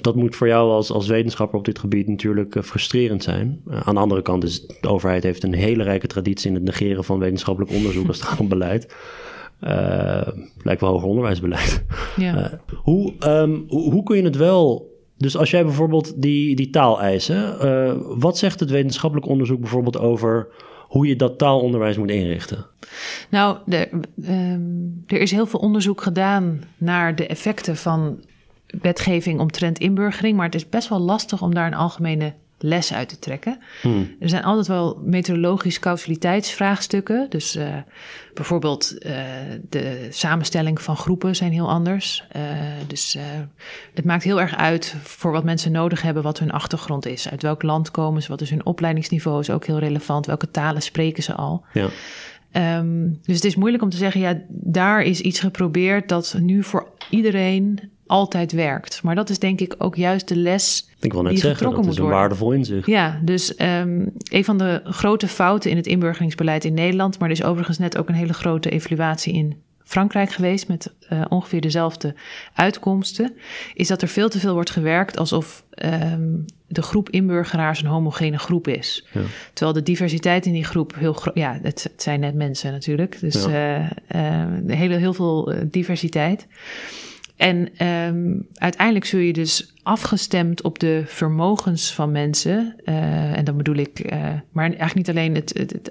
Dat 0.00 0.16
moet 0.16 0.36
voor 0.36 0.46
jou 0.46 0.70
als, 0.70 0.90
als 0.90 1.06
wetenschapper 1.06 1.58
op 1.58 1.64
dit 1.64 1.78
gebied 1.78 2.08
natuurlijk 2.08 2.54
uh, 2.54 2.62
frustrerend 2.62 3.22
zijn. 3.22 3.60
Uh, 3.66 3.80
aan 3.80 3.94
de 3.94 4.00
andere 4.00 4.22
kant 4.22 4.44
is 4.44 4.66
de 4.80 4.88
overheid 4.88 5.22
heeft 5.22 5.42
een 5.42 5.54
hele 5.54 5.82
rijke 5.82 6.06
traditie 6.06 6.48
in 6.48 6.54
het 6.54 6.64
negeren 6.64 7.04
van 7.04 7.18
wetenschappelijk 7.18 7.72
onderzoek 7.72 8.06
als 8.06 8.16
het 8.16 8.26
gaat 8.26 8.40
om 8.40 8.48
beleid. 8.48 8.94
Uh, 9.60 10.28
lijkt 10.62 10.80
wel 10.80 10.90
hoger 10.90 11.08
onderwijsbeleid. 11.08 11.84
Ja. 12.16 12.60
Hoe, 12.74 13.12
um, 13.26 13.64
hoe, 13.68 13.92
hoe, 13.92 14.02
kun 14.02 14.16
je 14.16 14.22
het 14.22 14.36
wel. 14.36 14.92
Dus 15.16 15.36
als 15.36 15.50
jij 15.50 15.64
bijvoorbeeld 15.64 16.22
die, 16.22 16.56
die 16.56 16.70
taaleisen. 16.70 17.56
Uh, 17.62 17.92
wat 18.18 18.38
zegt 18.38 18.60
het 18.60 18.70
wetenschappelijk 18.70 19.28
onderzoek 19.28 19.60
bijvoorbeeld 19.60 19.98
over 19.98 20.48
hoe 20.94 21.06
je 21.06 21.16
dat 21.16 21.38
taalonderwijs 21.38 21.96
moet 21.96 22.10
inrichten? 22.10 22.66
Nou, 23.30 23.58
de, 23.66 23.88
um, 24.28 25.02
er 25.06 25.20
is 25.20 25.30
heel 25.30 25.46
veel 25.46 25.60
onderzoek 25.60 26.02
gedaan 26.02 26.60
naar 26.76 27.16
de 27.16 27.26
effecten 27.26 27.76
van 27.76 28.24
wetgeving 28.80 29.40
omtrent 29.40 29.78
inburgering. 29.78 30.36
Maar 30.36 30.46
het 30.46 30.54
is 30.54 30.68
best 30.68 30.88
wel 30.88 31.00
lastig 31.00 31.42
om 31.42 31.54
daar 31.54 31.66
een 31.66 31.74
algemene 31.74 32.34
les 32.58 32.92
uit 32.92 33.08
te 33.08 33.18
trekken. 33.18 33.58
Hmm. 33.82 34.16
Er 34.20 34.28
zijn 34.28 34.44
altijd 34.44 34.66
wel 34.66 35.00
meteorologisch 35.04 35.78
causaliteitsvraagstukken. 35.78 37.26
Dus 37.28 37.56
uh, 37.56 37.76
bijvoorbeeld 38.34 38.94
uh, 38.98 39.12
de 39.68 40.06
samenstelling 40.10 40.82
van 40.82 40.96
groepen 40.96 41.36
zijn 41.36 41.52
heel 41.52 41.70
anders. 41.70 42.24
Uh, 42.36 42.42
dus 42.86 43.18
het 43.94 44.04
maakt 44.04 44.24
heel 44.24 44.40
erg 44.40 44.56
uit 44.56 44.94
voor 45.02 45.32
wat 45.32 45.44
mensen 45.44 45.72
nodig 45.72 46.02
hebben, 46.02 46.22
wat 46.22 46.38
hun 46.38 46.52
achtergrond 46.52 47.06
is. 47.06 47.28
Uit 47.28 47.42
welk 47.42 47.62
land 47.62 47.90
komen 47.90 48.22
ze, 48.22 48.28
wat 48.28 48.40
is 48.40 48.50
hun 48.50 48.66
opleidingsniveau, 48.66 49.40
is 49.40 49.50
ook 49.50 49.66
heel 49.66 49.78
relevant. 49.78 50.26
Welke 50.26 50.50
talen 50.50 50.82
spreken 50.82 51.22
ze 51.22 51.34
al. 51.34 51.64
Ja. 51.72 51.88
Um, 52.78 53.18
dus 53.22 53.34
het 53.34 53.44
is 53.44 53.56
moeilijk 53.56 53.82
om 53.82 53.90
te 53.90 53.96
zeggen, 53.96 54.20
ja, 54.20 54.40
daar 54.48 55.02
is 55.02 55.20
iets 55.20 55.40
geprobeerd 55.40 56.08
dat 56.08 56.36
nu 56.40 56.62
voor 56.62 56.88
iedereen 57.10 57.92
altijd 58.14 58.52
werkt. 58.52 59.02
Maar 59.02 59.14
dat 59.14 59.30
is 59.30 59.38
denk 59.38 59.60
ik 59.60 59.74
ook 59.78 59.96
juist 59.96 60.28
de 60.28 60.36
les 60.36 60.88
ik 61.00 61.12
wil 61.12 61.22
net 61.22 61.32
die 61.32 61.40
zeggen, 61.40 61.70
dat 61.70 61.78
is 61.78 61.86
een 61.86 61.92
worden. 61.92 62.18
waardevol 62.18 62.52
inzicht. 62.52 62.86
Ja, 62.86 63.20
dus 63.22 63.60
um, 63.60 64.12
een 64.22 64.44
van 64.44 64.58
de 64.58 64.80
grote 64.84 65.28
fouten 65.28 65.70
in 65.70 65.76
het 65.76 65.86
inburgeringsbeleid 65.86 66.64
in 66.64 66.74
Nederland... 66.74 67.18
maar 67.18 67.28
er 67.28 67.34
is 67.34 67.44
overigens 67.44 67.78
net 67.78 67.98
ook 67.98 68.08
een 68.08 68.14
hele 68.14 68.32
grote 68.32 68.70
evaluatie 68.70 69.34
in 69.34 69.56
Frankrijk 69.84 70.30
geweest... 70.30 70.68
met 70.68 70.92
uh, 71.12 71.24
ongeveer 71.28 71.60
dezelfde 71.60 72.14
uitkomsten... 72.54 73.32
is 73.74 73.88
dat 73.88 74.02
er 74.02 74.08
veel 74.08 74.28
te 74.28 74.38
veel 74.38 74.54
wordt 74.54 74.70
gewerkt 74.70 75.18
alsof 75.18 75.64
um, 75.84 76.44
de 76.66 76.82
groep 76.82 77.10
inburgeraars 77.10 77.80
een 77.80 77.88
homogene 77.88 78.38
groep 78.38 78.68
is. 78.68 79.06
Ja. 79.12 79.20
Terwijl 79.52 79.76
de 79.76 79.82
diversiteit 79.82 80.46
in 80.46 80.52
die 80.52 80.64
groep 80.64 80.94
heel 80.94 81.12
groot... 81.12 81.34
Ja, 81.34 81.58
het, 81.62 81.82
het, 81.82 82.02
zijn 82.02 82.20
net 82.20 82.34
mensen 82.34 82.72
natuurlijk. 82.72 83.20
Dus 83.20 83.44
ja. 83.44 83.90
uh, 84.14 84.60
uh, 84.66 84.76
hele, 84.76 84.94
heel 84.94 85.14
veel 85.14 85.54
diversiteit... 85.70 86.46
En 87.36 87.86
um, 87.86 88.46
uiteindelijk 88.54 89.04
zul 89.04 89.20
je 89.20 89.32
dus 89.32 89.72
afgestemd 89.82 90.62
op 90.62 90.78
de 90.78 91.02
vermogens 91.06 91.92
van 91.94 92.12
mensen, 92.12 92.76
uh, 92.84 93.36
en 93.36 93.44
dan 93.44 93.56
bedoel 93.56 93.74
ik, 93.74 94.12
uh, 94.12 94.28
maar 94.52 94.64
eigenlijk 94.64 94.94
niet 94.94 95.08
alleen 95.08 95.34
het, 95.34 95.52
het, 95.58 95.72
het 95.72 95.90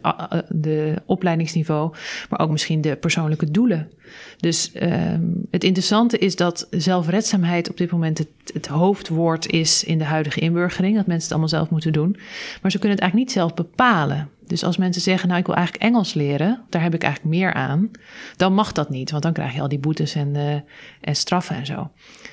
de 0.50 1.02
opleidingsniveau, 1.06 1.94
maar 2.30 2.40
ook 2.40 2.52
misschien 2.52 2.82
de 2.82 2.96
persoonlijke 2.96 3.52
doelen. 3.52 3.92
Dus 4.38 4.72
um, 4.82 5.46
het 5.52 5.64
interessante 5.64 6.18
is 6.18 6.36
dat 6.36 6.68
zelfredzaamheid 6.70 7.70
op 7.70 7.78
dit 7.78 7.92
moment 7.92 8.18
het, 8.18 8.28
het, 8.54 8.68
hoofdwoord 8.68 9.52
is 9.52 9.84
in 9.84 9.98
de 9.98 10.04
huidige 10.04 10.40
inburgering, 10.40 10.96
dat 10.96 11.08
mensen 11.08 11.24
het 11.24 11.32
allemaal 11.32 11.50
zelf 11.50 11.70
moeten 11.70 11.94
doen. 11.94 12.18
Maar 12.62 12.72
ze 12.72 12.80
kunnen 12.80 12.98
het 12.98 13.00
eigenlijk 13.00 13.16
niet 13.16 13.32
zelf 13.32 13.54
bepalen. 13.54 14.30
Dus 14.48 14.64
als 14.64 14.78
mensen 14.78 15.02
zeggen, 15.02 15.28
nou 15.28 15.40
ik 15.40 15.46
wil 15.46 15.56
eigenlijk 15.56 15.86
Engels 15.86 16.14
leren, 16.14 16.64
daar 16.70 16.82
heb 16.82 16.94
ik 16.94 17.04
eigenlijk 17.04 17.36
meer 17.36 17.54
aan, 17.54 17.92
dan 18.38 18.54
mag 18.54 18.72
dat 18.72 18.90
niet, 18.90 19.12
want 19.12 19.24
dan 19.24 19.34
krijg 19.34 19.54
je 19.54 19.62
al 19.62 19.68
die 19.68 19.80
boetes 19.80 20.16
en, 20.16 20.36
uh, 20.36 20.54
en 21.02 21.16
straffen 21.16 21.56
en 21.56 21.66
zo. 21.66 21.92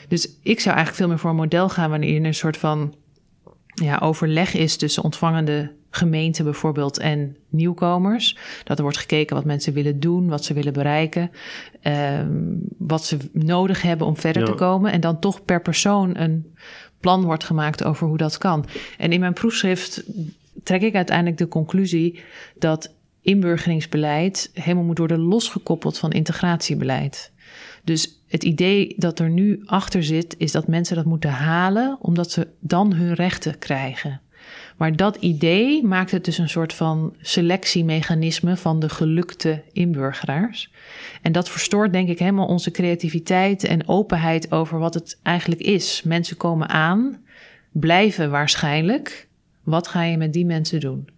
Dus 0.08 0.28
ik 0.42 0.60
zou 0.60 0.74
eigenlijk 0.76 0.96
veel 0.96 1.08
meer 1.08 1.18
voor 1.18 1.30
een 1.30 1.36
model 1.36 1.68
gaan 1.68 1.90
wanneer 1.90 2.20
er 2.20 2.26
een 2.26 2.34
soort 2.34 2.56
van 2.56 2.94
ja, 3.74 3.98
overleg 3.98 4.54
is 4.54 4.76
tussen 4.76 5.02
ontvangende 5.02 5.72
gemeenten 5.90 6.44
bijvoorbeeld 6.44 6.98
en 6.98 7.36
nieuwkomers. 7.48 8.36
Dat 8.64 8.76
er 8.76 8.82
wordt 8.82 8.98
gekeken 8.98 9.36
wat 9.36 9.44
mensen 9.44 9.72
willen 9.72 10.00
doen, 10.00 10.28
wat 10.28 10.44
ze 10.44 10.54
willen 10.54 10.72
bereiken, 10.72 11.30
um, 11.82 12.60
wat 12.78 13.04
ze 13.04 13.16
nodig 13.32 13.82
hebben 13.82 14.06
om 14.06 14.16
verder 14.16 14.42
ja. 14.42 14.48
te 14.48 14.54
komen. 14.54 14.92
En 14.92 15.00
dan 15.00 15.18
toch 15.18 15.44
per 15.44 15.62
persoon 15.62 16.16
een 16.16 16.54
plan 17.00 17.24
wordt 17.24 17.44
gemaakt 17.44 17.84
over 17.84 18.06
hoe 18.06 18.16
dat 18.16 18.38
kan. 18.38 18.64
En 18.98 19.12
in 19.12 19.20
mijn 19.20 19.32
proefschrift 19.32 20.04
trek 20.62 20.82
ik 20.82 20.94
uiteindelijk 20.94 21.38
de 21.38 21.48
conclusie 21.48 22.20
dat 22.58 22.94
inburgeringsbeleid 23.22 24.50
helemaal 24.54 24.84
moet 24.84 24.98
worden 24.98 25.18
losgekoppeld 25.18 25.98
van 25.98 26.10
integratiebeleid. 26.10 27.32
Dus 27.84 28.22
het 28.28 28.44
idee 28.44 28.94
dat 28.96 29.18
er 29.18 29.30
nu 29.30 29.62
achter 29.64 30.04
zit, 30.04 30.34
is 30.38 30.52
dat 30.52 30.66
mensen 30.66 30.96
dat 30.96 31.04
moeten 31.04 31.30
halen, 31.30 31.98
omdat 32.00 32.30
ze 32.30 32.48
dan 32.60 32.92
hun 32.92 33.14
rechten 33.14 33.58
krijgen. 33.58 34.20
Maar 34.76 34.96
dat 34.96 35.16
idee 35.16 35.84
maakt 35.84 36.10
het 36.10 36.24
dus 36.24 36.38
een 36.38 36.48
soort 36.48 36.72
van 36.72 37.14
selectiemechanisme 37.20 38.56
van 38.56 38.80
de 38.80 38.88
gelukte 38.88 39.62
inburgeraars. 39.72 40.70
En 41.22 41.32
dat 41.32 41.48
verstoort 41.48 41.92
denk 41.92 42.08
ik 42.08 42.18
helemaal 42.18 42.46
onze 42.46 42.70
creativiteit 42.70 43.64
en 43.64 43.88
openheid 43.88 44.52
over 44.52 44.78
wat 44.78 44.94
het 44.94 45.18
eigenlijk 45.22 45.60
is. 45.60 46.02
Mensen 46.04 46.36
komen 46.36 46.68
aan, 46.68 47.24
blijven 47.72 48.30
waarschijnlijk. 48.30 49.28
Wat 49.62 49.88
ga 49.88 50.02
je 50.02 50.16
met 50.16 50.32
die 50.32 50.44
mensen 50.44 50.80
doen? 50.80 51.08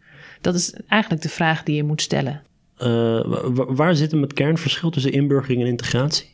Dat 0.40 0.54
is 0.54 0.72
eigenlijk 0.86 1.22
de 1.22 1.28
vraag 1.28 1.62
die 1.62 1.76
je 1.76 1.84
moet 1.84 2.02
stellen. 2.02 2.42
Uh, 2.78 3.20
waar 3.54 3.94
zit 3.94 4.10
hem 4.10 4.22
het 4.22 4.32
kernverschil 4.32 4.90
tussen 4.90 5.12
inburgering 5.12 5.62
en 5.62 5.68
integratie? 5.68 6.30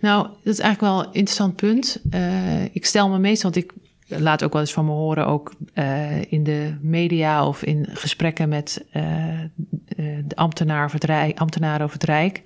Nou, 0.00 0.26
dat 0.26 0.52
is 0.52 0.58
eigenlijk 0.58 0.94
wel 0.94 1.04
een 1.04 1.12
interessant 1.14 1.56
punt. 1.56 2.00
Uh, 2.10 2.64
ik 2.64 2.86
stel 2.86 3.08
me 3.08 3.18
meestal, 3.18 3.50
want 3.50 3.64
ik 3.64 3.72
laat 4.06 4.44
ook 4.44 4.52
wel 4.52 4.60
eens 4.60 4.72
van 4.72 4.84
me 4.84 4.90
horen, 4.90 5.26
ook 5.26 5.54
uh, 5.74 6.32
in 6.32 6.44
de 6.44 6.74
media 6.80 7.46
of 7.46 7.62
in 7.62 7.86
gesprekken 7.90 8.48
met 8.48 8.84
uh, 8.96 9.02
de 10.26 10.36
ambtenaar 10.36 10.84
of 10.84 10.92
het 10.92 11.04
Rijk, 11.04 11.38
ambtenaren 11.38 11.80
over 11.80 11.98
het 11.98 12.08
Rijk. 12.08 12.42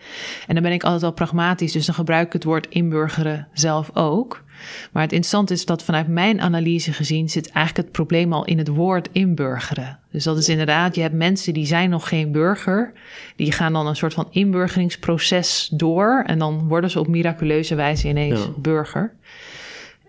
En 0.47 0.55
dan 0.55 0.63
ben 0.63 0.73
ik 0.73 0.83
altijd 0.83 1.03
wel 1.03 1.13
pragmatisch, 1.13 1.73
dus 1.73 1.87
dan 1.87 1.95
gebruik 1.95 2.27
ik 2.27 2.33
het 2.33 2.45
woord 2.45 2.69
inburgeren 2.69 3.49
zelf 3.53 3.91
ook. 3.95 4.45
Maar 4.93 5.03
het 5.03 5.13
interessante 5.13 5.53
is 5.53 5.65
dat 5.65 5.83
vanuit 5.83 6.09
mijn 6.09 6.41
analyse 6.41 6.93
gezien 6.93 7.29
zit 7.29 7.51
eigenlijk 7.51 7.87
het 7.87 7.97
probleem 7.97 8.33
al 8.33 8.45
in 8.45 8.59
het 8.59 8.69
woord 8.69 9.09
inburgeren. 9.13 9.99
Dus 10.11 10.25
dat 10.25 10.39
is 10.39 10.49
inderdaad, 10.49 10.95
je 10.95 11.01
hebt 11.01 11.15
mensen 11.15 11.55
die 11.55 11.67
zijn 11.67 11.91
nog 11.91 12.09
geen 12.09 12.33
burger. 12.33 12.93
Die 13.37 13.53
gaan 13.53 13.73
dan 13.73 13.87
een 13.87 13.97
soort 13.97 14.15
van 14.15 14.29
inburgeringsproces 14.31 15.69
door. 15.73 16.23
En 16.27 16.39
dan 16.39 16.69
worden 16.69 16.91
ze 16.91 17.01
op 17.01 17.09
miraculeuze 17.09 17.75
wijze 17.75 18.09
ineens 18.09 18.41
ja. 18.41 18.51
burger. 18.57 19.17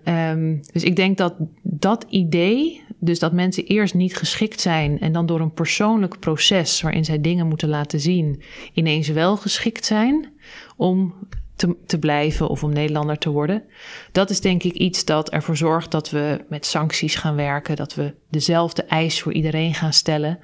Um, 0.05 0.59
dus 0.71 0.83
ik 0.83 0.95
denk 0.95 1.17
dat 1.17 1.35
dat 1.61 2.05
idee, 2.09 2.83
dus 2.99 3.19
dat 3.19 3.33
mensen 3.33 3.65
eerst 3.65 3.93
niet 3.93 4.15
geschikt 4.15 4.61
zijn 4.61 4.99
en 4.99 5.11
dan 5.11 5.25
door 5.25 5.39
een 5.39 5.53
persoonlijk 5.53 6.19
proces 6.19 6.81
waarin 6.81 7.05
zij 7.05 7.21
dingen 7.21 7.47
moeten 7.47 7.69
laten 7.69 7.99
zien, 7.99 8.41
ineens 8.73 9.07
wel 9.07 9.37
geschikt 9.37 9.85
zijn 9.85 10.33
om 10.77 11.13
te, 11.59 11.75
te 11.85 11.99
blijven 11.99 12.47
of 12.47 12.63
om 12.63 12.73
Nederlander 12.73 13.17
te 13.17 13.29
worden. 13.29 13.63
Dat 14.11 14.29
is 14.29 14.41
denk 14.41 14.63
ik 14.63 14.73
iets 14.73 15.05
dat 15.05 15.29
ervoor 15.29 15.57
zorgt 15.57 15.91
dat 15.91 16.09
we 16.09 16.45
met 16.49 16.65
sancties 16.65 17.15
gaan 17.15 17.35
werken, 17.35 17.75
dat 17.75 17.95
we 17.95 18.13
dezelfde 18.29 18.83
eis 18.83 19.21
voor 19.21 19.33
iedereen 19.33 19.73
gaan 19.73 19.93
stellen. 19.93 20.39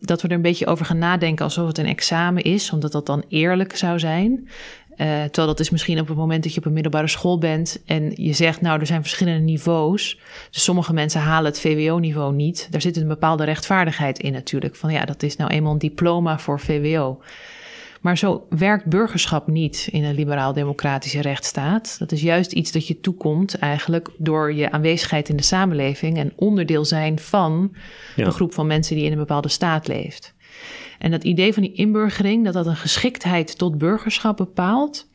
dat 0.00 0.22
we 0.22 0.28
er 0.28 0.34
een 0.34 0.42
beetje 0.42 0.66
over 0.66 0.86
gaan 0.86 0.98
nadenken 0.98 1.44
alsof 1.44 1.66
het 1.66 1.78
een 1.78 1.86
examen 1.86 2.42
is, 2.42 2.70
omdat 2.70 2.92
dat 2.92 3.06
dan 3.06 3.24
eerlijk 3.28 3.76
zou 3.76 3.98
zijn. 3.98 4.48
Uh, 4.90 5.06
terwijl 5.06 5.46
dat 5.46 5.60
is 5.60 5.70
misschien 5.70 6.00
op 6.00 6.08
het 6.08 6.16
moment 6.16 6.42
dat 6.42 6.52
je 6.52 6.58
op 6.58 6.66
een 6.66 6.72
middelbare 6.72 7.08
school 7.08 7.38
bent 7.38 7.82
en 7.86 8.12
je 8.14 8.32
zegt, 8.32 8.60
nou, 8.60 8.80
er 8.80 8.86
zijn 8.86 9.00
verschillende 9.00 9.44
niveaus. 9.44 10.18
Dus 10.50 10.64
sommige 10.64 10.92
mensen 10.92 11.20
halen 11.20 11.50
het 11.50 11.60
VWO-niveau 11.60 12.34
niet. 12.34 12.68
Daar 12.70 12.80
zit 12.80 12.96
een 12.96 13.08
bepaalde 13.08 13.44
rechtvaardigheid 13.44 14.18
in 14.18 14.32
natuurlijk. 14.32 14.76
Van 14.76 14.92
ja, 14.92 15.04
dat 15.04 15.22
is 15.22 15.36
nou 15.36 15.50
eenmaal 15.50 15.72
een 15.72 15.78
diploma 15.78 16.38
voor 16.38 16.60
VWO. 16.60 17.20
Maar 18.00 18.18
zo 18.18 18.46
werkt 18.48 18.84
burgerschap 18.84 19.46
niet 19.46 19.88
in 19.90 20.04
een 20.04 20.14
liberaal-democratische 20.14 21.20
rechtsstaat. 21.20 21.98
Dat 21.98 22.12
is 22.12 22.20
juist 22.20 22.52
iets 22.52 22.72
dat 22.72 22.86
je 22.86 23.00
toekomt 23.00 23.58
eigenlijk 23.58 24.10
door 24.18 24.52
je 24.52 24.70
aanwezigheid 24.70 25.28
in 25.28 25.36
de 25.36 25.42
samenleving 25.42 26.18
en 26.18 26.32
onderdeel 26.36 26.84
zijn 26.84 27.18
van 27.18 27.74
ja. 28.16 28.24
de 28.24 28.30
groep 28.30 28.54
van 28.54 28.66
mensen 28.66 28.96
die 28.96 29.04
in 29.04 29.12
een 29.12 29.18
bepaalde 29.18 29.48
staat 29.48 29.88
leeft. 29.88 30.34
En 30.98 31.10
dat 31.10 31.24
idee 31.24 31.52
van 31.52 31.62
die 31.62 31.72
inburgering, 31.72 32.44
dat 32.44 32.54
dat 32.54 32.66
een 32.66 32.76
geschiktheid 32.76 33.58
tot 33.58 33.78
burgerschap 33.78 34.36
bepaalt, 34.36 35.08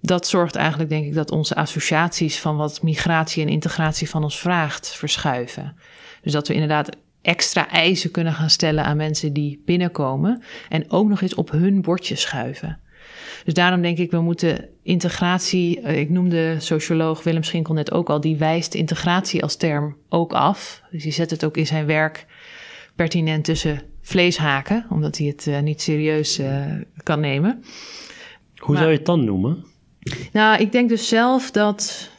dat 0.00 0.26
zorgt 0.26 0.54
eigenlijk, 0.54 0.90
denk 0.90 1.06
ik, 1.06 1.14
dat 1.14 1.30
onze 1.30 1.54
associaties 1.54 2.38
van 2.38 2.56
wat 2.56 2.82
migratie 2.82 3.42
en 3.42 3.48
integratie 3.48 4.10
van 4.10 4.22
ons 4.22 4.38
vraagt 4.38 4.88
verschuiven. 4.88 5.76
Dus 6.22 6.32
dat 6.32 6.48
we 6.48 6.54
inderdaad 6.54 6.96
extra 7.28 7.70
eisen 7.70 8.10
kunnen 8.10 8.32
gaan 8.32 8.50
stellen 8.50 8.84
aan 8.84 8.96
mensen 8.96 9.32
die 9.32 9.62
binnenkomen 9.64 10.42
en 10.68 10.90
ook 10.90 11.08
nog 11.08 11.20
eens 11.20 11.34
op 11.34 11.50
hun 11.50 11.82
bordje 11.82 12.14
schuiven. 12.14 12.80
Dus 13.44 13.54
daarom 13.54 13.82
denk 13.82 13.98
ik, 13.98 14.10
we 14.10 14.20
moeten 14.20 14.68
integratie, 14.82 15.80
eh, 15.80 16.00
ik 16.00 16.10
noemde 16.10 16.56
socioloog 16.58 17.22
Willem 17.22 17.42
Schinkel 17.42 17.74
net 17.74 17.92
ook 17.92 18.10
al, 18.10 18.20
die 18.20 18.36
wijst 18.36 18.74
integratie 18.74 19.42
als 19.42 19.56
term 19.56 19.96
ook 20.08 20.32
af. 20.32 20.82
Dus 20.90 21.02
die 21.02 21.12
zet 21.12 21.30
het 21.30 21.44
ook 21.44 21.56
in 21.56 21.66
zijn 21.66 21.86
werk 21.86 22.26
pertinent 22.94 23.44
tussen 23.44 23.82
vleeshaken, 24.02 24.86
omdat 24.90 25.18
hij 25.18 25.26
het 25.26 25.46
uh, 25.46 25.60
niet 25.60 25.82
serieus 25.82 26.38
uh, 26.38 26.64
kan 27.02 27.20
nemen. 27.20 27.64
Hoe 28.56 28.76
zou 28.76 28.90
je 28.90 28.96
het 28.96 29.06
dan 29.06 29.24
noemen? 29.24 29.64
Nou, 30.32 30.60
ik 30.60 30.72
denk 30.72 30.88
dus 30.88 31.08
zelf 31.08 31.50
dat 31.50 32.10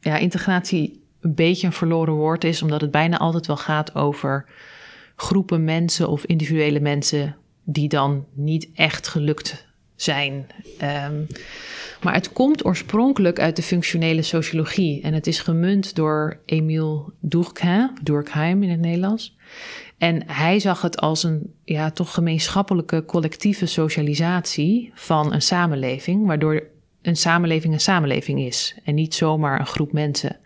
ja, 0.00 0.16
integratie 0.16 1.01
een 1.22 1.34
beetje 1.34 1.66
een 1.66 1.72
verloren 1.72 2.14
woord 2.14 2.44
is, 2.44 2.62
omdat 2.62 2.80
het 2.80 2.90
bijna 2.90 3.18
altijd 3.18 3.46
wel 3.46 3.56
gaat 3.56 3.94
over 3.94 4.44
groepen 5.16 5.64
mensen 5.64 6.08
of 6.08 6.24
individuele 6.24 6.80
mensen 6.80 7.36
die 7.64 7.88
dan 7.88 8.26
niet 8.34 8.68
echt 8.74 9.08
gelukt 9.08 9.66
zijn. 9.94 10.46
Um, 11.06 11.26
maar 12.02 12.14
het 12.14 12.32
komt 12.32 12.64
oorspronkelijk 12.64 13.40
uit 13.40 13.56
de 13.56 13.62
functionele 13.62 14.22
sociologie 14.22 15.02
en 15.02 15.14
het 15.14 15.26
is 15.26 15.40
gemunt 15.40 15.94
door 15.94 16.40
Emile 16.44 17.04
Durkheim, 17.20 17.90
Durkheim 18.02 18.62
in 18.62 18.70
het 18.70 18.80
Nederlands. 18.80 19.36
En 19.98 20.22
hij 20.26 20.58
zag 20.58 20.82
het 20.82 21.00
als 21.00 21.22
een 21.22 21.54
ja, 21.64 21.90
toch 21.90 22.14
gemeenschappelijke 22.14 23.04
collectieve 23.04 23.66
socialisatie 23.66 24.90
van 24.94 25.32
een 25.32 25.42
samenleving, 25.42 26.26
waardoor 26.26 26.62
een 27.02 27.16
samenleving 27.16 27.72
een 27.72 27.80
samenleving 27.80 28.40
is 28.40 28.76
en 28.84 28.94
niet 28.94 29.14
zomaar 29.14 29.60
een 29.60 29.66
groep 29.66 29.92
mensen. 29.92 30.36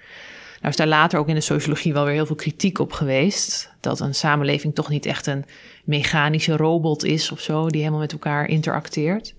Nou 0.66 0.78
is 0.78 0.84
daar 0.84 0.98
later 0.98 1.18
ook 1.18 1.28
in 1.28 1.34
de 1.34 1.40
sociologie 1.40 1.92
wel 1.92 2.04
weer 2.04 2.14
heel 2.14 2.26
veel 2.26 2.36
kritiek 2.36 2.78
op 2.78 2.92
geweest. 2.92 3.70
Dat 3.80 4.00
een 4.00 4.14
samenleving 4.14 4.74
toch 4.74 4.88
niet 4.88 5.06
echt 5.06 5.26
een 5.26 5.44
mechanische 5.84 6.56
robot 6.56 7.04
is 7.04 7.32
of 7.32 7.40
zo, 7.40 7.68
die 7.68 7.80
helemaal 7.80 8.00
met 8.00 8.12
elkaar 8.12 8.48
interacteert. 8.48 9.34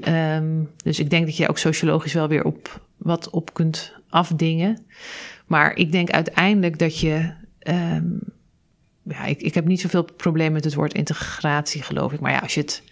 Um, 0.00 0.70
dus 0.76 0.98
ik 0.98 1.10
denk 1.10 1.26
dat 1.26 1.36
je 1.36 1.48
ook 1.48 1.58
sociologisch 1.58 2.12
wel 2.12 2.28
weer 2.28 2.44
op 2.44 2.80
wat 2.96 3.30
op 3.30 3.54
kunt 3.54 3.92
afdingen. 4.08 4.86
Maar 5.46 5.76
ik 5.76 5.92
denk 5.92 6.10
uiteindelijk 6.10 6.78
dat 6.78 6.98
je. 6.98 7.32
Um, 7.68 8.20
ja, 9.02 9.24
ik, 9.24 9.40
ik 9.40 9.54
heb 9.54 9.64
niet 9.64 9.80
zoveel 9.80 10.04
probleem 10.16 10.52
met 10.52 10.64
het 10.64 10.74
woord 10.74 10.94
integratie, 10.94 11.82
geloof 11.82 12.12
ik. 12.12 12.20
Maar 12.20 12.32
ja, 12.32 12.38
als 12.38 12.54
je 12.54 12.60
het. 12.60 12.82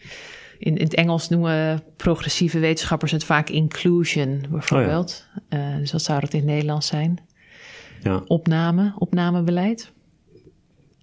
In, 0.59 0.77
in 0.77 0.85
het 0.85 0.95
Engels 0.95 1.29
noemen 1.29 1.83
progressieve 1.97 2.59
wetenschappers 2.59 3.13
het 3.13 3.25
vaak 3.25 3.49
inclusion, 3.49 4.45
bijvoorbeeld. 4.51 5.27
Oh 5.37 5.43
ja. 5.59 5.71
uh, 5.73 5.77
dus 5.77 5.93
wat 5.93 6.03
zou 6.03 6.21
dat 6.21 6.33
in 6.33 6.39
het 6.39 6.49
Nederlands 6.49 6.87
zijn? 6.87 7.26
Ja. 8.07 8.23
Opname, 8.27 8.93
opnamebeleid. 8.99 9.93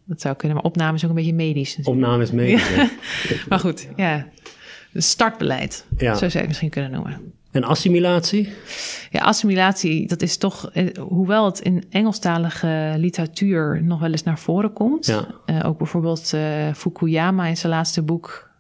Dat 0.06 0.22
zou 0.22 0.36
kunnen, 0.36 0.58
maar 0.58 0.66
opname 0.66 0.96
is 0.96 1.04
ook 1.04 1.10
een 1.10 1.16
beetje 1.16 1.34
medisch. 1.34 1.78
Natuurlijk. 1.78 2.06
Opname 2.06 2.24
is 2.24 2.32
medisch. 2.32 2.76
Ja. 2.76 2.90
maar 3.50 3.60
goed, 3.60 3.88
ja. 3.96 4.28
Startbeleid, 4.94 5.86
ja. 5.98 6.14
zo 6.14 6.20
zou 6.20 6.32
je 6.32 6.38
het 6.38 6.48
misschien 6.48 6.70
kunnen 6.70 6.92
noemen. 6.92 7.34
En 7.52 7.64
assimilatie? 7.64 8.54
Ja, 9.12 9.22
assimilatie, 9.22 10.08
dat 10.08 10.22
is 10.22 10.38
toch, 10.38 10.70
eh, 10.72 10.98
hoewel 10.98 11.46
het 11.46 11.60
in 11.60 11.84
Engelstalige 11.90 12.94
literatuur 12.98 13.84
nog 13.84 14.00
wel 14.00 14.12
eens 14.12 14.24
naar 14.24 14.40
voren 14.40 14.74
komt. 14.74 15.06
Ja. 15.06 15.28
Uh, 15.46 15.60
ook 15.66 15.78
bijvoorbeeld 15.78 16.32
uh, 16.36 16.74
Fukuyama 16.74 17.46
in 17.46 17.58
zijn 17.58 17.72
laatste 17.72 18.02
boek 18.02 18.52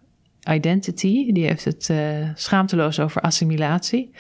Identity, 0.50 1.32
die 1.32 1.46
heeft 1.46 1.66
het 1.66 1.92
schaamteloos 2.36 3.00
over 3.00 3.22
assimilatie. 3.22 4.12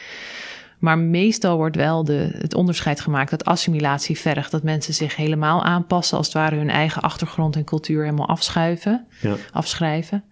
Maar 0.83 0.97
meestal 0.97 1.57
wordt 1.57 1.75
wel 1.75 2.03
de, 2.03 2.29
het 2.37 2.53
onderscheid 2.53 3.01
gemaakt 3.01 3.29
dat 3.29 3.45
assimilatie 3.45 4.19
vergt 4.19 4.51
dat 4.51 4.63
mensen 4.63 4.93
zich 4.93 5.15
helemaal 5.15 5.63
aanpassen, 5.63 6.17
als 6.17 6.25
het 6.25 6.35
ware 6.35 6.55
hun 6.55 6.69
eigen 6.69 7.01
achtergrond 7.01 7.55
en 7.55 7.63
cultuur 7.63 8.03
helemaal 8.03 8.27
afschuiven, 8.27 9.05
ja. 9.21 9.35
afschrijven. 9.51 10.23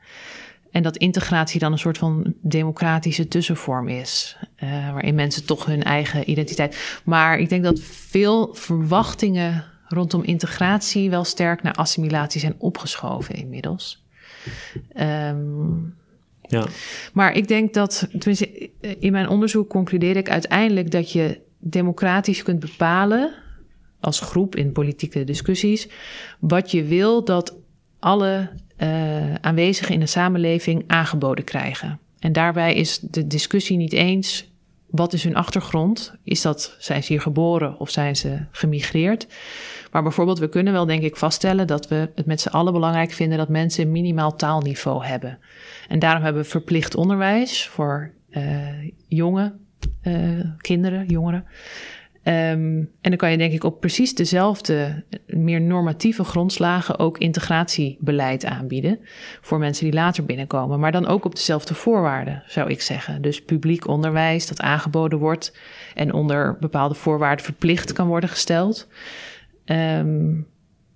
En 0.72 0.84
dat 0.84 0.98
integratie 0.98 1.60
dan 1.60 1.72
een 1.72 1.78
soort 1.80 1.98
van 1.98 2.34
democratische 2.42 3.28
tussenvorm 3.28 3.88
is, 3.88 4.38
uh, 4.64 4.92
waarin 4.92 5.16
mensen 5.16 5.46
toch 5.46 5.66
hun 5.66 5.84
eigen 5.84 6.30
identiteit. 6.30 7.02
Maar 7.04 7.40
ik 7.40 7.50
denk 7.50 7.64
dat 7.64 7.80
veel 7.80 8.54
verwachtingen 8.54 9.66
rondom 9.88 10.24
integratie 10.24 11.10
wel 11.10 11.24
sterk 11.24 11.62
naar 11.62 11.74
assimilatie 11.74 12.40
zijn 12.40 12.56
opgeschoven 12.58 13.36
inmiddels. 13.36 14.06
Um, 15.00 16.00
ja. 16.52 16.66
Maar 17.14 17.36
ik 17.36 17.48
denk 17.48 17.74
dat, 17.74 18.08
tenminste, 18.12 18.70
in 19.00 19.12
mijn 19.12 19.28
onderzoek 19.28 19.70
concludeer 19.70 20.18
ik 20.18 20.30
uiteindelijk 20.30 20.92
dat 20.92 21.12
je 21.12 21.40
democratisch 21.60 22.44
kunt 22.44 22.60
bepalen, 22.60 23.34
als 24.00 24.20
groep 24.20 24.56
in 24.56 24.72
politieke 24.72 25.24
discussies, 25.24 25.88
wat 26.40 26.72
je 26.72 26.84
wil 26.84 27.24
dat 27.24 27.58
alle 28.00 28.50
uh, 28.78 29.34
aanwezigen 29.34 29.94
in 29.94 30.00
de 30.00 30.06
samenleving 30.06 30.84
aangeboden 30.88 31.44
krijgen. 31.44 32.00
En 32.20 32.32
daarbij 32.32 32.74
is 32.74 33.00
de 33.00 33.28
discussie 33.28 33.78
niet 33.78 33.94
eens 33.94 34.52
wat 34.92 35.14
is 35.14 35.24
hun 35.24 35.36
achtergrond? 35.36 36.14
Is 36.24 36.42
dat, 36.42 36.76
zijn 36.80 37.04
ze 37.04 37.12
hier 37.12 37.22
geboren 37.22 37.80
of 37.80 37.90
zijn 37.90 38.16
ze 38.16 38.46
gemigreerd? 38.52 39.28
Maar 39.92 40.04
bijvoorbeeld, 40.04 40.40
we 40.40 40.50
kunnen 40.50 40.74
wel 40.74 40.86
denk 40.86 41.04
ik 41.04 41.16
vaststellen 41.16 41.68
dat 41.68 41.88
we 41.88 42.10
het 42.16 42.26
met 42.26 42.42
z'n 42.42 42.50
allen 42.50 42.74
belangrijk 42.74 43.12
vinden 43.12 43.38
dat 43.38 43.50
mensen 43.50 43.86
een 43.86 43.92
minimaal 43.92 44.36
taalniveau 44.36 45.06
hebben. 45.06 45.40
En 45.88 46.00
daarom 46.00 46.24
hebben 46.24 46.42
we 46.42 46.50
verplicht 46.50 46.96
onderwijs 46.96 47.68
voor 47.68 48.12
uh, 48.30 48.44
jonge 49.08 49.54
uh, 50.04 50.46
kinderen, 50.58 51.06
jongeren. 51.06 51.46
Um, 52.24 52.90
en 53.02 53.10
dan 53.10 53.16
kan 53.16 53.32
je 53.32 53.38
denk 53.38 53.54
ik 53.54 53.64
op 53.64 53.80
precies 53.80 54.16
dezelfde, 54.16 55.04
meer 55.26 55.62
normatieve 55.62 56.24
grondslagen 56.24 57.00
ook 57.00 57.18
integratiebeleid 57.18 58.46
aanbieden 58.46 59.00
voor 59.42 59.60
mensen 59.60 59.86
die 59.86 59.94
later 59.94 60.26
binnenkomen. 60.26 60.80
Maar 60.80 60.92
dan 60.92 61.08
ook 61.08 61.26
op 61.26 61.36
dezelfde 61.36 61.74
voorwaarden, 61.74 62.44
zou 62.48 62.70
ik 62.70 62.82
zeggen. 62.82 63.22
Dus 63.22 63.44
publiek 63.44 63.88
onderwijs 63.88 64.48
dat 64.48 64.62
aangeboden 64.62 65.20
wordt 65.20 65.58
en 65.94 66.14
onder 66.14 66.58
bepaalde 66.60 66.96
voorwaarden 66.96 67.46
verplicht 67.46 67.94
kan 67.94 68.08
worden 68.08 68.30
gesteld. 68.30 68.88
Um, 69.72 70.48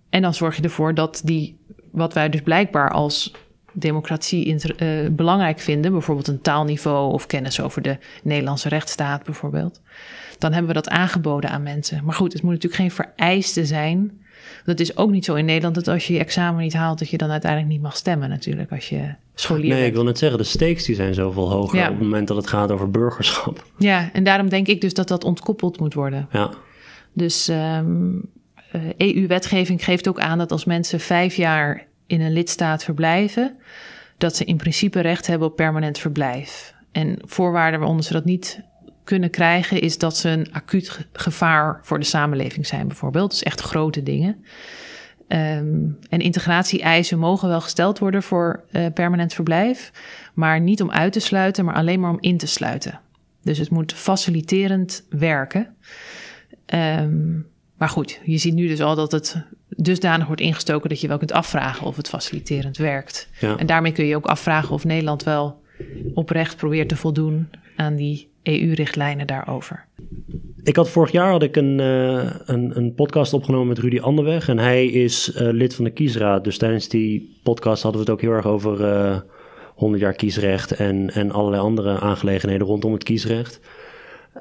en 0.09 0.21
dan 0.21 0.33
zorg 0.33 0.55
je 0.55 0.61
ervoor 0.61 0.93
dat 0.93 1.21
die, 1.23 1.57
wat 1.91 2.13
wij 2.13 2.29
dus 2.29 2.41
blijkbaar 2.41 2.91
als 2.91 3.33
democratie 3.73 4.55
uh, 4.55 5.09
belangrijk 5.11 5.59
vinden, 5.59 5.91
bijvoorbeeld 5.91 6.27
een 6.27 6.41
taalniveau 6.41 7.13
of 7.13 7.25
kennis 7.25 7.61
over 7.61 7.81
de 7.81 7.97
Nederlandse 8.23 8.69
rechtsstaat 8.69 9.23
bijvoorbeeld, 9.23 9.81
dan 10.37 10.51
hebben 10.51 10.67
we 10.67 10.81
dat 10.81 10.89
aangeboden 10.89 11.49
aan 11.49 11.63
mensen. 11.63 12.03
Maar 12.03 12.15
goed, 12.15 12.33
het 12.33 12.41
moet 12.41 12.51
natuurlijk 12.51 12.81
geen 12.81 12.91
vereiste 12.91 13.65
zijn. 13.65 14.23
Dat 14.65 14.79
is 14.79 14.97
ook 14.97 15.11
niet 15.11 15.25
zo 15.25 15.35
in 15.35 15.45
Nederland 15.45 15.75
dat 15.75 15.87
als 15.87 16.07
je 16.07 16.13
je 16.13 16.19
examen 16.19 16.61
niet 16.61 16.73
haalt, 16.73 16.99
dat 16.99 17.09
je 17.09 17.17
dan 17.17 17.31
uiteindelijk 17.31 17.71
niet 17.71 17.81
mag 17.81 17.95
stemmen 17.95 18.29
natuurlijk 18.29 18.71
als 18.71 18.89
je 18.89 19.13
scholier 19.35 19.73
Nee, 19.73 19.85
ik 19.85 19.93
wil 19.93 20.03
net 20.03 20.17
zeggen, 20.17 20.37
de 20.37 20.43
stakes 20.43 20.85
die 20.85 20.95
zijn 20.95 21.13
zoveel 21.13 21.51
hoger 21.51 21.81
op 21.81 21.87
het 21.87 22.01
moment 22.01 22.27
dat 22.27 22.37
het 22.37 22.47
gaat 22.47 22.71
over 22.71 22.91
burgerschap. 22.91 23.65
Ja, 23.77 24.09
en 24.13 24.23
daarom 24.23 24.49
denk 24.49 24.67
ik 24.67 24.81
dus 24.81 24.93
dat 24.93 25.07
dat 25.07 25.23
ontkoppeld 25.23 25.79
moet 25.79 25.93
worden. 25.93 26.27
Ja. 26.31 26.49
Dus 27.13 27.47
um, 27.47 27.55
ehm, 27.55 28.17
EU-wetgeving 28.97 29.79
eh, 29.79 29.87
e 29.87 29.91
geeft 29.91 30.07
ook 30.07 30.19
aan 30.19 30.37
dat 30.37 30.51
als 30.51 30.65
mensen 30.65 30.99
vijf 30.99 31.35
jaar 31.35 31.85
in 32.07 32.21
een 32.21 32.33
lidstaat 32.33 32.83
verblijven, 32.83 33.57
dat 34.17 34.35
ze 34.35 34.45
in 34.45 34.57
principe 34.57 34.99
recht 34.99 35.27
hebben 35.27 35.47
op 35.47 35.55
permanent 35.55 35.97
verblijf. 35.97 36.73
En 36.91 37.19
voorwaarden 37.21 37.79
waaronder 37.79 38.05
ze 38.05 38.13
dat 38.13 38.25
niet 38.25 38.61
kunnen 39.03 39.29
krijgen, 39.29 39.81
is 39.81 39.97
dat 39.97 40.17
ze 40.17 40.29
een 40.29 40.53
acuut 40.53 41.07
gevaar 41.13 41.79
voor 41.83 41.99
de 41.99 42.05
samenleving 42.05 42.67
zijn, 42.67 42.87
bijvoorbeeld. 42.87 43.29
Dus 43.29 43.43
echt 43.43 43.61
grote 43.61 44.03
dingen. 44.03 44.45
Um, 45.27 45.97
en 46.09 46.19
integratie-eisen 46.19 47.19
mogen 47.19 47.47
wel 47.47 47.61
gesteld 47.61 47.99
worden 47.99 48.23
voor 48.23 48.63
uh, 48.71 48.85
permanent 48.93 49.33
verblijf, 49.33 49.91
maar 50.33 50.59
niet 50.59 50.81
om 50.81 50.91
uit 50.91 51.13
te 51.13 51.19
sluiten, 51.19 51.65
maar 51.65 51.75
alleen 51.75 51.99
maar 51.99 52.09
om 52.09 52.17
in 52.19 52.37
te 52.37 52.47
sluiten. 52.47 52.99
Dus 53.41 53.57
het 53.57 53.69
moet 53.69 53.93
faciliterend 53.93 55.05
werken. 55.09 55.75
Um, 56.73 57.47
maar 57.77 57.89
goed, 57.89 58.19
je 58.23 58.37
ziet 58.37 58.53
nu 58.53 58.67
dus 58.67 58.81
al 58.81 58.95
dat 58.95 59.11
het 59.11 59.43
dusdanig 59.69 60.27
wordt 60.27 60.41
ingestoken 60.41 60.89
dat 60.89 61.01
je 61.01 61.07
wel 61.07 61.17
kunt 61.17 61.31
afvragen 61.31 61.87
of 61.87 61.95
het 61.95 62.09
faciliterend 62.09 62.77
werkt. 62.77 63.29
Ja. 63.39 63.57
En 63.57 63.65
daarmee 63.65 63.91
kun 63.91 64.05
je 64.05 64.15
ook 64.15 64.25
afvragen 64.25 64.73
of 64.73 64.83
Nederland 64.83 65.23
wel 65.23 65.61
oprecht 66.13 66.57
probeert 66.57 66.89
te 66.89 66.95
voldoen 66.95 67.49
aan 67.75 67.95
die 67.95 68.29
EU-richtlijnen 68.43 69.27
daarover. 69.27 69.85
Ik 70.63 70.75
had 70.75 70.89
vorig 70.89 71.11
jaar 71.11 71.31
had 71.31 71.43
ik 71.43 71.55
een, 71.55 71.79
uh, 71.79 72.29
een, 72.45 72.77
een, 72.77 72.93
podcast 72.93 73.33
opgenomen 73.33 73.67
met 73.67 73.77
Rudy 73.77 73.99
Anderweg. 73.99 74.47
En 74.47 74.57
hij 74.57 74.85
is 74.85 75.31
uh, 75.35 75.51
lid 75.51 75.75
van 75.75 75.83
de 75.83 75.91
kiesraad. 75.91 76.43
Dus 76.43 76.57
tijdens 76.57 76.89
die 76.89 77.39
podcast 77.43 77.83
hadden 77.83 78.01
we 78.01 78.07
het 78.07 78.15
ook 78.15 78.21
heel 78.21 78.35
erg 78.35 78.45
over 78.45 78.79
uh, 78.79 79.11
eh, 79.11 79.21
100 79.75 80.01
jaar 80.01 80.13
kiesrecht 80.13 80.71
en, 80.71 81.09
en 81.13 81.31
allerlei 81.31 81.61
andere 81.61 81.99
aangelegenheden 81.99 82.67
rondom 82.67 82.93
het 82.93 83.03
kiesrecht. 83.03 83.59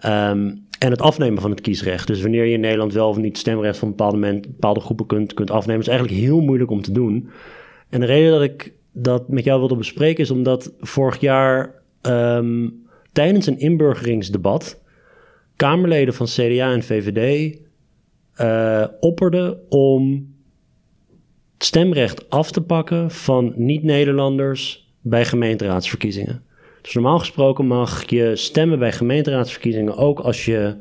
Um, 0.07 0.67
en 0.85 0.91
het 0.91 1.01
afnemen 1.01 1.41
van 1.41 1.51
het 1.51 1.61
kiesrecht. 1.61 2.07
Dus 2.07 2.23
wanneer 2.23 2.45
je 2.45 2.53
in 2.53 2.61
Nederland 2.61 2.93
wel 2.93 3.09
of 3.09 3.17
niet 3.17 3.39
stemrecht 3.39 3.79
van 3.79 3.89
bepaalde, 3.89 4.41
bepaalde 4.41 4.81
groepen 4.81 5.07
kunt, 5.07 5.35
kunt 5.35 5.51
afnemen, 5.51 5.83
is 5.83 5.89
eigenlijk 5.89 6.19
heel 6.19 6.41
moeilijk 6.41 6.71
om 6.71 6.83
te 6.83 6.93
doen. 6.93 7.29
En 7.89 8.01
de 8.01 8.07
reden 8.07 8.31
dat 8.31 8.43
ik 8.43 8.73
dat 8.93 9.29
met 9.29 9.45
jou 9.45 9.59
wilde 9.59 9.77
bespreken 9.77 10.25
is 10.25 10.31
omdat 10.31 10.73
vorig 10.81 11.21
jaar 11.21 11.75
um, 12.03 12.87
tijdens 13.13 13.47
een 13.47 13.59
inburgeringsdebat 13.59 14.81
Kamerleden 15.57 16.15
van 16.15 16.27
CDA 16.27 16.73
en 16.73 16.83
VVD 16.83 17.57
uh, 18.41 18.87
opperden 19.01 19.71
om 19.71 20.35
het 21.55 21.65
stemrecht 21.65 22.31
af 22.31 22.51
te 22.51 22.61
pakken 22.61 23.11
van 23.11 23.53
niet-Nederlanders 23.57 24.93
bij 25.01 25.25
gemeenteraadsverkiezingen. 25.25 26.43
Dus 26.85 26.95
normaal 26.95 27.19
gesproken 27.19 27.67
mag 27.67 28.11
je 28.11 28.37
stemmen 28.37 28.79
bij 28.79 28.93
gemeenteraadsverkiezingen 28.93 29.97
ook 29.97 30.21
als 30.21 30.45
je 30.45 30.77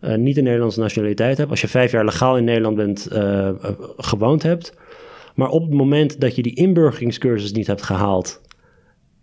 uh, 0.00 0.14
niet 0.14 0.36
een 0.36 0.44
Nederlandse 0.44 0.80
nationaliteit 0.80 1.38
hebt. 1.38 1.50
Als 1.50 1.60
je 1.60 1.68
vijf 1.68 1.92
jaar 1.92 2.04
legaal 2.04 2.36
in 2.36 2.44
Nederland 2.44 2.76
bent 2.76 3.08
uh, 3.12 3.50
gewoond 3.96 4.42
hebt. 4.42 4.78
Maar 5.34 5.48
op 5.48 5.62
het 5.62 5.72
moment 5.72 6.20
dat 6.20 6.36
je 6.36 6.42
die 6.42 6.54
inburgeringscursus 6.54 7.52
niet 7.52 7.66
hebt 7.66 7.82
gehaald 7.82 8.40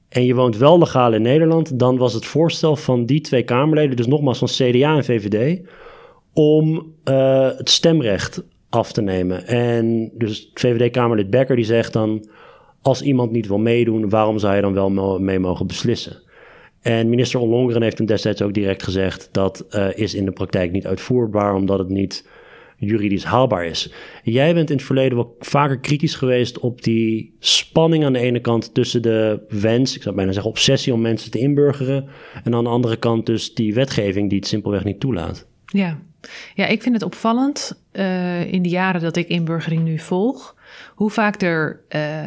en 0.10 0.26
je 0.26 0.36
woont 0.36 0.58
wel 0.58 0.78
legaal 0.78 1.14
in 1.14 1.22
Nederland, 1.22 1.80
dan 1.80 1.98
was 1.98 2.14
het 2.14 2.26
voorstel 2.26 2.76
van 2.76 3.06
die 3.06 3.22
twee 3.22 3.44
Kamerleden, 3.44 3.96
dus 3.96 4.08
nogmaals 4.08 4.38
van 4.38 4.48
CDA 4.48 4.96
en 4.96 5.04
VVD, 5.04 5.68
om 6.34 6.94
het 7.04 7.70
stemrecht 7.70 8.44
af 8.70 8.92
te 8.92 9.02
nemen. 9.02 9.48
En 9.48 10.12
dus 10.14 10.52
VVD-Kamerlid 10.54 11.30
Becker 11.30 11.56
die 11.56 11.66
zegt 11.66 11.94
dan, 11.94 12.28
als 12.86 13.02
iemand 13.02 13.32
niet 13.32 13.48
wil 13.48 13.58
meedoen, 13.58 14.10
waarom 14.10 14.40
zou 14.40 14.56
je 14.56 14.62
dan 14.62 14.74
wel 14.74 15.20
mee 15.20 15.40
mogen 15.40 15.68
beslissen? 15.68 16.22
En 16.82 17.10
minister 17.10 17.40
Ollongren 17.40 17.82
heeft 17.82 17.96
toen 17.96 18.06
destijds 18.06 18.42
ook 18.42 18.54
direct 18.54 18.84
gezegd, 18.84 19.30
dat 19.32 19.66
uh, 19.70 19.88
is 19.96 20.14
in 20.14 20.26
de 20.26 20.32
praktijk 20.32 20.72
niet 20.72 20.88
uitvoerbaar, 20.88 21.56
omdat 21.56 21.80
het 21.80 21.90
niet 21.90 22.28
juridisch 22.78 23.24
haalbaar 23.24 23.66
is. 23.66 23.94
Jij 24.24 24.54
bent 24.54 24.70
in 24.70 24.76
het 24.76 24.86
verleden 24.86 25.18
wel 25.18 25.36
vaker 25.40 25.80
kritisch 25.80 26.16
geweest 26.16 26.60
op 26.60 26.84
die 26.84 27.36
spanning 27.40 28.06
aan 28.06 28.14
de 28.14 28.20
ene 28.20 28.40
kant 28.40 28.74
tussen 28.74 29.02
de 29.02 29.46
wens, 29.50 29.96
ik 29.96 30.02
zou 30.02 30.16
bijna 30.16 30.32
zeggen 30.32 30.52
obsessie 30.52 30.94
om 30.94 31.02
mensen 31.02 31.32
te 31.32 31.40
inburgeren, 31.40 32.08
en 32.44 32.56
aan 32.56 32.64
de 32.64 32.70
andere 32.70 32.98
kant 32.98 33.26
dus 33.26 33.54
die 33.54 33.74
wetgeving 33.74 34.30
die 34.30 34.40
het 34.40 34.48
simpelweg 34.48 34.84
niet 34.84 35.00
toelaat. 35.00 35.48
Ja, 35.66 36.00
ja 36.56 36.66
ik 36.66 36.82
vind 36.82 36.96
het 36.96 37.04
opvallend 37.04 37.84
uh, 37.94 38.54
in 38.54 38.62
de 38.62 38.70
jaren 38.70 39.02
dat 39.02 39.16
ik 39.16 39.28
inburgering 39.28 39.84
nu 39.84 40.00
volg, 40.00 40.56
hoe 40.96 41.10
vaak 41.10 41.42
er 41.42 41.80
uh, 41.90 42.24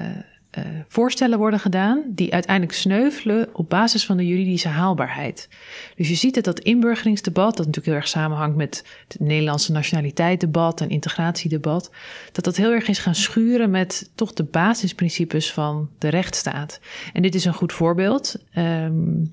uh, 0.59 0.81
voorstellen 0.89 1.39
worden 1.39 1.61
gedaan 1.61 2.03
die 2.07 2.33
uiteindelijk 2.33 2.77
sneuvelen 2.77 3.49
op 3.53 3.69
basis 3.69 4.07
van 4.07 4.17
de 4.17 4.27
juridische 4.27 4.69
haalbaarheid. 4.69 5.49
Dus 5.97 6.09
je 6.09 6.15
ziet 6.15 6.35
het 6.35 6.45
dat 6.45 6.61
inburgeringsdebat, 6.61 7.57
dat 7.57 7.67
natuurlijk 7.67 7.87
heel 7.87 7.95
erg 7.95 8.09
samenhangt 8.09 8.57
met 8.57 8.85
het 9.09 9.21
Nederlandse 9.21 9.73
nationaliteitsdebat 9.73 10.81
en 10.81 10.89
integratiedebat, 10.89 11.91
dat 12.33 12.45
dat 12.45 12.57
heel 12.57 12.73
erg 12.73 12.89
is 12.89 12.99
gaan 12.99 13.15
schuren 13.15 13.71
met 13.71 14.11
toch 14.15 14.33
de 14.33 14.45
basisprincipes 14.45 15.53
van 15.53 15.91
de 15.99 16.09
rechtsstaat. 16.09 16.81
En 17.13 17.23
dit 17.23 17.35
is 17.35 17.45
een 17.45 17.55
goed 17.55 17.73
voorbeeld. 17.73 18.37
Um, 18.57 19.31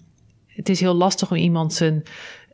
het 0.48 0.70
is 0.70 0.80
heel 0.80 0.94
lastig 0.94 1.32
om 1.32 1.38
iemand 1.38 1.74
zijn 1.74 2.04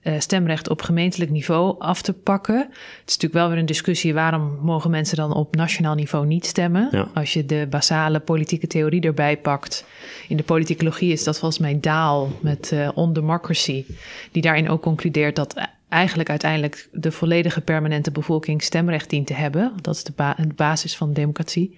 uh, 0.04 0.20
stemrecht 0.20 0.70
op 0.70 0.82
gemeentelijk 0.82 1.32
niveau 1.32 1.76
af 1.80 2.02
te 2.02 2.14
pakken. 2.14 2.58
Het 2.58 3.10
is 3.10 3.14
natuurlijk 3.14 3.34
wel 3.34 3.50
weer 3.50 3.58
een 3.58 3.66
discussie 3.66 4.14
waarom 4.14 4.60
mogen 4.62 4.92
mensen 4.92 5.18
dan 5.18 5.34
op 5.34 5.56
nationaal 5.56 5.96
niveau 5.96 6.26
niet 6.26 6.46
stemmen. 6.46 6.88
Ja. 6.92 7.08
Als 7.14 7.34
je 7.34 7.46
de 7.46 7.68
basale 7.70 8.20
politieke 8.20 8.68
theorie 8.68 9.02
erbij 9.02 9.38
pakt. 9.38 9.86
In 10.28 10.38
de 10.38 10.44
politicologie 10.44 11.12
is 11.12 11.24
dat 11.24 11.40
volgens 11.40 11.62
mij 11.62 11.80
Daal 11.80 12.30
met 12.42 12.72
uh, 12.74 12.90
On 12.94 13.14
Democracy, 13.14 13.86
die 14.32 14.42
daarin 14.42 14.70
ook 14.70 14.82
concludeert 14.82 15.36
dat 15.36 15.54
eigenlijk 15.90 16.30
uiteindelijk 16.30 16.90
de 16.92 17.12
volledige 17.12 17.62
permanente 17.62 18.12
bevolking 18.12 18.64
stemrecht 18.64 19.10
dient 19.10 19.28
te 19.28 19.34
hebben. 19.34 19.74
Dat 19.82 19.96
is 19.96 20.04
de, 20.04 20.14
ba 20.16 20.36
basis 20.56 20.98
van 20.98 21.08
de 21.08 21.14
democratie. 21.14 21.78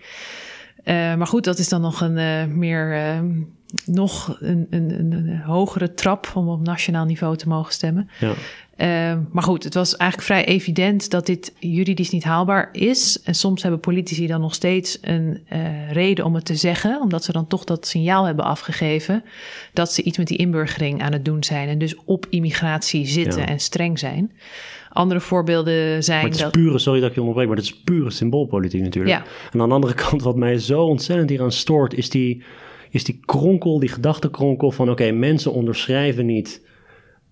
Uh, 0.85 1.15
maar 1.15 1.27
goed, 1.27 1.43
dat 1.43 1.59
is 1.59 1.69
dan 1.69 1.81
nog 1.81 2.01
een 2.01 2.57
meer 2.57 3.17
nog 3.85 4.37
een, 4.39 4.67
een, 4.69 4.91
een, 4.99 5.41
hogere 5.41 5.93
trap 5.93 6.31
om 6.33 6.49
op 6.49 6.61
nationaal 6.61 7.05
niveau 7.05 7.37
te 7.37 7.47
mogen 7.47 7.73
stemmen. 7.73 8.09
Ja. 8.19 8.33
Uh, 8.77 9.17
maar 9.31 9.43
goed, 9.43 9.63
het 9.63 9.73
was 9.73 9.95
eigenlijk 9.97 10.31
vrij 10.31 10.45
evident 10.45 11.09
dat 11.09 11.25
dit 11.25 11.53
juridisch 11.59 12.09
niet 12.09 12.23
haalbaar 12.23 12.69
is. 12.71 13.21
En 13.23 13.35
soms 13.35 13.61
hebben 13.61 13.79
politici 13.79 14.27
dan 14.27 14.41
nog 14.41 14.53
steeds 14.53 14.97
een 15.01 15.39
uh, 15.53 15.91
reden 15.91 16.25
om 16.25 16.35
het 16.35 16.45
te 16.45 16.55
zeggen, 16.55 17.01
omdat 17.01 17.23
ze 17.23 17.31
dan 17.31 17.47
toch 17.47 17.63
dat 17.63 17.87
signaal 17.87 18.25
hebben 18.25 18.45
afgegeven 18.45 19.23
dat 19.73 19.93
ze 19.93 20.03
iets 20.03 20.17
met 20.17 20.27
die 20.27 20.37
inburgering 20.37 21.01
aan 21.01 21.11
het 21.11 21.25
doen 21.25 21.43
zijn 21.43 21.67
en 21.67 21.77
dus 21.77 21.95
op 22.05 22.25
immigratie 22.29 23.05
zitten 23.05 23.41
Ja. 23.41 23.47
en 23.47 23.59
streng 23.59 23.99
zijn. 23.99 24.31
Andere 24.89 25.19
voorbeelden 25.19 26.03
zijn 26.03 26.17
Maar 26.17 26.27
het 26.29 26.35
is 26.35 26.43
dat. 26.43 26.51
pure, 26.51 26.79
sorry 26.79 26.99
dat 26.99 27.09
ik 27.09 27.15
je 27.15 27.21
onderbreek, 27.21 27.47
maar 27.47 27.57
het 27.57 27.65
is 27.65 27.75
pure 27.75 28.11
symboolpolitiek 28.11 28.81
natuurlijk. 28.81 29.15
Ja. 29.15 29.23
En 29.51 29.61
aan 29.61 29.67
de 29.67 29.75
andere 29.75 29.93
kant, 29.93 30.21
wat 30.21 30.35
mij 30.35 30.59
zo 30.59 30.83
ontzettend 30.83 31.29
hieraan 31.29 31.51
stoort, 31.51 31.93
is 31.93 32.09
die, 32.09 32.43
is 32.93 33.03
die 33.03 33.19
kronkel, 33.25 33.79
die 33.79 33.89
gedachtenkronkel 33.89 34.71
van 34.71 34.89
oké, 34.89 35.11
mensen 35.11 35.53
onderschrijven 35.53 36.25
niet 36.25 36.61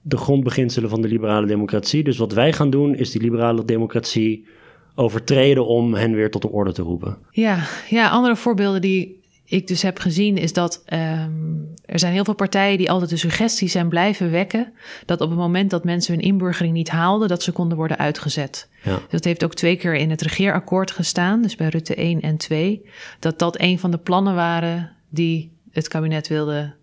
de 0.02 0.18
grondbeginselen 0.18 0.90
van 0.90 1.02
de 1.02 1.08
liberale 1.08 1.48
democratie. 1.48 2.04
Dus 2.04 2.18
wat 2.18 2.34
wij 2.34 2.54
gaan 2.54 2.70
doen, 2.70 2.96
is 2.96 3.12
die 3.12 3.22
liberale 3.22 3.66
democratie 3.66 4.48
overtreden 4.96 5.68
om 5.68 5.94
hen 5.94 6.14
weer 6.14 6.32
tot 6.32 6.42
de 6.42 6.52
orde 6.52 6.72
te 6.72 6.82
roepen. 6.82 7.18
Ja, 7.32 7.64
ja, 7.90 8.10
andere 8.10 8.36
voorbeelden 8.36 8.82
die 8.82 9.20
ik 9.46 9.68
dus 9.68 9.82
heb 9.82 10.00
gezien 10.00 10.38
is 10.38 10.54
dat 10.54 10.84
um, 10.94 11.74
er 11.86 12.00
zijn 12.00 12.14
heel 12.14 12.24
veel 12.24 12.34
partijen 12.34 12.78
die 12.78 12.92
altijd 12.92 13.10
de 13.10 13.18
suggestie 13.18 13.68
zijn 13.68 13.90
blijven 13.90 14.32
wekken 14.32 14.74
dat 15.06 15.22
op 15.22 15.30
het 15.30 15.40
moment 15.40 15.70
dat 15.70 15.84
mensen 15.84 16.14
hun 16.14 16.24
inburgering 16.24 16.74
niet 16.74 16.90
haalden, 16.90 17.28
dat 17.28 17.44
ze 17.44 17.52
konden 17.52 17.78
worden 17.78 17.98
uitgezet. 17.98 18.70
Ja. 18.84 19.00
Dat 19.10 19.24
heeft 19.24 19.44
ook 19.44 19.54
twee 19.54 19.76
keer 19.76 19.96
in 19.96 20.10
het 20.10 20.22
regeerakkoord 20.22 20.92
gestaan, 20.92 21.42
dus 21.42 21.56
bij 21.56 21.68
Rutte 21.68 21.96
1 21.96 22.22
en 22.22 22.38
2, 22.38 22.86
dat 23.20 23.40
dat 23.40 23.62
een 23.62 23.80
van 23.80 23.92
de 23.92 23.98
plannen 23.98 24.36
waren 24.36 25.00
die 25.12 25.52
het 25.72 25.88
kabinet 25.88 26.28
wilde 26.28 26.74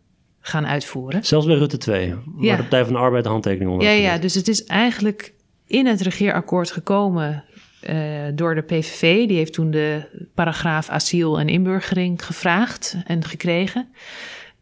gaan 0.41 0.67
uitvoeren. 0.67 1.25
Zelfs 1.25 1.47
bij 1.47 1.57
Rutte 1.57 1.79
2, 1.79 2.15
waar 2.15 2.45
Ja. 2.45 2.57
de 2.57 2.61
Partij 2.63 2.85
van 2.85 2.93
de 2.93 2.99
Arbeid 2.99 3.25
de 3.25 3.31
handtekening 3.31 3.71
onder 3.71 3.87
Ja, 3.87 3.93
ja, 3.93 4.19
dus 4.19 4.35
het 4.35 4.49
is 4.49 4.65
eigenlijk 4.65 5.33
in 5.67 5.87
het 5.87 6.01
regeerakkoord 6.01 6.71
gekomen 6.71 7.45
uh, 7.89 7.97
door 8.35 8.55
de 8.55 8.61
PVV. 8.63 9.27
Die 9.29 9.37
heeft 9.37 9.53
toen 9.53 9.71
de 9.71 10.03
paragraaf 10.35 10.89
asiel 10.89 11.39
en 11.41 11.49
inburgering 11.49 12.25
gevraagd 12.25 12.97
en 13.07 13.25
gekregen. 13.25 13.89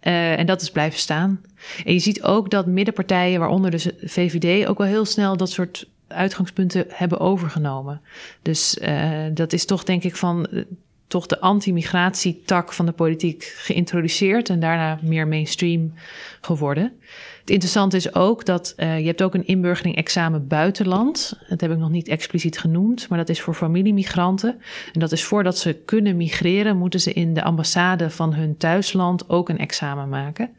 Uh, 0.02 0.38
en 0.38 0.46
dat 0.46 0.62
is 0.62 0.70
blijven 0.70 0.98
staan. 0.98 1.40
En 1.84 1.92
je 1.92 1.98
ziet 1.98 2.22
ook 2.22 2.50
dat 2.50 2.66
middenpartijen, 2.66 3.40
waaronder 3.40 3.70
de 3.70 3.94
VVD, 4.04 4.66
ook 4.66 4.78
wel 4.78 4.86
heel 4.86 5.04
snel 5.04 5.36
dat 5.36 5.50
soort 5.50 5.88
uitgangspunten 6.08 6.84
hebben 6.88 7.18
overgenomen. 7.18 8.00
Dus 8.42 8.78
uh, 8.82 9.10
dat 9.34 9.52
is 9.52 9.64
toch, 9.64 9.84
denk 9.84 10.02
ik, 10.04 10.16
van 10.16 10.46
toch 11.06 11.26
de 11.26 11.40
anti-migratietak 11.40 12.72
van 12.72 12.86
de 12.86 12.92
politiek 12.92 13.54
geïntroduceerd 13.56 14.48
en 14.48 14.60
daarna 14.60 14.98
meer 15.02 15.28
mainstream 15.28 15.92
geworden. 16.40 16.92
Het 17.40 17.50
interessante 17.50 17.96
is 17.96 18.14
ook 18.14 18.44
dat 18.44 18.74
uh, 18.76 18.98
je 18.98 19.06
hebt 19.06 19.22
ook 19.22 19.34
een 19.34 19.46
inburgering 19.46 19.96
examen 19.96 20.46
buitenland. 20.46 21.38
Dat 21.48 21.60
heb 21.60 21.70
ik 21.70 21.78
nog 21.78 21.90
niet 21.90 22.08
expliciet 22.08 22.58
genoemd, 22.58 23.08
maar 23.08 23.18
dat 23.18 23.28
is 23.28 23.40
voor 23.40 23.54
familiemigranten. 23.54 24.60
En 24.92 25.00
dat 25.00 25.12
is 25.12 25.24
voordat 25.24 25.58
ze 25.58 25.72
kunnen 25.84 26.16
migreren, 26.16 26.76
moeten 26.76 27.00
ze 27.00 27.12
in 27.12 27.34
de 27.34 27.42
ambassade 27.42 28.10
van 28.10 28.34
hun 28.34 28.56
thuisland 28.56 29.28
ook 29.28 29.48
een 29.48 29.58
examen 29.58 30.08
maken. 30.08 30.50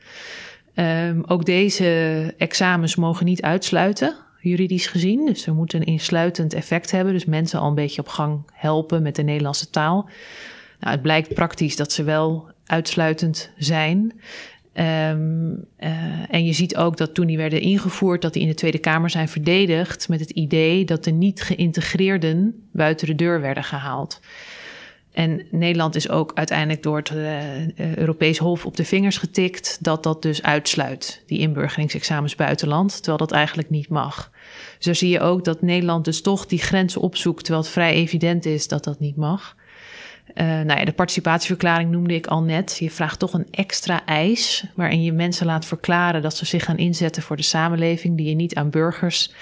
Um, 0.75 1.23
ook 1.27 1.45
deze 1.45 2.33
examens 2.37 2.95
mogen 2.95 3.25
niet 3.25 3.41
uitsluiten, 3.41 4.15
juridisch 4.39 4.87
gezien. 4.87 5.25
Dus 5.25 5.41
ze 5.41 5.51
moeten 5.51 5.79
een 5.79 5.85
insluitend 5.85 6.53
effect 6.53 6.91
hebben. 6.91 7.13
Dus 7.13 7.25
mensen 7.25 7.59
al 7.59 7.67
een 7.67 7.75
beetje 7.75 8.01
op 8.01 8.07
gang 8.07 8.49
helpen 8.53 9.01
met 9.01 9.15
de 9.15 9.23
Nederlandse 9.23 9.69
taal. 9.69 10.09
Nou, 10.79 10.93
het 10.93 11.01
blijkt 11.01 11.33
praktisch 11.33 11.75
dat 11.75 11.91
ze 11.91 12.03
wel 12.03 12.51
uitsluitend 12.65 13.51
zijn. 13.57 14.13
Um, 14.73 15.65
uh, 15.79 16.33
en 16.33 16.45
je 16.45 16.53
ziet 16.53 16.75
ook 16.75 16.97
dat 16.97 17.13
toen 17.13 17.27
die 17.27 17.37
werden 17.37 17.61
ingevoerd, 17.61 18.21
dat 18.21 18.33
die 18.33 18.41
in 18.41 18.47
de 18.47 18.53
Tweede 18.53 18.77
Kamer 18.77 19.09
zijn 19.09 19.27
verdedigd 19.27 20.09
met 20.09 20.19
het 20.19 20.29
idee 20.29 20.85
dat 20.85 21.03
de 21.03 21.11
niet 21.11 21.41
geïntegreerden 21.41 22.67
buiten 22.71 23.07
de 23.07 23.15
deur 23.15 23.41
werden 23.41 23.63
gehaald. 23.63 24.19
En 25.17 25.41
Nederland 25.51 25.95
is 25.95 26.09
ook 26.09 26.31
uiteindelijk 26.33 26.83
door 26.83 26.97
het 26.97 27.11
uh, 27.11 27.95
Europees 27.95 28.37
Hof 28.37 28.65
op 28.65 28.77
de 28.77 28.85
vingers 28.85 29.17
getikt 29.17 29.77
dat 29.81 30.03
dat 30.03 30.21
dus 30.21 30.43
uitsluit, 30.43 31.23
die 31.25 31.39
inburgeringsexamens 31.39 32.35
buitenland, 32.35 32.95
terwijl 32.95 33.17
dat 33.17 33.31
eigenlijk 33.31 33.69
niet 33.69 33.89
mag. 33.89 34.31
Dus 34.75 34.85
daar 34.85 34.95
zie 34.95 35.09
je 35.09 35.19
ook 35.19 35.43
dat 35.43 35.61
Nederland 35.61 36.05
dus 36.05 36.21
toch 36.21 36.45
die 36.45 36.59
grenzen 36.59 37.01
opzoekt, 37.01 37.43
terwijl 37.43 37.63
het 37.63 37.73
vrij 37.73 37.93
evident 37.93 38.45
is 38.45 38.67
dat 38.67 38.83
dat 38.83 38.99
niet 38.99 39.15
mag. 39.15 39.55
Uh, 40.35 40.45
nou 40.45 40.79
ja, 40.79 40.85
de 40.85 40.91
participatieverklaring 40.91 41.91
noemde 41.91 42.13
ik 42.13 42.27
al 42.27 42.41
net. 42.41 42.77
Je 42.79 42.91
vraagt 42.91 43.19
toch 43.19 43.33
een 43.33 43.47
extra 43.51 44.05
eis 44.05 44.65
waarin 44.75 45.03
je 45.03 45.11
mensen 45.11 45.45
laat 45.45 45.65
verklaren 45.65 46.21
dat 46.21 46.35
ze 46.35 46.45
zich 46.45 46.63
gaan 46.63 46.77
inzetten 46.77 47.23
voor 47.23 47.35
de 47.35 47.43
samenleving, 47.43 48.17
die 48.17 48.29
je 48.29 48.35
niet 48.35 48.55
aan 48.55 48.69
burgers 48.69 49.33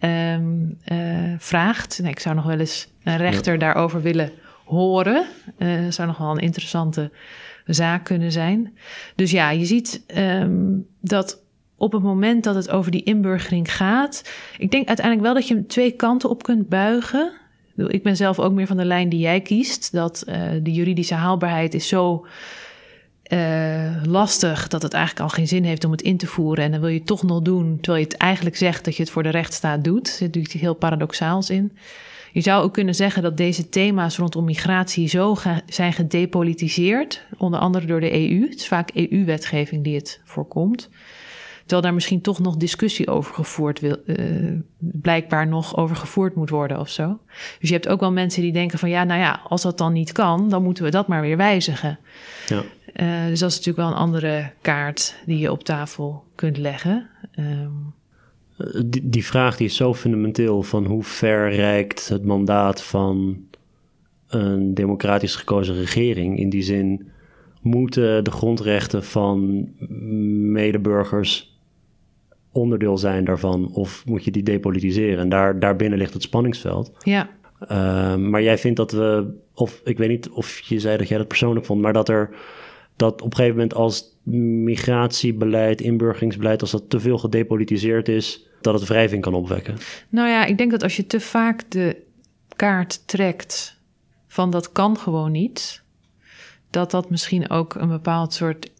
um, 0.00 0.78
uh, 0.92 1.34
vraagt. 1.38 1.98
Nou, 1.98 2.10
ik 2.10 2.20
zou 2.20 2.34
nog 2.34 2.44
wel 2.44 2.58
eens 2.58 2.88
een 3.02 3.16
rechter 3.16 3.58
daarover 3.58 4.02
willen 4.02 4.32
horen. 4.64 5.26
Uh, 5.58 5.90
zou 5.90 6.08
nog 6.08 6.18
wel 6.18 6.30
een 6.30 6.38
interessante 6.38 7.10
zaak 7.66 8.04
kunnen 8.04 8.32
zijn. 8.32 8.76
Dus 9.16 9.30
ja, 9.30 9.50
je 9.50 9.64
ziet 9.64 10.04
um, 10.16 10.86
dat 11.00 11.42
op 11.76 11.92
het 11.92 12.02
moment 12.02 12.44
dat 12.44 12.54
het 12.54 12.70
over 12.70 12.90
die 12.90 13.02
inburgering 13.02 13.74
gaat. 13.74 14.30
Ik 14.58 14.70
denk 14.70 14.86
uiteindelijk 14.86 15.26
wel 15.26 15.34
dat 15.34 15.48
je 15.48 15.54
hem 15.54 15.66
twee 15.66 15.90
kanten 15.90 16.30
op 16.30 16.42
kunt 16.42 16.68
buigen. 16.68 17.32
Ik 17.76 18.02
ben 18.02 18.16
zelf 18.16 18.38
ook 18.38 18.52
meer 18.52 18.66
van 18.66 18.76
de 18.76 18.84
lijn 18.84 19.08
die 19.08 19.20
jij 19.20 19.40
kiest. 19.40 19.92
Dat 19.92 20.24
uh, 20.28 20.36
de 20.62 20.72
juridische 20.72 21.14
haalbaarheid 21.14 21.74
is 21.74 21.88
zo 21.88 22.26
uh, 23.32 24.02
lastig 24.04 24.68
dat 24.68 24.82
het 24.82 24.92
eigenlijk 24.92 25.24
al 25.24 25.36
geen 25.36 25.48
zin 25.48 25.64
heeft 25.64 25.84
om 25.84 25.90
het 25.90 26.02
in 26.02 26.16
te 26.16 26.26
voeren. 26.26 26.64
En 26.64 26.70
dan 26.70 26.80
wil 26.80 26.88
je 26.88 26.98
het 26.98 27.06
toch 27.06 27.22
nog 27.22 27.42
doen, 27.42 27.78
terwijl 27.80 28.04
je 28.04 28.10
het 28.10 28.20
eigenlijk 28.20 28.56
zegt 28.56 28.84
dat 28.84 28.96
je 28.96 29.02
het 29.02 29.12
voor 29.12 29.22
de 29.22 29.28
rechtsstaat 29.28 29.84
doet. 29.84 30.06
Er 30.06 30.14
zit 30.14 30.34
natuurlijk 30.34 30.54
heel 30.54 30.74
paradoxaals 30.74 31.50
in. 31.50 31.76
Je 32.34 32.40
zou 32.40 32.62
ook 32.62 32.72
kunnen 32.72 32.94
zeggen 32.94 33.22
dat 33.22 33.36
deze 33.36 33.68
thema's 33.68 34.16
rondom 34.16 34.44
migratie 34.44 35.08
zo 35.08 35.36
zijn 35.66 35.92
gedepolitiseerd, 35.92 37.24
onder 37.36 37.60
andere 37.60 37.86
door 37.86 38.00
de 38.00 38.12
EU. 38.12 38.48
Het 38.48 38.54
is 38.54 38.68
vaak 38.68 38.90
EU-wetgeving 38.94 39.84
die 39.84 39.94
het 39.94 40.20
voorkomt. 40.24 40.90
Terwijl 41.60 41.82
daar 41.82 41.94
misschien 41.94 42.20
toch 42.20 42.38
nog 42.38 42.56
discussie 42.56 43.08
over 43.08 43.34
gevoerd 43.34 43.80
wil, 43.80 43.96
uh, 44.06 44.58
blijkbaar 44.78 45.46
nog 45.46 45.76
over 45.76 45.96
gevoerd 45.96 46.34
moet 46.34 46.50
worden 46.50 46.80
of 46.80 46.88
zo. 46.88 47.18
Dus 47.60 47.68
je 47.68 47.74
hebt 47.74 47.88
ook 47.88 48.00
wel 48.00 48.12
mensen 48.12 48.42
die 48.42 48.52
denken 48.52 48.78
van 48.78 48.88
ja, 48.88 49.04
nou 49.04 49.20
ja, 49.20 49.40
als 49.48 49.62
dat 49.62 49.78
dan 49.78 49.92
niet 49.92 50.12
kan, 50.12 50.48
dan 50.48 50.62
moeten 50.62 50.84
we 50.84 50.90
dat 50.90 51.06
maar 51.06 51.20
weer 51.20 51.36
wijzigen. 51.36 51.98
Ja. 52.46 52.62
Uh, 52.94 53.26
dus 53.26 53.38
dat 53.38 53.50
is 53.50 53.56
natuurlijk 53.56 53.76
wel 53.76 53.88
een 53.88 54.02
andere 54.02 54.52
kaart 54.60 55.14
die 55.26 55.38
je 55.38 55.52
op 55.52 55.64
tafel 55.64 56.24
kunt 56.34 56.56
leggen. 56.56 57.08
Um, 57.38 57.94
die, 58.84 59.08
die, 59.08 59.24
vraag 59.24 59.56
die 59.56 59.66
is 59.66 59.76
zo 59.76 59.94
fundamenteel 59.94 60.62
van 60.62 60.84
hoe 60.84 61.02
ver 61.02 61.50
reikt 61.50 62.08
het 62.08 62.24
mandaat 62.24 62.82
van 62.82 63.36
een 64.28 64.74
democratisch 64.74 65.36
gekozen 65.36 65.74
regering. 65.74 66.38
In 66.38 66.48
die 66.48 66.62
zin 66.62 67.08
moeten 67.60 68.24
de 68.24 68.30
grondrechten 68.30 69.04
van 69.04 69.68
medeburgers 70.52 71.58
onderdeel 72.52 72.98
zijn 72.98 73.24
daarvan 73.24 73.72
of 73.72 74.02
moet 74.06 74.24
je 74.24 74.30
die 74.30 74.42
depolitiseren? 74.42 75.18
En 75.18 75.28
daar, 75.28 75.58
daarbinnen 75.58 75.98
ligt 75.98 76.12
het 76.12 76.22
spanningsveld. 76.22 76.92
Ja. 76.98 77.30
Uh, 77.62 78.16
maar 78.16 78.42
jij 78.42 78.58
vindt 78.58 78.76
dat 78.76 78.92
we, 78.92 79.34
of 79.54 79.80
ik 79.84 79.98
weet 79.98 80.08
niet 80.08 80.28
of 80.30 80.58
je 80.58 80.80
zei 80.80 80.96
dat 80.96 81.08
jij 81.08 81.18
dat 81.18 81.28
persoonlijk 81.28 81.66
vond, 81.66 81.80
maar 81.80 81.92
dat 81.92 82.08
er 82.08 82.30
dat 82.96 83.22
op 83.22 83.30
een 83.30 83.36
gegeven 83.36 83.56
moment 83.56 83.74
als 83.74 84.16
migratiebeleid, 84.64 85.80
inburgeringsbeleid, 85.80 86.60
als 86.60 86.70
dat 86.70 86.90
te 86.90 87.00
veel 87.00 87.18
gedepolitiseerd 87.18 88.08
is, 88.08 88.46
dat 88.60 88.74
het 88.74 88.88
wrijving 88.88 89.22
kan 89.22 89.34
opwekken? 89.34 89.76
Nou 90.08 90.28
ja, 90.28 90.44
ik 90.44 90.58
denk 90.58 90.70
dat 90.70 90.82
als 90.82 90.96
je 90.96 91.06
te 91.06 91.20
vaak 91.20 91.70
de 91.70 92.02
kaart 92.56 93.08
trekt 93.08 93.80
van 94.26 94.50
dat 94.50 94.72
kan 94.72 94.98
gewoon 94.98 95.32
niet, 95.32 95.82
dat 96.70 96.90
dat 96.90 97.10
misschien 97.10 97.50
ook 97.50 97.74
een 97.74 97.88
bepaald 97.88 98.32
soort. 98.32 98.70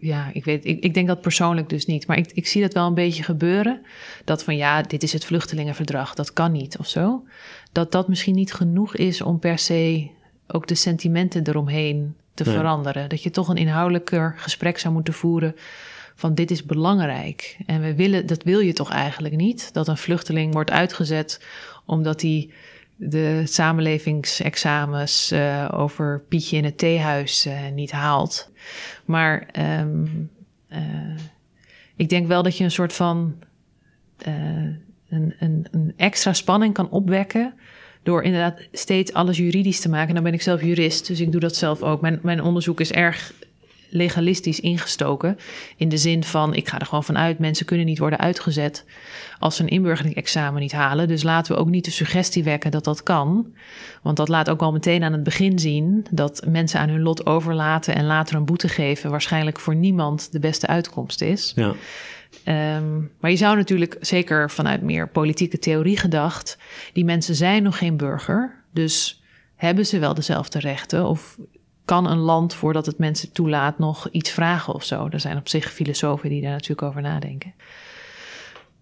Ja, 0.00 0.30
ik 0.32 0.44
weet, 0.44 0.64
ik, 0.64 0.84
ik 0.84 0.94
denk 0.94 1.06
dat 1.06 1.20
persoonlijk 1.20 1.68
dus 1.68 1.86
niet. 1.86 2.06
Maar 2.06 2.18
ik, 2.18 2.32
ik 2.32 2.46
zie 2.46 2.62
dat 2.62 2.72
wel 2.72 2.86
een 2.86 2.94
beetje 2.94 3.22
gebeuren. 3.22 3.80
Dat 4.24 4.44
van 4.44 4.56
ja, 4.56 4.82
dit 4.82 5.02
is 5.02 5.12
het 5.12 5.24
vluchtelingenverdrag, 5.24 6.14
dat 6.14 6.32
kan 6.32 6.52
niet 6.52 6.78
of 6.78 6.88
zo. 6.88 7.24
Dat 7.72 7.92
dat 7.92 8.08
misschien 8.08 8.34
niet 8.34 8.54
genoeg 8.54 8.96
is 8.96 9.22
om 9.22 9.38
per 9.38 9.58
se 9.58 10.10
ook 10.46 10.66
de 10.66 10.74
sentimenten 10.74 11.48
eromheen 11.48 12.16
te 12.34 12.44
veranderen. 12.44 13.08
Dat 13.08 13.22
je 13.22 13.30
toch 13.30 13.48
een 13.48 13.56
inhoudelijker 13.56 14.34
gesprek 14.36 14.78
zou 14.78 14.94
moeten 14.94 15.14
voeren 15.14 15.54
van 16.14 16.34
dit 16.34 16.50
is 16.50 16.64
belangrijk. 16.64 17.56
En 17.66 17.80
we 17.80 17.94
willen, 17.94 18.26
dat 18.26 18.42
wil 18.42 18.60
je 18.60 18.72
toch 18.72 18.90
eigenlijk 18.90 19.36
niet, 19.36 19.72
dat 19.72 19.88
een 19.88 19.96
vluchteling 19.96 20.52
wordt 20.52 20.70
uitgezet 20.70 21.44
omdat 21.86 22.22
hij 22.22 22.50
de 22.96 23.42
samenlevingsexamens 23.44 25.32
uh, 25.32 25.68
over 25.72 26.24
Pietje 26.28 26.56
in 26.56 26.64
het 26.64 26.78
theehuis 26.78 27.46
uh, 27.46 27.68
niet 27.74 27.90
haalt. 27.90 28.50
Maar 29.04 29.48
um, 29.80 30.30
uh, 30.68 30.78
ik 31.96 32.08
denk 32.08 32.28
wel 32.28 32.42
dat 32.42 32.56
je 32.56 32.64
een 32.64 32.70
soort 32.70 32.92
van 32.92 33.34
een, 34.18 35.34
een, 35.38 35.66
een 35.70 35.92
extra 35.96 36.32
spanning 36.32 36.74
kan 36.74 36.90
opwekken 36.90 37.54
door 38.04 38.22
inderdaad 38.22 38.60
steeds 38.72 39.12
alles 39.12 39.36
juridisch 39.36 39.80
te 39.80 39.88
maken. 39.88 40.14
Dan 40.14 40.22
ben 40.22 40.32
ik 40.32 40.42
zelf 40.42 40.62
jurist, 40.62 41.06
dus 41.06 41.20
ik 41.20 41.32
doe 41.32 41.40
dat 41.40 41.56
zelf 41.56 41.82
ook. 41.82 42.00
Mijn, 42.00 42.18
mijn 42.22 42.42
onderzoek 42.42 42.80
is 42.80 42.92
erg 42.92 43.32
legalistisch 43.94 44.60
ingestoken. 44.60 45.38
In 45.76 45.88
de 45.88 45.96
zin 45.96 46.24
van, 46.24 46.54
ik 46.54 46.68
ga 46.68 46.78
er 46.78 46.86
gewoon 46.86 47.04
vanuit, 47.04 47.38
mensen 47.38 47.66
kunnen 47.66 47.86
niet 47.86 47.98
worden 47.98 48.18
uitgezet 48.18 48.84
als 49.38 49.56
ze 49.56 49.62
een 49.62 49.68
inburgeringsexamen 49.68 50.60
niet 50.60 50.72
halen. 50.72 51.08
Dus 51.08 51.22
laten 51.22 51.54
we 51.54 51.60
ook 51.60 51.68
niet 51.68 51.84
de 51.84 51.90
suggestie 51.90 52.44
wekken 52.44 52.70
dat 52.70 52.84
dat 52.84 53.02
kan. 53.02 53.52
Want 54.02 54.16
dat 54.16 54.28
laat 54.28 54.50
ook 54.50 54.62
al 54.62 54.72
meteen 54.72 55.02
aan 55.02 55.12
het 55.12 55.22
begin 55.22 55.58
zien 55.58 56.06
dat 56.10 56.42
mensen 56.48 56.80
aan 56.80 56.88
hun 56.88 57.02
lot 57.02 57.26
overlaten 57.26 57.94
en 57.94 58.06
later 58.06 58.36
een 58.36 58.44
boete 58.44 58.68
geven 58.68 59.10
waarschijnlijk 59.10 59.60
voor 59.60 59.74
niemand 59.74 60.32
de 60.32 60.38
beste 60.38 60.66
uitkomst 60.66 61.20
is. 61.20 61.52
Ja. 61.56 61.74
Um, 62.48 63.10
maar 63.20 63.30
je 63.30 63.36
zou 63.36 63.56
natuurlijk, 63.56 63.96
zeker 64.00 64.50
vanuit 64.50 64.82
meer 64.82 65.08
politieke 65.08 65.58
theorie 65.58 65.96
gedacht, 65.96 66.58
die 66.92 67.04
mensen 67.04 67.34
zijn 67.34 67.62
nog 67.62 67.78
geen 67.78 67.96
burger. 67.96 68.64
Dus 68.72 69.22
hebben 69.56 69.86
ze 69.86 69.98
wel 69.98 70.14
dezelfde 70.14 70.58
rechten? 70.58 71.06
Of 71.06 71.38
kan 71.84 72.10
een 72.10 72.18
land, 72.18 72.54
voordat 72.54 72.86
het 72.86 72.98
mensen 72.98 73.32
toelaat, 73.32 73.78
nog 73.78 74.08
iets 74.10 74.30
vragen 74.30 74.74
of 74.74 74.84
zo? 74.84 75.08
Er 75.10 75.20
zijn 75.20 75.36
op 75.36 75.48
zich 75.48 75.72
filosofen 75.72 76.28
die 76.28 76.42
daar 76.42 76.50
natuurlijk 76.50 76.82
over 76.82 77.02
nadenken. 77.02 77.54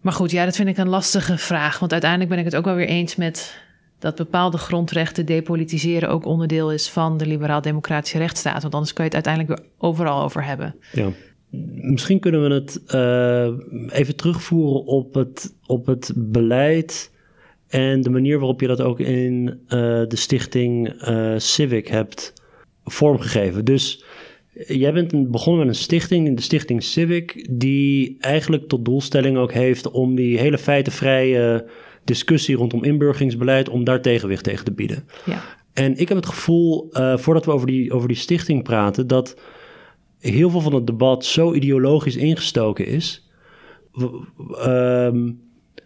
Maar 0.01 0.13
goed, 0.13 0.31
ja, 0.31 0.45
dat 0.45 0.57
vind 0.57 0.69
ik 0.69 0.77
een 0.77 0.89
lastige 0.89 1.39
vraag. 1.39 1.79
Want 1.79 1.93
uiteindelijk 1.93 2.31
ben 2.31 2.39
ik 2.39 2.45
het 2.45 2.57
ook 2.57 2.65
wel 2.65 2.75
weer 2.75 2.89
eens 2.89 3.17
met 3.17 3.61
dat 3.99 4.17
bepaalde 4.17 4.59
grondrechten 4.59 5.27
depolitiseren 5.27 6.09
ook 6.09 6.27
onderdeel 6.27 6.73
is 6.73 6.91
van 6.91 7.17
de 7.17 7.27
liberaal-democratische 7.27 8.19
rechtsstaat. 8.19 8.63
Want 8.63 8.75
anders 8.75 8.93
kun 8.93 9.05
je 9.05 9.17
het 9.17 9.27
uiteindelijk 9.27 9.67
overal 9.79 10.23
over 10.23 10.45
hebben. 10.45 10.75
Ja. 10.93 11.09
Misschien 11.75 12.21
kunnen 12.21 12.43
we 12.43 12.55
het 12.55 12.83
uh, 12.95 13.99
even 13.99 14.17
terugvoeren 14.17 14.85
op 14.85 15.15
het, 15.15 15.55
op 15.67 15.87
het 15.87 16.13
beleid 16.17 17.13
en 17.69 18.01
de 18.01 18.11
manier 18.11 18.39
waarop 18.39 18.61
je 18.61 18.67
dat 18.67 18.81
ook 18.81 19.01
in 19.01 19.47
uh, 19.49 19.59
de 20.09 20.17
stichting 20.17 21.03
uh, 21.09 21.35
Civic 21.37 21.89
hebt 21.89 22.33
vormgegeven. 22.85 23.65
Dus 23.65 24.05
jij 24.67 24.93
bent 24.93 25.31
begonnen 25.31 25.67
met 25.67 25.75
een 25.75 25.83
stichting, 25.83 26.37
de 26.37 26.43
stichting 26.43 26.83
Civic, 26.83 27.49
die 27.51 28.17
eigenlijk 28.21 28.69
tot 28.69 28.85
doelstelling 28.85 29.37
ook 29.37 29.53
heeft 29.53 29.91
om 29.91 30.15
die 30.15 30.39
hele 30.39 30.59
feitenvrije 30.59 31.67
discussie 32.05 32.57
rondom 32.57 32.85
inburgeringsbeleid, 32.85 33.69
om 33.69 33.85
daar 33.85 34.03
tegenwicht 34.03 34.45
tegen 34.45 34.65
te 34.65 34.73
bieden. 34.73 35.05
Ja. 35.25 35.43
En 35.73 35.97
ik 35.97 36.09
heb 36.09 36.17
het 36.17 36.27
gevoel, 36.27 36.89
voordat 37.17 37.45
we 37.45 37.53
over 37.53 37.67
die, 37.67 37.93
over 37.93 38.09
die 38.09 38.17
stichting 38.17 38.63
praten, 38.63 39.07
dat 39.07 39.37
heel 40.31 40.51
veel 40.51 40.61
van 40.61 40.75
het 40.75 40.87
debat 40.87 41.25
zo 41.25 41.53
ideologisch 41.53 42.17
ingestoken 42.17 42.87
is. 42.87 43.29
Um, 44.67 45.41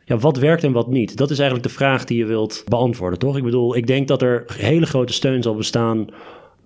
ja, 0.04 0.18
wat 0.18 0.36
werkt 0.36 0.64
en 0.64 0.72
wat 0.72 0.88
niet? 0.88 1.16
Dat 1.16 1.30
is 1.30 1.38
eigenlijk 1.38 1.68
de 1.68 1.74
vraag 1.74 2.04
die 2.04 2.18
je 2.18 2.24
wilt 2.24 2.64
beantwoorden, 2.68 3.18
toch? 3.18 3.36
Ik 3.36 3.42
bedoel, 3.42 3.76
ik 3.76 3.86
denk 3.86 4.08
dat 4.08 4.22
er 4.22 4.44
hele 4.56 4.86
grote 4.86 5.12
steun 5.12 5.42
zal 5.42 5.54
bestaan 5.54 6.06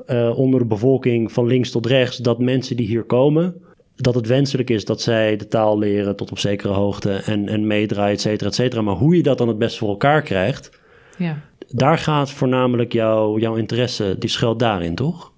uh, 0.07 0.39
onder 0.39 0.61
de 0.61 0.67
bevolking 0.67 1.33
van 1.33 1.47
links 1.47 1.71
tot 1.71 1.87
rechts, 1.87 2.17
dat 2.17 2.39
mensen 2.39 2.77
die 2.77 2.87
hier 2.87 3.05
komen, 3.05 3.55
dat 3.97 4.15
het 4.15 4.27
wenselijk 4.27 4.71
is 4.71 4.85
dat 4.85 5.01
zij 5.01 5.37
de 5.37 5.47
taal 5.47 5.79
leren 5.79 6.17
tot 6.17 6.31
op 6.31 6.39
zekere 6.39 6.73
hoogte 6.73 7.13
en, 7.13 7.49
en 7.49 7.67
meedraaien, 7.67 8.15
et 8.15 8.21
cetera, 8.21 8.49
et 8.49 8.55
cetera. 8.55 8.83
Maar 8.83 8.95
hoe 8.95 9.17
je 9.17 9.23
dat 9.23 9.39
dan 9.39 9.49
het 9.49 9.59
best 9.59 9.79
voor 9.79 9.89
elkaar 9.89 10.23
krijgt, 10.23 10.81
ja. 11.19 11.41
daar 11.69 11.99
gaat 11.99 12.31
voornamelijk 12.31 12.93
jouw 12.93 13.39
jouw 13.39 13.55
interesse, 13.55 14.17
die 14.19 14.31
schuilt 14.31 14.59
daarin, 14.59 14.95
toch? 14.95 15.33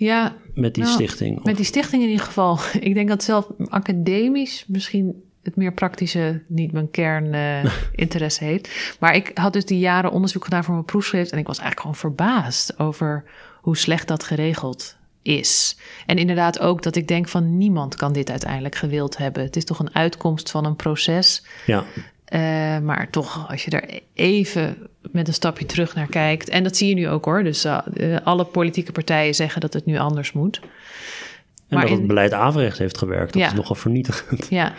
Ja. 0.00 0.36
Met 0.54 0.74
die 0.74 0.82
nou, 0.82 0.94
stichting? 0.94 1.44
Met 1.44 1.56
die 1.56 1.64
stichting 1.64 2.02
in 2.02 2.08
ieder 2.08 2.24
geval. 2.24 2.58
Ik 2.80 2.94
denk 2.94 3.08
dat 3.08 3.22
zelf 3.22 3.46
academisch 3.68 4.64
misschien 4.66 5.22
het 5.42 5.56
meer 5.56 5.72
praktische 5.72 6.42
niet 6.46 6.72
mijn 6.72 6.90
kerninteresse 6.90 8.44
uh, 8.44 8.50
heeft. 8.50 8.96
Maar 9.00 9.14
ik 9.14 9.30
had 9.34 9.52
dus 9.52 9.64
die 9.64 9.78
jaren 9.78 10.10
onderzoek 10.10 10.44
gedaan 10.44 10.64
voor 10.64 10.74
mijn 10.74 10.86
proefschrift 10.86 11.32
en 11.32 11.38
ik 11.38 11.46
was 11.46 11.58
eigenlijk 11.58 11.80
gewoon 11.80 12.14
verbaasd 12.14 12.78
over 12.78 13.24
hoe 13.60 13.76
slecht 13.76 14.08
dat 14.08 14.24
geregeld 14.24 14.96
is. 15.22 15.76
En 16.06 16.16
inderdaad 16.16 16.60
ook 16.60 16.82
dat 16.82 16.96
ik 16.96 17.08
denk 17.08 17.28
van 17.28 17.58
niemand 17.58 17.94
kan 17.94 18.12
dit 18.12 18.30
uiteindelijk 18.30 18.74
gewild 18.74 19.16
hebben. 19.16 19.42
Het 19.42 19.56
is 19.56 19.64
toch 19.64 19.78
een 19.78 19.94
uitkomst 19.94 20.50
van 20.50 20.64
een 20.64 20.76
proces. 20.76 21.44
Ja. 21.66 21.84
Uh, 22.30 22.78
maar 22.78 23.10
toch, 23.10 23.50
als 23.50 23.64
je 23.64 23.70
daar 23.70 23.88
even 24.14 24.76
met 25.12 25.28
een 25.28 25.34
stapje 25.34 25.66
terug 25.66 25.94
naar 25.94 26.06
kijkt. 26.06 26.48
En 26.48 26.62
dat 26.62 26.76
zie 26.76 26.88
je 26.88 26.94
nu 26.94 27.08
ook 27.08 27.24
hoor. 27.24 27.42
Dus 27.42 27.64
uh, 27.64 27.78
alle 28.24 28.44
politieke 28.44 28.92
partijen 28.92 29.34
zeggen 29.34 29.60
dat 29.60 29.72
het 29.72 29.86
nu 29.86 29.98
anders 29.98 30.32
moet. 30.32 30.60
En 30.60 31.76
maar 31.76 31.86
dat 31.86 31.98
het 31.98 32.06
beleid 32.06 32.32
averechts 32.32 32.78
heeft 32.78 32.98
gewerkt. 32.98 33.32
Dat 33.32 33.42
ja. 33.42 33.48
is 33.48 33.54
nogal 33.54 33.74
vernietigend. 33.74 34.46
Ja, 34.50 34.72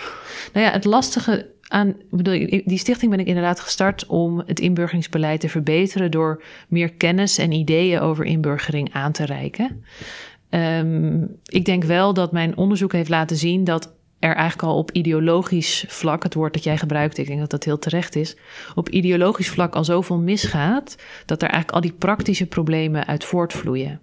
nou 0.53 0.65
ja, 0.65 0.71
het 0.71 0.85
lastige 0.85 1.49
aan. 1.67 1.95
Bedoel, 2.09 2.61
die 2.65 2.77
stichting 2.77 3.11
ben 3.11 3.19
ik 3.19 3.27
inderdaad 3.27 3.59
gestart 3.59 4.05
om 4.05 4.43
het 4.45 4.59
inburgeringsbeleid 4.59 5.39
te 5.39 5.49
verbeteren. 5.49 6.11
door 6.11 6.43
meer 6.67 6.93
kennis 6.93 7.37
en 7.37 7.51
ideeën 7.51 7.99
over 7.99 8.25
inburgering 8.25 8.93
aan 8.93 9.11
te 9.11 9.25
reiken. 9.25 9.83
Um, 10.49 11.35
ik 11.45 11.65
denk 11.65 11.83
wel 11.83 12.13
dat 12.13 12.31
mijn 12.31 12.57
onderzoek 12.57 12.91
heeft 12.91 13.09
laten 13.09 13.37
zien 13.37 13.63
dat 13.63 13.93
er 14.21 14.35
eigenlijk 14.35 14.67
al 14.67 14.77
op 14.77 14.91
ideologisch 14.91 15.85
vlak, 15.87 16.23
het 16.23 16.33
woord 16.33 16.53
dat 16.53 16.63
jij 16.63 16.77
gebruikt, 16.77 17.17
ik 17.17 17.27
denk 17.27 17.39
dat 17.39 17.49
dat 17.49 17.63
heel 17.63 17.79
terecht 17.79 18.15
is, 18.15 18.35
op 18.75 18.89
ideologisch 18.89 19.49
vlak 19.49 19.75
al 19.75 19.83
zoveel 19.83 20.17
misgaat, 20.17 20.95
dat 21.25 21.41
er 21.41 21.49
eigenlijk 21.49 21.75
al 21.75 21.89
die 21.89 21.97
praktische 21.99 22.45
problemen 22.45 23.07
uit 23.07 23.23
voortvloeien. 23.23 23.99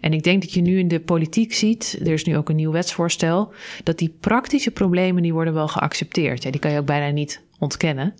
En 0.00 0.12
ik 0.12 0.22
denk 0.22 0.42
dat 0.42 0.52
je 0.52 0.60
nu 0.60 0.78
in 0.78 0.88
de 0.88 1.00
politiek 1.00 1.54
ziet, 1.54 1.98
er 2.00 2.12
is 2.12 2.24
nu 2.24 2.36
ook 2.36 2.48
een 2.48 2.56
nieuw 2.56 2.72
wetsvoorstel, 2.72 3.52
dat 3.84 3.98
die 3.98 4.14
praktische 4.20 4.70
problemen 4.70 5.22
die 5.22 5.32
worden 5.32 5.54
wel 5.54 5.68
geaccepteerd. 5.68 6.42
Ja, 6.42 6.50
die 6.50 6.60
kan 6.60 6.70
je 6.70 6.78
ook 6.78 6.86
bijna 6.86 7.12
niet 7.12 7.40
ontkennen. 7.58 8.14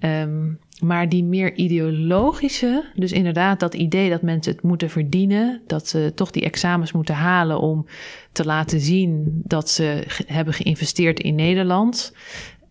Um, 0.00 0.58
maar 0.80 1.08
die 1.08 1.24
meer 1.24 1.54
ideologische, 1.54 2.84
dus 2.94 3.12
inderdaad 3.12 3.60
dat 3.60 3.74
idee 3.74 4.10
dat 4.10 4.22
mensen 4.22 4.52
het 4.52 4.62
moeten 4.62 4.90
verdienen, 4.90 5.60
dat 5.66 5.88
ze 5.88 6.12
toch 6.14 6.30
die 6.30 6.44
examens 6.44 6.92
moeten 6.92 7.14
halen 7.14 7.60
om 7.60 7.86
te 8.32 8.44
laten 8.44 8.80
zien 8.80 9.40
dat 9.44 9.70
ze 9.70 10.04
hebben 10.26 10.54
geïnvesteerd 10.54 11.20
in 11.20 11.34
Nederland. 11.34 12.12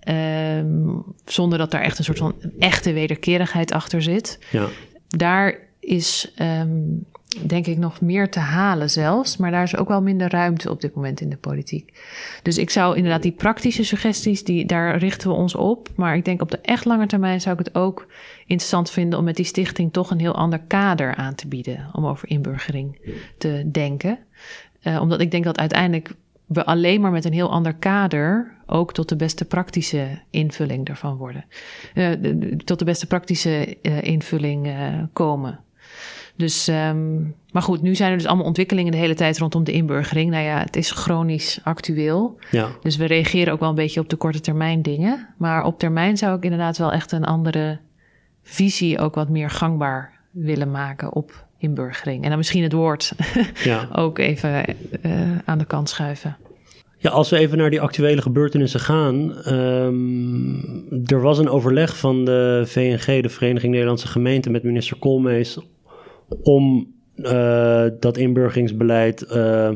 Um, 0.10 1.04
zonder 1.26 1.58
dat 1.58 1.72
daar 1.72 1.82
echt 1.82 1.98
een 1.98 2.04
soort 2.04 2.18
van 2.18 2.36
echte 2.60 2.94
wederkerigheid 2.94 3.72
achter 3.72 4.02
zit. 4.02 4.40
Ja. 4.52 4.68
Daar 5.08 5.60
is 5.80 6.34
um, 6.42 7.06
denk 7.46 7.68
ik 7.68 7.78
nog 7.78 8.02
meer 8.02 8.30
te 8.30 8.40
halen 8.40 8.90
zelfs. 8.90 9.38
Maar 9.38 9.52
daar 9.52 9.64
is 9.64 9.78
ook 9.78 9.88
wel 9.88 10.02
minder 10.02 10.30
ruimte 10.30 10.70
op 10.70 10.82
dit 10.82 10.96
moment 10.96 11.22
in 11.22 11.30
de 11.30 11.38
politiek. 11.38 11.94
Dus 12.42 12.58
ik 12.58 12.70
zou 12.70 12.96
inderdaad 12.96 13.22
die 13.22 13.32
praktische 13.32 13.84
suggesties, 13.84 14.44
die, 14.44 14.66
daar 14.66 14.98
richten 14.98 15.30
we 15.30 15.36
ons 15.36 15.56
op. 15.56 15.90
Maar 15.96 16.16
ik 16.16 16.26
denk 16.26 16.42
op 16.42 16.52
de 16.52 16.60
echt 16.62 16.86
lange 16.86 17.08
termijn 17.08 17.42
zou 17.42 17.60
ik 17.60 17.66
het 17.66 17.76
ook 17.76 18.08
interessant 18.46 18.90
vinden 18.90 19.20
om 19.20 19.26
met 19.26 19.36
die 19.36 19.46
stichting 19.46 19.94
toch 19.94 20.12
een 20.12 20.20
heel 20.20 20.36
ander 20.36 20.60
kader 20.68 21.16
aan 21.16 21.36
te 21.36 21.48
bieden. 21.48 21.90
Om 21.94 22.06
over 22.06 22.30
inburgering 22.30 23.00
te 23.38 23.70
denken. 23.72 24.20
Uh, 24.84 25.02
omdat 25.02 25.22
ik 25.22 25.32
denk 25.32 25.44
dat 25.44 25.60
uiteindelijk 25.60 26.12
we 26.46 26.66
alleen 26.66 27.02
maar 27.02 27.12
met 27.12 27.26
een 27.26 27.34
heel 27.34 27.52
ander 27.52 27.74
kader 27.74 28.56
ook 28.66 28.94
tot 28.94 29.10
de 29.10 29.16
beste 29.16 29.46
praktische 29.46 30.20
invulling 30.30 30.86
daarvan 30.86 31.18
worden. 31.18 31.46
Uh, 31.96 32.12
tot 32.58 32.80
de 32.80 32.86
beste 32.86 33.08
praktische 33.08 33.78
uh, 33.82 34.02
invulling 34.02 34.76
komen. 35.14 35.60
Dus, 36.38 36.68
um, 36.68 37.36
maar 37.52 37.62
goed, 37.62 37.82
nu 37.82 37.96
zijn 37.96 38.12
er 38.12 38.18
dus 38.18 38.28
allemaal 38.28 38.46
ontwikkelingen 38.46 38.92
de 38.92 38.98
hele 38.98 39.14
tijd 39.14 39.38
rondom 39.38 39.64
de 39.64 39.72
inburgering. 39.72 40.32
Nou 40.32 40.44
ja, 40.44 40.60
het 40.60 40.76
is 40.76 40.92
chronisch 40.92 41.60
actueel. 41.64 42.38
Ja. 42.52 42.70
Dus 42.82 42.98
we 42.98 43.06
reageren 43.06 43.54
ook 43.54 43.60
wel 43.60 43.70
een 43.70 43.76
beetje 43.76 44.00
op 44.00 44.10
de 44.10 44.16
korte 44.16 44.40
termijn 44.40 44.82
dingen. 44.82 45.28
Maar 45.38 45.64
op 45.64 45.80
termijn 45.80 46.18
zou 46.18 46.38
ik 46.38 46.44
inderdaad 46.44 46.78
wel 46.78 46.92
echt 46.92 47.12
een 47.12 47.26
andere 47.26 47.80
visie 48.44 49.00
ook 49.00 49.16
wat 49.16 49.30
meer 49.30 49.50
gangbaar 49.50 50.20
willen 50.32 50.72
maken 50.72 51.14
op 51.14 51.46
inburgering. 51.58 52.24
En 52.24 52.30
dan 52.30 52.38
misschien 52.38 52.64
het 52.64 52.74
woord 52.74 53.14
ja. 53.64 53.88
ook 53.94 54.18
even 54.18 54.66
uh, 55.06 55.38
aan 55.46 55.58
de 55.58 55.66
kant 55.66 55.90
schuiven. 55.90 56.38
Ja, 57.00 57.10
als 57.10 57.30
we 57.30 57.38
even 57.38 57.58
naar 57.58 57.70
die 57.70 57.82
actuele 57.82 58.22
gebeurtenissen 58.22 58.80
gaan. 58.80 59.48
Um, 59.54 61.04
er 61.06 61.22
was 61.22 61.38
een 61.38 61.50
overleg 61.50 61.98
van 61.98 62.26
de 62.26 62.64
VNG, 62.66 63.22
de 63.22 63.30
Vereniging 63.30 63.72
Nederlandse 63.72 64.08
Gemeenten, 64.08 64.52
met 64.52 64.64
minister 64.64 64.98
Koolmees 64.98 65.60
om 66.44 66.94
uh, 67.16 67.86
dat 68.00 68.18
inburgeringsbeleid 68.18 69.26
uh, 69.32 69.70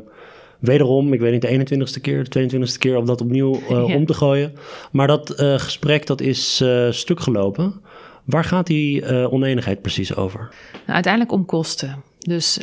wederom, 0.59 1.13
ik 1.13 1.19
weet 1.19 1.31
niet, 1.31 1.69
de 1.69 1.77
21ste 1.77 2.01
keer, 2.01 2.29
de 2.29 2.49
22ste 2.49 2.77
keer, 2.77 2.97
om 2.97 3.05
dat 3.05 3.21
opnieuw 3.21 3.59
uh, 3.69 3.83
om 3.83 4.05
te 4.05 4.13
gooien. 4.13 4.53
Maar 4.91 5.07
dat 5.07 5.33
gesprek, 5.37 6.07
dat 6.07 6.21
is 6.21 6.63
stuk 6.89 7.19
gelopen. 7.19 7.81
Waar 8.23 8.43
gaat 8.43 8.67
die 8.67 9.29
oneenigheid 9.29 9.81
precies 9.81 10.15
over? 10.15 10.39
Nou, 10.71 10.93
uiteindelijk 10.93 11.33
om 11.33 11.45
kosten. 11.45 12.03
Dus, 12.19 12.59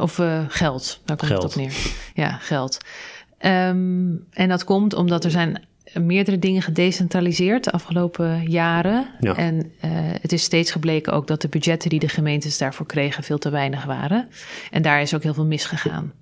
of 0.00 0.20
geld, 0.48 1.00
daar 1.04 1.16
komt 1.16 1.30
geld. 1.30 1.42
het 1.42 1.52
op 1.52 1.60
neer. 1.60 1.74
Ja, 2.14 2.30
geld. 2.30 2.78
Um, 3.46 4.26
en 4.32 4.48
dat 4.48 4.64
komt 4.64 4.94
omdat 4.94 5.24
er 5.24 5.30
zijn 5.30 5.66
meerdere 5.94 6.38
dingen 6.38 6.62
gedecentraliseerd 6.62 7.64
de 7.64 7.70
afgelopen 7.70 8.42
jaren. 8.50 9.06
En 9.20 9.56
uh, 9.56 9.90
het 10.20 10.32
is 10.32 10.42
steeds 10.42 10.70
gebleken 10.70 11.12
ook 11.12 11.26
dat 11.26 11.40
de 11.40 11.48
budgetten 11.48 11.90
die 11.90 11.98
de 11.98 12.08
gemeentes 12.08 12.58
daarvoor 12.58 12.86
kregen 12.86 13.22
veel 13.22 13.38
te 13.38 13.50
weinig 13.50 13.84
waren. 13.84 14.28
En 14.70 14.82
daar 14.82 15.00
is 15.00 15.14
ook 15.14 15.22
heel 15.22 15.34
veel 15.34 15.46
misgegaan. 15.46 16.12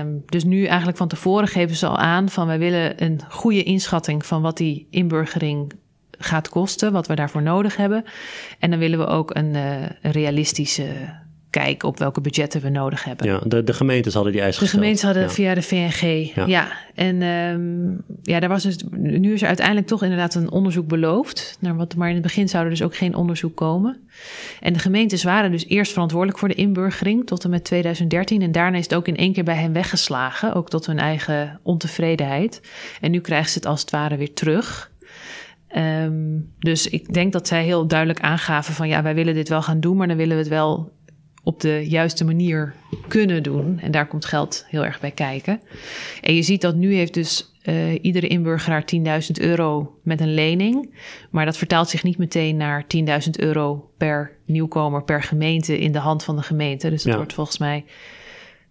Um, 0.00 0.22
dus 0.26 0.44
nu 0.44 0.64
eigenlijk 0.64 0.98
van 0.98 1.08
tevoren 1.08 1.48
geven 1.48 1.76
ze 1.76 1.86
al 1.86 1.98
aan 1.98 2.28
van 2.28 2.46
wij 2.46 2.58
willen 2.58 3.02
een 3.02 3.20
goede 3.28 3.62
inschatting 3.62 4.26
van 4.26 4.42
wat 4.42 4.56
die 4.56 4.86
inburgering 4.90 5.72
gaat 6.18 6.48
kosten, 6.48 6.92
wat 6.92 7.06
we 7.06 7.14
daarvoor 7.14 7.42
nodig 7.42 7.76
hebben. 7.76 8.04
En 8.58 8.70
dan 8.70 8.78
willen 8.78 8.98
we 8.98 9.06
ook 9.06 9.34
een, 9.34 9.54
uh, 9.54 9.80
een 9.80 10.10
realistische 10.10 10.86
kijken 11.50 11.88
op 11.88 11.98
welke 11.98 12.20
budgetten 12.20 12.60
we 12.60 12.68
nodig 12.68 13.04
hebben. 13.04 13.26
Ja, 13.26 13.40
de, 13.44 13.64
de 13.64 13.72
gemeentes 13.72 14.14
hadden 14.14 14.32
die 14.32 14.40
eisen 14.40 14.64
De 14.64 14.70
gemeentes 14.70 15.02
hadden 15.02 15.30
via 15.30 15.54
de 15.54 15.62
VNG, 15.62 16.32
ja. 16.46 16.72
En 16.94 17.22
um, 17.22 18.02
ja, 18.22 18.40
daar 18.40 18.48
was 18.48 18.62
dus, 18.62 18.76
nu 18.90 19.32
is 19.32 19.40
er 19.40 19.46
uiteindelijk 19.46 19.86
toch 19.86 20.02
inderdaad 20.02 20.34
een 20.34 20.50
onderzoek 20.50 20.88
beloofd. 20.88 21.56
Naar 21.60 21.76
wat, 21.76 21.94
maar 21.94 22.08
in 22.08 22.14
het 22.14 22.22
begin 22.22 22.48
zou 22.48 22.64
er 22.64 22.70
dus 22.70 22.82
ook 22.82 22.96
geen 22.96 23.14
onderzoek 23.14 23.56
komen. 23.56 24.00
En 24.60 24.72
de 24.72 24.78
gemeentes 24.78 25.24
waren 25.24 25.50
dus 25.50 25.66
eerst 25.66 25.92
verantwoordelijk 25.92 26.38
voor 26.38 26.48
de 26.48 26.54
inburgering 26.54 27.26
tot 27.26 27.44
en 27.44 27.50
met 27.50 27.64
2013. 27.64 28.42
En 28.42 28.52
daarna 28.52 28.78
is 28.78 28.84
het 28.84 28.94
ook 28.94 29.08
in 29.08 29.16
één 29.16 29.32
keer 29.32 29.44
bij 29.44 29.56
hen 29.56 29.72
weggeslagen, 29.72 30.54
ook 30.54 30.70
tot 30.70 30.86
hun 30.86 30.98
eigen 30.98 31.60
ontevredenheid. 31.62 32.60
En 33.00 33.10
nu 33.10 33.20
krijgen 33.20 33.50
ze 33.50 33.58
het 33.58 33.66
als 33.66 33.80
het 33.80 33.90
ware 33.90 34.16
weer 34.16 34.32
terug. 34.32 34.90
Um, 35.76 36.52
dus 36.58 36.88
ik 36.88 37.14
denk 37.14 37.32
dat 37.32 37.48
zij 37.48 37.64
heel 37.64 37.86
duidelijk 37.86 38.20
aangaven 38.20 38.74
van 38.74 38.88
ja, 38.88 39.02
wij 39.02 39.14
willen 39.14 39.34
dit 39.34 39.48
wel 39.48 39.62
gaan 39.62 39.80
doen, 39.80 39.96
maar 39.96 40.08
dan 40.08 40.16
willen 40.16 40.36
we 40.36 40.42
het 40.42 40.50
wel 40.50 40.92
op 41.42 41.60
de 41.60 41.88
juiste 41.88 42.24
manier 42.24 42.74
kunnen 43.08 43.42
doen. 43.42 43.78
En 43.78 43.90
daar 43.90 44.06
komt 44.06 44.24
geld 44.24 44.64
heel 44.68 44.84
erg 44.84 45.00
bij 45.00 45.10
kijken. 45.10 45.60
En 46.20 46.34
je 46.34 46.42
ziet 46.42 46.60
dat 46.60 46.74
nu 46.74 46.94
heeft 46.94 47.14
dus 47.14 47.54
uh, 47.64 48.04
iedere 48.04 48.26
inburgeraar 48.26 48.84
10.000 48.94 49.00
euro 49.32 49.98
met 50.02 50.20
een 50.20 50.34
lening. 50.34 50.94
Maar 51.30 51.44
dat 51.44 51.56
vertaalt 51.56 51.88
zich 51.88 52.02
niet 52.02 52.18
meteen 52.18 52.56
naar 52.56 52.84
10.000 52.96 53.30
euro 53.30 53.90
per 53.96 54.36
nieuwkomer, 54.44 55.02
per 55.02 55.22
gemeente 55.22 55.78
in 55.78 55.92
de 55.92 55.98
hand 55.98 56.24
van 56.24 56.36
de 56.36 56.42
gemeente. 56.42 56.90
Dus 56.90 57.02
dat 57.02 57.16
wordt 57.16 57.32
volgens 57.32 57.58
mij 57.58 57.84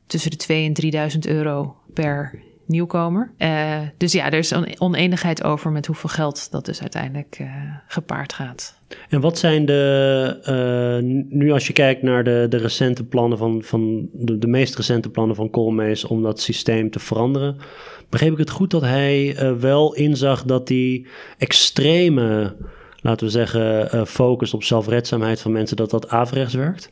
tussen 0.08 0.32
de 0.32 0.74
2.000 0.80 0.84
en 0.94 1.12
3.000 1.14 1.20
euro 1.20 1.76
per 1.94 2.40
nieuwkomer. 2.66 3.32
Uh, 3.38 3.78
dus 3.98 4.12
ja, 4.12 4.26
er 4.26 4.38
is 4.38 4.52
een 4.52 4.82
oneenigheid 4.82 5.44
over 5.44 5.72
met 5.72 5.86
hoeveel 5.86 6.10
geld 6.10 6.52
dat 6.52 6.66
dus 6.66 6.82
uiteindelijk 6.82 7.38
uh, 7.42 7.52
gepaard 7.88 8.34
gaat. 8.34 8.79
En 9.10 9.22
wat 9.22 9.38
zijn 9.38 9.66
de, 9.66 11.02
uh, 11.02 11.28
nu 11.38 11.52
als 11.52 11.68
je 11.68 11.74
kijkt 11.74 12.02
naar 12.02 12.24
de, 12.24 12.46
de 12.50 12.58
recente 12.58 13.04
plannen 13.04 13.38
van, 13.38 13.64
van 13.64 14.10
de, 14.14 14.38
de 14.38 14.48
meest 14.48 14.76
recente 14.76 15.10
plannen 15.10 15.36
van 15.36 15.50
Koolmees 15.50 16.06
om 16.06 16.22
dat 16.22 16.42
systeem 16.42 16.90
te 16.90 17.00
veranderen, 17.00 17.58
begreep 18.10 18.32
ik 18.32 18.38
het 18.38 18.50
goed 18.50 18.72
dat 18.72 18.82
hij 18.82 19.36
wel 19.60 19.96
inzag 19.96 20.44
dat 20.44 20.68
die 20.68 21.08
extreme, 21.38 22.56
laten 23.02 23.26
we 23.26 23.32
zeggen, 23.32 24.08
focus 24.08 24.54
op 24.54 24.64
zelfredzaamheid 24.64 25.42
van 25.42 25.52
mensen, 25.52 25.78
dat 25.78 25.90
dat 25.90 26.10
averechts 26.10 26.54
werkt? 26.54 26.92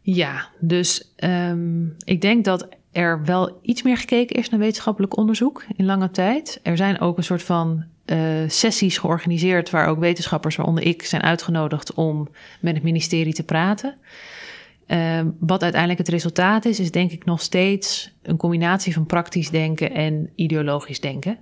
Ja, 0.00 0.48
dus 0.60 1.14
um, 1.16 1.96
ik 2.04 2.20
denk 2.20 2.44
dat 2.44 2.68
er 2.92 3.24
wel 3.24 3.58
iets 3.62 3.82
meer 3.82 3.96
gekeken 3.96 4.36
is 4.36 4.50
naar 4.50 4.60
wetenschappelijk 4.60 5.16
onderzoek 5.16 5.64
in 5.76 5.84
lange 5.84 6.10
tijd. 6.10 6.60
Er 6.62 6.76
zijn 6.76 7.00
ook 7.00 7.16
een 7.16 7.24
soort 7.24 7.42
van 7.42 7.84
uh, 8.06 8.18
sessies 8.46 8.98
georganiseerd 8.98 9.70
waar 9.70 9.88
ook 9.88 9.98
wetenschappers, 9.98 10.56
waaronder 10.56 10.86
ik, 10.86 11.02
zijn 11.02 11.22
uitgenodigd 11.22 11.94
om 11.94 12.28
met 12.60 12.74
het 12.74 12.82
ministerie 12.82 13.34
te 13.34 13.44
praten. 13.44 13.96
Uh, 14.86 15.20
wat 15.38 15.62
uiteindelijk 15.62 16.00
het 16.00 16.08
resultaat 16.08 16.64
is, 16.64 16.80
is 16.80 16.90
denk 16.90 17.10
ik 17.10 17.24
nog 17.24 17.40
steeds 17.40 18.12
een 18.22 18.36
combinatie 18.36 18.92
van 18.94 19.06
praktisch 19.06 19.50
denken 19.50 19.92
en 19.92 20.30
ideologisch 20.34 21.00
denken. 21.00 21.38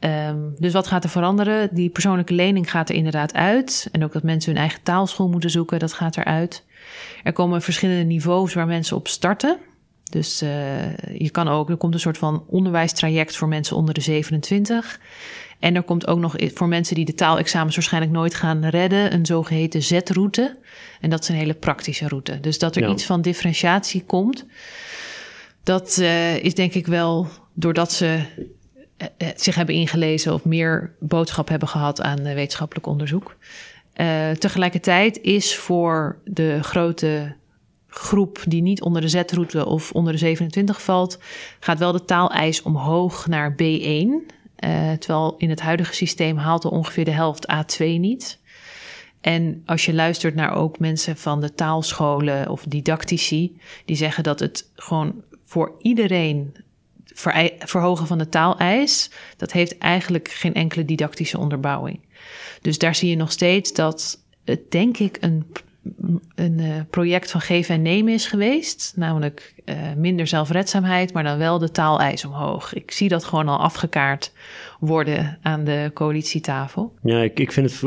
Um, 0.00 0.54
dus 0.58 0.72
wat 0.72 0.86
gaat 0.86 1.04
er 1.04 1.10
veranderen? 1.10 1.68
Die 1.72 1.90
persoonlijke 1.90 2.34
lening 2.34 2.70
gaat 2.70 2.88
er 2.88 2.94
inderdaad 2.94 3.34
uit. 3.34 3.88
En 3.92 4.04
ook 4.04 4.12
dat 4.12 4.22
mensen 4.22 4.52
hun 4.52 4.60
eigen 4.60 4.82
taalschool 4.82 5.28
moeten 5.28 5.50
zoeken, 5.50 5.78
dat 5.78 5.92
gaat 5.92 6.16
eruit. 6.16 6.64
Er 7.22 7.32
komen 7.32 7.62
verschillende 7.62 8.04
niveaus 8.04 8.54
waar 8.54 8.66
mensen 8.66 8.96
op 8.96 9.08
starten. 9.08 9.58
Dus 10.10 10.42
uh, 10.42 10.96
je 11.18 11.30
kan 11.30 11.48
ook, 11.48 11.70
er 11.70 11.76
komt 11.76 11.94
een 11.94 12.00
soort 12.00 12.18
van 12.18 12.44
onderwijstraject 12.46 13.36
voor 13.36 13.48
mensen 13.48 13.76
onder 13.76 13.94
de 13.94 14.00
27. 14.00 15.00
En 15.58 15.74
er 15.74 15.82
komt 15.82 16.06
ook 16.06 16.18
nog 16.18 16.34
voor 16.38 16.68
mensen 16.68 16.94
die 16.94 17.04
de 17.04 17.14
taalexamens 17.14 17.74
waarschijnlijk 17.74 18.12
nooit 18.12 18.34
gaan 18.34 18.64
redden, 18.64 19.14
een 19.14 19.26
zogeheten 19.26 19.82
Z-route. 19.82 20.56
En 21.00 21.10
dat 21.10 21.22
is 21.22 21.28
een 21.28 21.34
hele 21.34 21.54
praktische 21.54 22.08
route. 22.08 22.40
Dus 22.40 22.58
dat 22.58 22.76
er 22.76 22.90
iets 22.90 23.04
van 23.04 23.22
differentiatie 23.22 24.04
komt, 24.04 24.46
dat 25.62 25.98
uh, 26.00 26.36
is 26.36 26.54
denk 26.54 26.74
ik 26.74 26.86
wel 26.86 27.28
doordat 27.54 27.92
ze 27.92 28.20
zich 29.36 29.54
hebben 29.54 29.74
ingelezen 29.74 30.34
of 30.34 30.44
meer 30.44 30.94
boodschap 31.00 31.48
hebben 31.48 31.68
gehad 31.68 32.00
aan 32.00 32.22
wetenschappelijk 32.22 32.86
onderzoek. 32.86 33.36
tegelijkertijd 34.38 35.20
is 35.22 35.56
voor 35.56 36.18
de 36.24 36.58
grote 36.62 37.36
groep 37.88 38.42
die 38.46 38.62
niet 38.62 38.82
onder 38.82 39.02
de 39.02 39.08
Z-route 39.08 39.66
of 39.66 39.92
onder 39.92 40.12
de 40.12 40.18
27 40.18 40.82
valt, 40.82 41.18
gaat 41.60 41.78
wel 41.78 41.92
de 41.92 42.04
taaleis 42.04 42.62
omhoog 42.62 43.26
naar 43.26 43.52
B1. 43.52 44.36
Terwijl 44.98 45.34
in 45.38 45.50
het 45.50 45.60
huidige 45.60 45.94
systeem 45.94 46.36
haalt 46.36 46.64
er 46.64 46.70
ongeveer 46.70 47.04
de 47.04 47.10
helft 47.10 47.46
A2 47.52 47.84
niet. 47.84 48.38
En 49.20 49.62
als 49.66 49.84
je 49.84 49.94
luistert 49.94 50.34
naar 50.34 50.54
ook 50.54 50.78
mensen 50.78 51.16
van 51.16 51.40
de 51.40 51.54
taalscholen 51.54 52.48
of 52.48 52.64
didactici, 52.68 53.60
die 53.84 53.96
zeggen 53.96 54.22
dat 54.22 54.40
het 54.40 54.70
gewoon 54.74 55.22
voor 55.44 55.74
iedereen 55.78 56.54
verhogen 57.58 58.06
van 58.06 58.18
de 58.18 58.28
taaleis, 58.28 59.10
dat 59.36 59.52
heeft 59.52 59.78
eigenlijk 59.78 60.28
geen 60.28 60.54
enkele 60.54 60.84
didactische 60.84 61.38
onderbouwing. 61.38 62.00
Dus 62.60 62.78
daar 62.78 62.94
zie 62.94 63.10
je 63.10 63.16
nog 63.16 63.32
steeds 63.32 63.72
dat 63.72 64.22
het 64.44 64.70
denk 64.70 64.98
ik 64.98 65.16
een 65.20 65.52
een 66.34 66.58
uh, 66.58 66.74
project 66.90 67.30
van 67.30 67.40
geven 67.40 67.74
en 67.74 67.82
nemen 67.82 68.12
is 68.12 68.26
geweest. 68.26 68.92
Namelijk 68.96 69.54
uh, 69.64 69.74
minder 69.96 70.26
zelfredzaamheid, 70.26 71.12
maar 71.12 71.22
dan 71.22 71.38
wel 71.38 71.58
de 71.58 71.70
taaleis 71.70 72.24
omhoog. 72.24 72.74
Ik 72.74 72.90
zie 72.90 73.08
dat 73.08 73.24
gewoon 73.24 73.48
al 73.48 73.58
afgekaart 73.58 74.32
worden 74.80 75.38
aan 75.42 75.64
de 75.64 75.90
coalitietafel. 75.94 76.94
Ja, 77.02 77.18
ik, 77.18 77.40
ik 77.40 77.52
vind 77.52 77.70
het, 77.70 77.80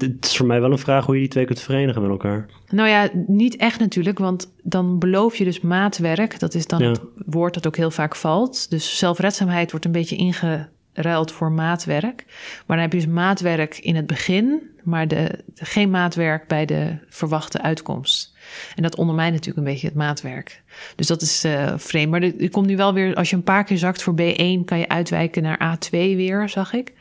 het 0.00 0.24
is 0.24 0.36
voor 0.36 0.46
mij 0.46 0.60
wel 0.60 0.72
een 0.72 0.78
vraag 0.78 1.06
hoe 1.06 1.14
je 1.14 1.20
die 1.20 1.30
twee 1.30 1.44
kunt 1.44 1.60
verenigen 1.60 2.02
met 2.02 2.10
elkaar. 2.10 2.46
Nou 2.70 2.88
ja, 2.88 3.08
niet 3.26 3.56
echt 3.56 3.80
natuurlijk, 3.80 4.18
want 4.18 4.52
dan 4.62 4.98
beloof 4.98 5.36
je 5.36 5.44
dus 5.44 5.60
maatwerk. 5.60 6.38
Dat 6.38 6.54
is 6.54 6.66
dan 6.66 6.82
het 6.82 7.00
woord 7.26 7.54
dat 7.54 7.66
ook 7.66 7.76
heel 7.76 7.90
vaak 7.90 8.16
valt. 8.16 8.70
Dus 8.70 8.98
zelfredzaamheid 8.98 9.70
wordt 9.70 9.86
een 9.86 9.92
beetje 9.92 10.16
inge 10.16 10.68
ruilt 11.00 11.32
voor 11.32 11.52
maatwerk. 11.52 12.24
Maar 12.66 12.76
dan 12.76 12.78
heb 12.78 12.92
je 12.92 12.98
dus 12.98 13.08
maatwerk 13.08 13.78
in 13.78 13.96
het 13.96 14.06
begin, 14.06 14.62
maar 14.82 15.08
de, 15.08 15.44
geen 15.54 15.90
maatwerk 15.90 16.46
bij 16.46 16.64
de 16.64 16.98
verwachte 17.08 17.62
uitkomst. 17.62 18.36
En 18.74 18.82
dat 18.82 18.96
ondermijnt 18.96 19.32
natuurlijk 19.32 19.66
een 19.66 19.72
beetje 19.72 19.86
het 19.86 19.96
maatwerk. 19.96 20.62
Dus 20.96 21.06
dat 21.06 21.22
is 21.22 21.44
uh, 21.44 21.72
vreemd. 21.76 22.10
Maar 22.10 22.22
er 22.22 22.50
komt 22.50 22.66
nu 22.66 22.76
wel 22.76 22.94
weer, 22.94 23.14
als 23.14 23.30
je 23.30 23.36
een 23.36 23.42
paar 23.42 23.64
keer 23.64 23.78
zakt 23.78 24.02
voor 24.02 24.14
B1, 24.14 24.64
kan 24.64 24.78
je 24.78 24.88
uitwijken 24.88 25.42
naar 25.42 25.76
A2 25.76 25.90
weer, 25.90 26.48
zag 26.48 26.72
ik. 26.72 26.92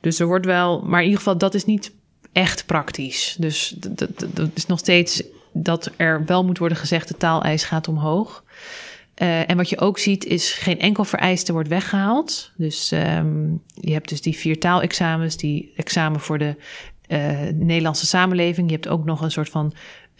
Dus 0.00 0.18
er 0.18 0.26
wordt 0.26 0.46
wel, 0.46 0.82
maar 0.82 0.98
in 0.98 1.04
ieder 1.04 1.18
geval, 1.18 1.38
dat 1.38 1.54
is 1.54 1.64
niet 1.64 1.92
echt 2.32 2.66
praktisch. 2.66 3.36
Dus 3.38 3.74
dat 3.78 4.50
is 4.54 4.66
nog 4.66 4.78
steeds 4.78 5.22
dat 5.52 5.90
er 5.96 6.24
wel 6.24 6.44
moet 6.44 6.58
worden 6.58 6.78
gezegd, 6.78 7.08
de 7.08 7.16
taaleis 7.16 7.64
gaat 7.64 7.88
omhoog. 7.88 8.44
Uh, 9.22 9.50
en 9.50 9.56
wat 9.56 9.68
je 9.68 9.80
ook 9.80 9.98
ziet 9.98 10.24
is 10.24 10.52
geen 10.52 10.78
enkel 10.78 11.04
vereiste 11.04 11.52
wordt 11.52 11.68
weggehaald. 11.68 12.52
Dus 12.56 12.90
um, 12.90 13.62
je 13.74 13.92
hebt 13.92 14.08
dus 14.08 14.22
die 14.22 14.36
vier 14.36 14.58
taalexamens, 14.60 15.36
die 15.36 15.72
examen 15.76 16.20
voor 16.20 16.38
de 16.38 16.56
uh, 17.08 17.18
Nederlandse 17.54 18.06
samenleving. 18.06 18.68
Je 18.68 18.74
hebt 18.74 18.88
ook 18.88 19.04
nog 19.04 19.20
een 19.20 19.30
soort 19.30 19.48
van 19.48 19.72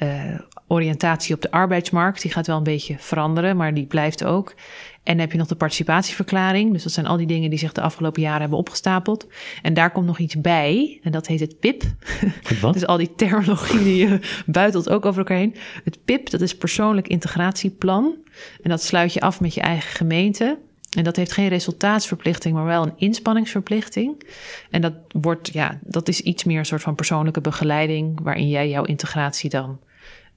uh, 0.02 0.38
oriëntatie 0.66 1.34
op 1.34 1.40
de 1.40 1.50
arbeidsmarkt. 1.50 2.22
Die 2.22 2.30
gaat 2.30 2.46
wel 2.46 2.56
een 2.56 2.62
beetje 2.62 2.96
veranderen, 2.98 3.56
maar 3.56 3.74
die 3.74 3.86
blijft 3.86 4.24
ook. 4.24 4.54
En 5.02 5.12
dan 5.12 5.20
heb 5.20 5.32
je 5.32 5.38
nog 5.38 5.46
de 5.46 5.54
participatieverklaring. 5.54 6.72
Dus 6.72 6.82
dat 6.82 6.92
zijn 6.92 7.06
al 7.06 7.16
die 7.16 7.26
dingen 7.26 7.50
die 7.50 7.58
zich 7.58 7.72
de 7.72 7.80
afgelopen 7.80 8.22
jaren 8.22 8.40
hebben 8.40 8.58
opgestapeld. 8.58 9.26
En 9.62 9.74
daar 9.74 9.92
komt 9.92 10.06
nog 10.06 10.18
iets 10.18 10.40
bij. 10.40 11.00
En 11.02 11.12
dat 11.12 11.26
heet 11.26 11.40
het 11.40 11.60
PIP. 11.60 11.82
Wat? 12.60 12.72
dus 12.74 12.86
al 12.86 12.96
die 12.96 13.14
terminologie 13.14 13.82
die 13.82 14.08
je 14.08 14.20
buitelt 14.46 14.88
ook 14.88 15.06
over 15.06 15.18
elkaar 15.18 15.36
heen. 15.36 15.56
Het 15.84 15.98
PIP, 16.04 16.30
dat 16.30 16.40
is 16.40 16.56
persoonlijk 16.56 17.08
integratieplan. 17.08 18.16
En 18.62 18.70
dat 18.70 18.82
sluit 18.82 19.12
je 19.12 19.20
af 19.20 19.40
met 19.40 19.54
je 19.54 19.60
eigen 19.60 19.90
gemeente. 19.90 20.58
En 20.96 21.04
dat 21.04 21.16
heeft 21.16 21.32
geen 21.32 21.48
resultaatsverplichting, 21.48 22.54
maar 22.54 22.64
wel 22.64 22.82
een 22.82 22.92
inspanningsverplichting. 22.96 24.22
En 24.70 24.80
dat 24.80 24.94
wordt, 25.08 25.52
ja, 25.52 25.78
dat 25.82 26.08
is 26.08 26.20
iets 26.20 26.44
meer 26.44 26.58
een 26.58 26.66
soort 26.66 26.82
van 26.82 26.94
persoonlijke 26.94 27.40
begeleiding, 27.40 28.20
waarin 28.22 28.48
jij 28.48 28.68
jouw 28.68 28.84
integratie 28.84 29.50
dan 29.50 29.78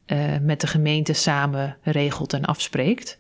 uh, 0.08 0.18
met 0.42 0.62
de 0.62 0.68
gemeente 0.68 1.14
samen 1.14 1.78
regelt 1.82 2.34
en 2.34 2.46
afspreekt. 2.46 3.18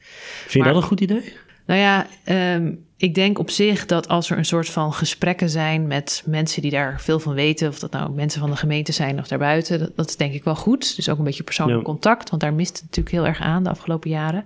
Vind 0.47 0.65
je 0.65 0.71
dat 0.71 0.81
een 0.81 0.88
goed 0.88 1.01
idee? 1.01 1.33
Nou 1.65 1.79
ja, 1.79 2.07
um, 2.55 2.86
ik 2.97 3.15
denk 3.15 3.39
op 3.39 3.49
zich 3.49 3.86
dat 3.86 4.07
als 4.07 4.29
er 4.29 4.38
een 4.38 4.45
soort 4.45 4.69
van 4.69 4.93
gesprekken 4.93 5.49
zijn 5.49 5.88
met 5.88 6.23
mensen 6.25 6.61
die 6.61 6.71
daar 6.71 7.01
veel 7.01 7.19
van 7.19 7.33
weten, 7.33 7.67
of 7.67 7.79
dat 7.79 7.91
nou 7.91 8.11
mensen 8.11 8.39
van 8.39 8.49
de 8.49 8.55
gemeente 8.55 8.91
zijn 8.91 9.19
of 9.19 9.27
daarbuiten, 9.27 9.79
dat, 9.79 9.95
dat 9.95 10.09
is 10.09 10.17
denk 10.17 10.33
ik 10.33 10.43
wel 10.43 10.55
goed. 10.55 10.95
Dus 10.95 11.09
ook 11.09 11.17
een 11.17 11.23
beetje 11.23 11.43
persoonlijk 11.43 11.83
contact, 11.83 12.29
want 12.29 12.41
daar 12.41 12.53
mist 12.53 12.73
het 12.73 12.81
natuurlijk 12.81 13.15
heel 13.15 13.25
erg 13.25 13.39
aan 13.39 13.63
de 13.63 13.69
afgelopen 13.69 14.09
jaren. 14.09 14.45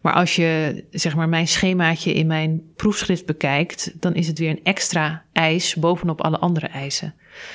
Maar 0.00 0.12
als 0.12 0.36
je 0.36 0.84
zeg 0.90 1.16
maar 1.16 1.28
mijn 1.28 1.48
schemaatje 1.48 2.12
in 2.12 2.26
mijn 2.26 2.62
proefschrift 2.76 3.26
bekijkt, 3.26 3.92
dan 3.94 4.14
is 4.14 4.26
het 4.26 4.38
weer 4.38 4.50
een 4.50 4.64
extra 4.64 5.24
eis 5.32 5.74
bovenop 5.74 6.20
alle 6.20 6.38
andere 6.38 6.66
eisen. 6.66 7.14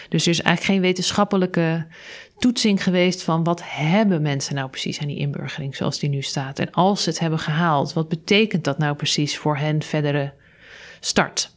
Dus 0.09 0.23
er 0.23 0.31
is 0.31 0.41
eigenlijk 0.41 0.73
geen 0.75 0.81
wetenschappelijke 0.81 1.85
toetsing 2.45 2.83
geweest 2.83 3.23
van 3.23 3.43
wat 3.43 3.61
hebben 3.63 4.21
mensen 4.21 4.55
nou 4.55 4.69
precies 4.69 4.99
aan 4.99 5.07
die 5.07 5.17
inburgering 5.17 5.75
zoals 5.75 5.99
die 5.99 6.09
nu 6.09 6.21
staat. 6.21 6.59
En 6.59 6.71
als 6.71 7.03
ze 7.03 7.09
het 7.09 7.19
hebben 7.19 7.39
gehaald, 7.39 7.93
wat 7.93 8.09
betekent 8.09 8.63
dat 8.63 8.77
nou 8.77 8.95
precies 8.95 9.37
voor 9.37 9.57
hen 9.57 9.83
verdere 9.83 10.33
start? 10.99 11.55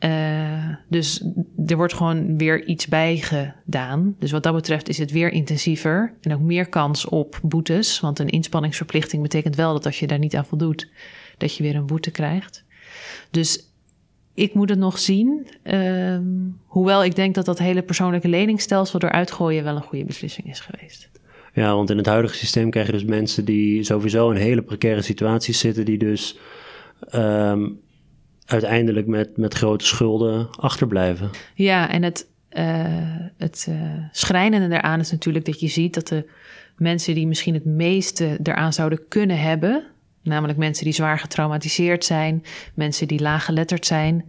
Uh, 0.00 0.68
dus 0.88 1.24
er 1.66 1.76
wordt 1.76 1.94
gewoon 1.94 2.38
weer 2.38 2.64
iets 2.64 2.86
bij 2.86 3.16
gedaan. 3.16 4.16
Dus 4.18 4.30
wat 4.30 4.42
dat 4.42 4.54
betreft 4.54 4.88
is 4.88 4.98
het 4.98 5.10
weer 5.10 5.32
intensiever 5.32 6.14
en 6.20 6.34
ook 6.34 6.40
meer 6.40 6.68
kans 6.68 7.04
op 7.06 7.40
boetes. 7.42 8.00
Want 8.00 8.18
een 8.18 8.28
inspanningsverplichting 8.28 9.22
betekent 9.22 9.56
wel 9.56 9.72
dat 9.72 9.86
als 9.86 9.98
je 9.98 10.06
daar 10.06 10.18
niet 10.18 10.36
aan 10.36 10.46
voldoet, 10.46 10.88
dat 11.38 11.56
je 11.56 11.62
weer 11.62 11.76
een 11.76 11.86
boete 11.86 12.10
krijgt. 12.10 12.64
Dus 13.30 13.71
ik 14.34 14.54
moet 14.54 14.68
het 14.68 14.78
nog 14.78 14.98
zien. 14.98 15.46
Uh, 15.64 16.18
hoewel 16.64 17.04
ik 17.04 17.14
denk 17.14 17.34
dat 17.34 17.44
dat 17.44 17.58
hele 17.58 17.82
persoonlijke 17.82 18.28
leningstelsel 18.28 19.00
eruit 19.00 19.30
gooien 19.30 19.64
wel 19.64 19.76
een 19.76 19.82
goede 19.82 20.04
beslissing 20.04 20.50
is 20.50 20.60
geweest. 20.60 21.10
Ja, 21.54 21.74
want 21.74 21.90
in 21.90 21.96
het 21.96 22.06
huidige 22.06 22.34
systeem 22.34 22.70
krijg 22.70 22.86
je 22.86 22.92
dus 22.92 23.04
mensen 23.04 23.44
die 23.44 23.82
sowieso 23.82 24.30
in 24.30 24.36
hele 24.36 24.62
precaire 24.62 25.02
situaties 25.02 25.58
zitten, 25.58 25.84
die 25.84 25.98
dus 25.98 26.38
um, 27.14 27.80
uiteindelijk 28.44 29.06
met, 29.06 29.36
met 29.36 29.54
grote 29.54 29.86
schulden 29.86 30.50
achterblijven. 30.50 31.30
Ja, 31.54 31.90
en 31.90 32.02
het, 32.02 32.28
uh, 32.52 32.64
het 33.36 33.66
uh, 33.68 33.76
schrijnende 34.12 34.68
daaraan 34.68 35.00
is 35.00 35.10
natuurlijk 35.10 35.44
dat 35.44 35.60
je 35.60 35.68
ziet 35.68 35.94
dat 35.94 36.08
de 36.08 36.28
mensen 36.76 37.14
die 37.14 37.26
misschien 37.26 37.54
het 37.54 37.64
meeste 37.64 38.38
eraan 38.42 38.72
zouden 38.72 39.08
kunnen 39.08 39.38
hebben, 39.38 39.84
namelijk 40.22 40.58
mensen 40.58 40.84
die 40.84 40.92
zwaar 40.92 41.18
getraumatiseerd 41.18 42.04
zijn, 42.04 42.44
mensen 42.74 43.08
die 43.08 43.20
laaggeletterd 43.20 43.86
zijn, 43.86 44.24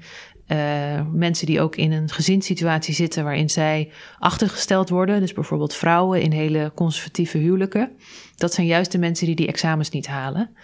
uh, 0.48 1.02
mensen 1.12 1.46
die 1.46 1.62
ook 1.62 1.76
in 1.76 1.92
een 1.92 2.10
gezinssituatie 2.10 2.94
zitten 2.94 3.24
waarin 3.24 3.50
zij 3.50 3.92
achtergesteld 4.20 4.90
worden, 4.90 5.20
dus 5.20 5.34
bijvoorbeeld 5.34 5.76
vrouwen 5.76 6.22
in 6.22 6.32
hele 6.32 6.72
conservatieve 6.76 7.38
huwelijken, 7.38 7.92
dat 8.36 8.54
zijn 8.54 8.68
juist 8.68 8.92
de 8.92 8.98
mensen 8.98 9.26
die 9.26 9.36
die 9.36 9.48
examens 9.48 9.90
niet 9.90 10.08
halen 10.08 10.56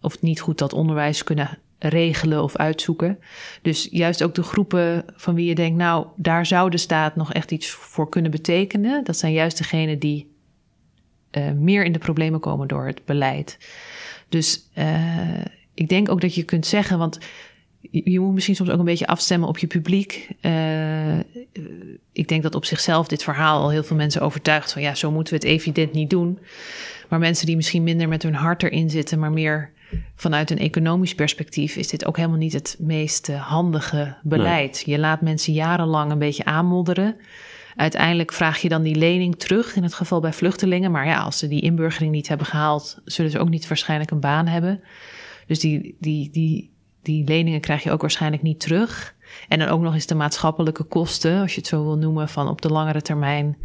of 0.00 0.22
niet 0.22 0.40
goed 0.40 0.58
dat 0.58 0.72
onderwijs 0.72 1.24
kunnen 1.24 1.58
regelen 1.78 2.42
of 2.42 2.56
uitzoeken. 2.56 3.18
Dus 3.62 3.88
juist 3.90 4.22
ook 4.22 4.34
de 4.34 4.42
groepen 4.42 5.04
van 5.16 5.34
wie 5.34 5.46
je 5.46 5.54
denkt, 5.54 5.78
nou, 5.78 6.06
daar 6.16 6.46
zou 6.46 6.70
de 6.70 6.76
staat 6.76 7.16
nog 7.16 7.32
echt 7.32 7.50
iets 7.50 7.70
voor 7.70 8.08
kunnen 8.08 8.30
betekenen. 8.30 9.04
Dat 9.04 9.16
zijn 9.16 9.32
juist 9.32 9.58
degenen 9.58 9.98
die 9.98 10.34
uh, 11.32 11.50
meer 11.50 11.84
in 11.84 11.92
de 11.92 11.98
problemen 11.98 12.40
komen 12.40 12.68
door 12.68 12.86
het 12.86 13.04
beleid. 13.04 13.58
Dus 14.28 14.68
uh, 14.78 15.44
ik 15.74 15.88
denk 15.88 16.08
ook 16.10 16.20
dat 16.20 16.34
je 16.34 16.42
kunt 16.42 16.66
zeggen, 16.66 16.98
want 16.98 17.18
je 17.90 18.20
moet 18.20 18.34
misschien 18.34 18.56
soms 18.56 18.70
ook 18.70 18.78
een 18.78 18.84
beetje 18.84 19.06
afstemmen 19.06 19.48
op 19.48 19.58
je 19.58 19.66
publiek. 19.66 20.28
Uh, 20.40 21.18
ik 22.12 22.28
denk 22.28 22.42
dat 22.42 22.54
op 22.54 22.64
zichzelf 22.64 23.08
dit 23.08 23.22
verhaal 23.22 23.62
al 23.62 23.70
heel 23.70 23.84
veel 23.84 23.96
mensen 23.96 24.20
overtuigt 24.20 24.72
van 24.72 24.82
ja, 24.82 24.94
zo 24.94 25.10
moeten 25.10 25.34
we 25.34 25.38
het 25.38 25.48
evident 25.48 25.92
niet 25.92 26.10
doen. 26.10 26.38
Maar 27.08 27.18
mensen 27.18 27.46
die 27.46 27.56
misschien 27.56 27.82
minder 27.82 28.08
met 28.08 28.22
hun 28.22 28.34
hart 28.34 28.62
erin 28.62 28.90
zitten, 28.90 29.18
maar 29.18 29.32
meer 29.32 29.70
vanuit 30.14 30.50
een 30.50 30.58
economisch 30.58 31.14
perspectief 31.14 31.76
is 31.76 31.88
dit 31.88 32.06
ook 32.06 32.16
helemaal 32.16 32.38
niet 32.38 32.52
het 32.52 32.76
meest 32.78 33.28
eh, 33.28 33.48
handige 33.48 34.16
beleid. 34.22 34.82
Je 34.86 34.98
laat 34.98 35.20
mensen 35.20 35.52
jarenlang 35.52 36.10
een 36.12 36.18
beetje 36.18 36.44
aanmodderen. 36.44 37.16
Uiteindelijk 37.76 38.32
vraag 38.32 38.58
je 38.58 38.68
dan 38.68 38.82
die 38.82 38.94
lening 38.94 39.38
terug, 39.38 39.76
in 39.76 39.82
het 39.82 39.94
geval 39.94 40.20
bij 40.20 40.32
vluchtelingen. 40.32 40.90
Maar 40.90 41.06
ja, 41.06 41.20
als 41.20 41.38
ze 41.38 41.48
die 41.48 41.60
inburgering 41.60 42.12
niet 42.12 42.28
hebben 42.28 42.46
gehaald, 42.46 42.98
zullen 43.04 43.30
ze 43.30 43.38
ook 43.38 43.48
niet 43.48 43.68
waarschijnlijk 43.68 44.10
een 44.10 44.20
baan 44.20 44.46
hebben. 44.46 44.80
Dus 45.46 45.58
die, 45.58 45.96
die, 46.00 46.30
die, 46.30 46.70
die 47.02 47.24
leningen 47.24 47.60
krijg 47.60 47.82
je 47.82 47.90
ook 47.90 48.00
waarschijnlijk 48.00 48.42
niet 48.42 48.60
terug. 48.60 49.14
En 49.48 49.58
dan 49.58 49.68
ook 49.68 49.80
nog 49.80 49.94
eens 49.94 50.06
de 50.06 50.14
maatschappelijke 50.14 50.84
kosten, 50.84 51.40
als 51.40 51.52
je 51.52 51.58
het 51.58 51.68
zo 51.68 51.84
wil 51.84 51.96
noemen, 51.96 52.28
van 52.28 52.48
op 52.48 52.62
de 52.62 52.68
langere 52.68 53.02
termijn 53.02 53.56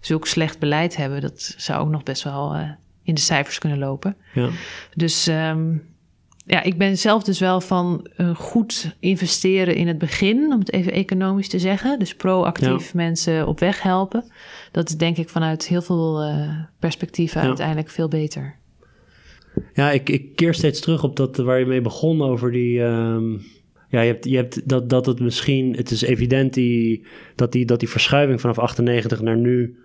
zulk 0.00 0.26
slecht 0.26 0.58
beleid 0.58 0.96
hebben. 0.96 1.20
Dat 1.20 1.54
zou 1.56 1.80
ook 1.80 1.90
nog 1.90 2.02
best 2.02 2.22
wel 2.22 2.56
uh, 2.56 2.70
in 3.02 3.14
de 3.14 3.20
cijfers 3.20 3.58
kunnen 3.58 3.78
lopen. 3.78 4.16
Ja. 4.34 4.48
Dus 4.94 5.26
um, 5.26 5.89
ja, 6.46 6.62
ik 6.62 6.78
ben 6.78 6.98
zelf 6.98 7.22
dus 7.22 7.38
wel 7.38 7.60
van 7.60 8.06
uh, 8.16 8.34
goed 8.34 8.96
investeren 9.00 9.74
in 9.74 9.88
het 9.88 9.98
begin, 9.98 10.52
om 10.52 10.58
het 10.58 10.72
even 10.72 10.92
economisch 10.92 11.48
te 11.48 11.58
zeggen. 11.58 11.98
Dus 11.98 12.14
proactief 12.14 12.94
mensen 12.94 13.46
op 13.46 13.60
weg 13.60 13.82
helpen. 13.82 14.24
Dat 14.72 14.88
is 14.88 14.96
denk 14.96 15.16
ik 15.16 15.28
vanuit 15.28 15.66
heel 15.66 15.82
veel 15.82 16.24
uh, 16.24 16.58
perspectieven 16.78 17.40
ja. 17.40 17.46
uiteindelijk 17.46 17.90
veel 17.90 18.08
beter. 18.08 18.58
Ja, 19.74 19.90
ik, 19.90 20.08
ik 20.08 20.36
keer 20.36 20.54
steeds 20.54 20.80
terug 20.80 21.02
op 21.02 21.16
dat 21.16 21.36
waar 21.36 21.58
je 21.58 21.66
mee 21.66 21.80
begon 21.80 22.22
over 22.22 22.52
die, 22.52 22.80
um, 22.80 23.40
Ja, 23.88 24.00
je 24.00 24.12
hebt, 24.12 24.24
je 24.24 24.36
hebt 24.36 24.68
dat, 24.68 24.90
dat 24.90 25.06
het 25.06 25.20
misschien, 25.20 25.76
het 25.76 25.90
is 25.90 26.02
evident 26.02 26.54
die, 26.54 27.04
dat, 27.34 27.52
die, 27.52 27.64
dat 27.64 27.80
die 27.80 27.88
verschuiving 27.88 28.40
vanaf 28.40 28.58
98 28.58 29.20
naar 29.20 29.36
nu, 29.36 29.78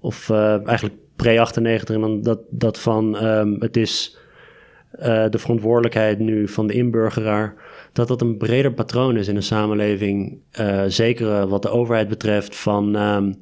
of 0.00 0.28
uh, 0.28 0.66
eigenlijk 0.66 0.94
pre-98, 1.16 1.94
en 1.94 2.00
dan 2.00 2.22
dat, 2.22 2.40
dat 2.50 2.80
van 2.80 3.24
um, 3.24 3.56
het 3.60 3.76
is 3.76 4.18
uh, 5.00 5.24
de 5.30 5.38
verantwoordelijkheid 5.38 6.18
nu 6.18 6.48
van 6.48 6.66
de 6.66 6.72
inburgeraar, 6.72 7.54
dat 7.92 8.08
dat 8.08 8.20
een 8.20 8.36
breder 8.36 8.72
patroon 8.72 9.16
is 9.16 9.28
in 9.28 9.34
de 9.34 9.40
samenleving. 9.40 10.38
Uh, 10.60 10.82
zeker 10.86 11.46
wat 11.46 11.62
de 11.62 11.70
overheid 11.70 12.08
betreft 12.08 12.56
van 12.56 12.94
um, 12.94 13.34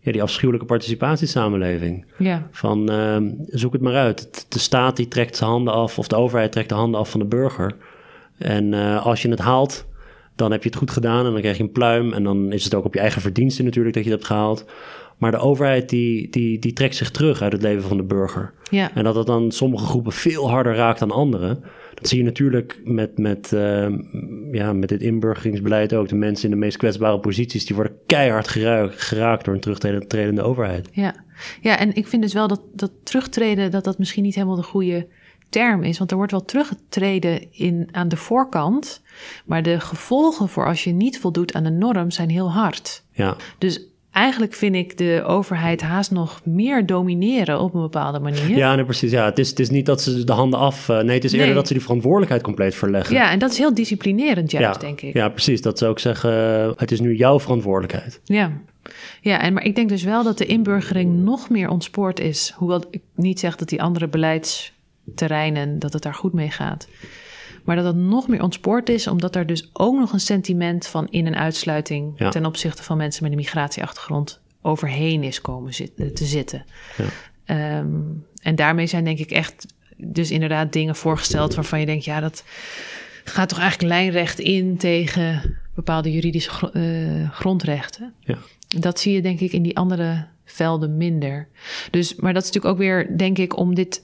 ja, 0.00 0.12
die 0.12 0.22
afschuwelijke 0.22 0.66
participatiesamenleving. 0.66 2.06
Ja. 2.18 2.48
Van 2.50 2.92
uh, 2.92 3.16
zoek 3.46 3.72
het 3.72 3.82
maar 3.82 3.94
uit. 3.94 4.46
De 4.48 4.58
staat 4.58 4.96
die 4.96 5.08
trekt 5.08 5.36
zijn 5.36 5.50
handen 5.50 5.74
af, 5.74 5.98
of 5.98 6.08
de 6.08 6.16
overheid 6.16 6.52
trekt 6.52 6.68
de 6.68 6.74
handen 6.74 7.00
af 7.00 7.10
van 7.10 7.20
de 7.20 7.26
burger. 7.26 7.76
En 8.38 8.72
uh, 8.72 9.06
als 9.06 9.22
je 9.22 9.28
het 9.28 9.38
haalt, 9.38 9.86
dan 10.36 10.50
heb 10.50 10.62
je 10.62 10.68
het 10.68 10.78
goed 10.78 10.90
gedaan 10.90 11.26
en 11.26 11.32
dan 11.32 11.40
krijg 11.40 11.56
je 11.56 11.62
een 11.62 11.72
pluim. 11.72 12.12
En 12.12 12.24
dan 12.24 12.52
is 12.52 12.64
het 12.64 12.74
ook 12.74 12.84
op 12.84 12.94
je 12.94 13.00
eigen 13.00 13.22
verdiensten 13.22 13.64
natuurlijk 13.64 13.94
dat 13.94 14.04
je 14.04 14.10
het 14.10 14.18
hebt 14.18 14.32
gehaald. 14.32 14.64
Maar 15.20 15.30
de 15.30 15.38
overheid 15.38 15.88
die, 15.88 16.30
die, 16.30 16.58
die 16.58 16.72
trekt 16.72 16.96
zich 16.96 17.10
terug 17.10 17.42
uit 17.42 17.52
het 17.52 17.62
leven 17.62 17.82
van 17.82 17.96
de 17.96 18.02
burger. 18.02 18.52
Ja. 18.70 18.94
En 18.94 19.04
dat 19.04 19.14
dat 19.14 19.26
dan 19.26 19.52
sommige 19.52 19.84
groepen 19.84 20.12
veel 20.12 20.50
harder 20.50 20.74
raakt 20.74 20.98
dan 20.98 21.10
anderen. 21.10 21.62
Dat 21.94 22.08
zie 22.08 22.18
je 22.18 22.24
natuurlijk 22.24 22.80
met, 22.84 23.18
met, 23.18 23.52
uh, 23.54 23.88
ja, 24.52 24.72
met 24.72 24.88
dit 24.88 25.02
inburgeringsbeleid 25.02 25.94
ook. 25.94 26.08
De 26.08 26.14
mensen 26.14 26.44
in 26.44 26.50
de 26.50 26.56
meest 26.56 26.76
kwetsbare 26.76 27.20
posities, 27.20 27.66
die 27.66 27.76
worden 27.76 27.96
keihard 28.06 28.48
geraakt, 28.48 29.02
geraakt 29.02 29.44
door 29.44 29.54
een 29.54 29.60
terugtredende 29.60 30.42
overheid. 30.42 30.88
Ja. 30.92 31.14
ja, 31.60 31.78
en 31.78 31.94
ik 31.94 32.06
vind 32.06 32.22
dus 32.22 32.32
wel 32.32 32.48
dat, 32.48 32.62
dat 32.72 32.90
terugtreden, 33.02 33.70
dat 33.70 33.84
dat 33.84 33.98
misschien 33.98 34.22
niet 34.22 34.34
helemaal 34.34 34.56
de 34.56 34.62
goede 34.62 35.06
term 35.48 35.82
is. 35.82 35.98
Want 35.98 36.10
er 36.10 36.16
wordt 36.16 36.32
wel 36.32 36.44
teruggetreden 36.44 37.52
in, 37.52 37.88
aan 37.90 38.08
de 38.08 38.16
voorkant. 38.16 39.02
Maar 39.44 39.62
de 39.62 39.80
gevolgen 39.80 40.48
voor 40.48 40.66
als 40.66 40.84
je 40.84 40.92
niet 40.92 41.20
voldoet 41.20 41.54
aan 41.54 41.64
de 41.64 41.70
norm 41.70 42.10
zijn 42.10 42.30
heel 42.30 42.52
hard. 42.52 43.04
Ja. 43.12 43.36
Dus 43.58 43.89
eigenlijk 44.12 44.54
vind 44.54 44.74
ik 44.74 44.98
de 44.98 45.22
overheid 45.26 45.80
haast 45.82 46.10
nog 46.10 46.40
meer 46.44 46.86
domineren 46.86 47.60
op 47.60 47.74
een 47.74 47.80
bepaalde 47.80 48.18
manier. 48.18 48.56
Ja, 48.56 48.74
nee, 48.74 48.84
precies. 48.84 49.10
Ja, 49.10 49.24
het, 49.24 49.38
is, 49.38 49.48
het 49.48 49.58
is 49.58 49.70
niet 49.70 49.86
dat 49.86 50.02
ze 50.02 50.24
de 50.24 50.32
handen 50.32 50.58
af. 50.58 50.88
Uh, 50.88 51.00
nee, 51.00 51.14
het 51.14 51.24
is 51.24 51.32
eerder 51.32 51.46
Nee. 51.46 51.56
dat 51.56 51.66
ze 51.66 51.72
die 51.72 51.82
verantwoordelijkheid 51.82 52.42
compleet 52.42 52.74
verleggen. 52.74 53.14
Ja, 53.14 53.30
en 53.30 53.38
dat 53.38 53.50
is 53.50 53.58
heel 53.58 53.74
disciplinerend 53.74 54.50
juist, 54.50 54.80
ja, 54.80 54.86
denk 54.86 55.00
ik. 55.00 55.14
Ja, 55.14 55.28
precies. 55.28 55.62
Dat 55.62 55.78
zou 55.78 55.92
ik 55.92 55.98
zeggen. 55.98 56.32
uh, 56.66 56.70
het 56.76 56.90
is 56.92 57.00
nu 57.00 57.16
jouw 57.16 57.40
verantwoordelijkheid. 57.40 58.20
Ja. 58.24 58.52
Ja, 59.20 59.40
en, 59.40 59.52
maar 59.52 59.64
ik 59.64 59.74
denk 59.74 59.88
dus 59.88 60.02
wel 60.02 60.22
dat 60.24 60.38
de 60.38 60.46
inburgering 60.46 61.22
nog 61.24 61.48
meer 61.50 61.68
ontspoord 61.68 62.20
is. 62.20 62.54
Hoewel 62.56 62.82
ik 62.90 63.00
niet 63.14 63.40
zeg 63.40 63.56
dat 63.56 63.68
die 63.68 63.82
andere 63.82 64.08
beleidsterreinen, 64.08 65.78
dat 65.78 65.92
het 65.92 66.02
daar 66.02 66.14
goed 66.14 66.32
mee 66.32 66.50
gaat. 66.50 66.88
Maar 67.64 67.76
dat 67.76 67.84
het 67.84 67.96
nog 67.96 68.28
meer 68.28 68.42
ontspoord 68.42 68.88
is, 68.88 69.06
omdat 69.06 69.36
er 69.36 69.46
dus 69.46 69.70
ook 69.72 69.98
nog 69.98 70.12
een 70.12 70.20
sentiment 70.20 70.86
van 70.86 71.06
in- 71.10 71.26
en 71.26 71.36
uitsluiting 71.36 72.12
Ja. 72.16 72.30
ten 72.30 72.46
opzichte 72.46 72.82
van 72.82 72.96
mensen 72.96 73.22
met 73.22 73.32
een 73.32 73.38
migratieachtergrond 73.38 74.40
overheen 74.62 75.22
is 75.22 75.40
komen 75.40 75.74
zit, 75.74 75.96
te 75.96 76.24
zitten. 76.24 76.64
Ja. 76.96 77.04
Ehm, 77.44 77.96
en 78.42 78.54
daarmee 78.54 78.86
zijn 78.86 79.04
denk 79.04 79.18
ik 79.18 79.30
echt 79.30 79.66
dus 79.96 80.30
inderdaad 80.30 80.72
dingen 80.72 80.96
voorgesteld 80.96 81.54
waarvan 81.54 81.80
je 81.80 81.86
denkt, 81.86 82.04
ja, 82.04 82.20
dat 82.20 82.44
gaat 83.24 83.48
toch 83.48 83.58
eigenlijk 83.58 83.92
lijnrecht 83.92 84.38
in 84.38 84.76
tegen 84.76 85.56
bepaalde 85.74 86.12
juridische 86.12 86.70
eh, 86.72 87.30
grondrechten. 87.30 88.14
Ja. 88.20 88.38
Dat 88.78 89.00
zie 89.00 89.12
je 89.14 89.22
denk 89.22 89.40
ik 89.40 89.52
in 89.52 89.62
die 89.62 89.76
andere 89.76 90.26
velden 90.44 90.96
minder. 90.96 91.48
Dus, 91.90 92.14
maar 92.14 92.32
dat 92.34 92.42
is 92.42 92.48
natuurlijk 92.48 92.74
ook 92.74 92.80
weer, 92.80 93.16
denk 93.16 93.38
ik, 93.38 93.56
om 93.58 93.74
dit 93.74 94.02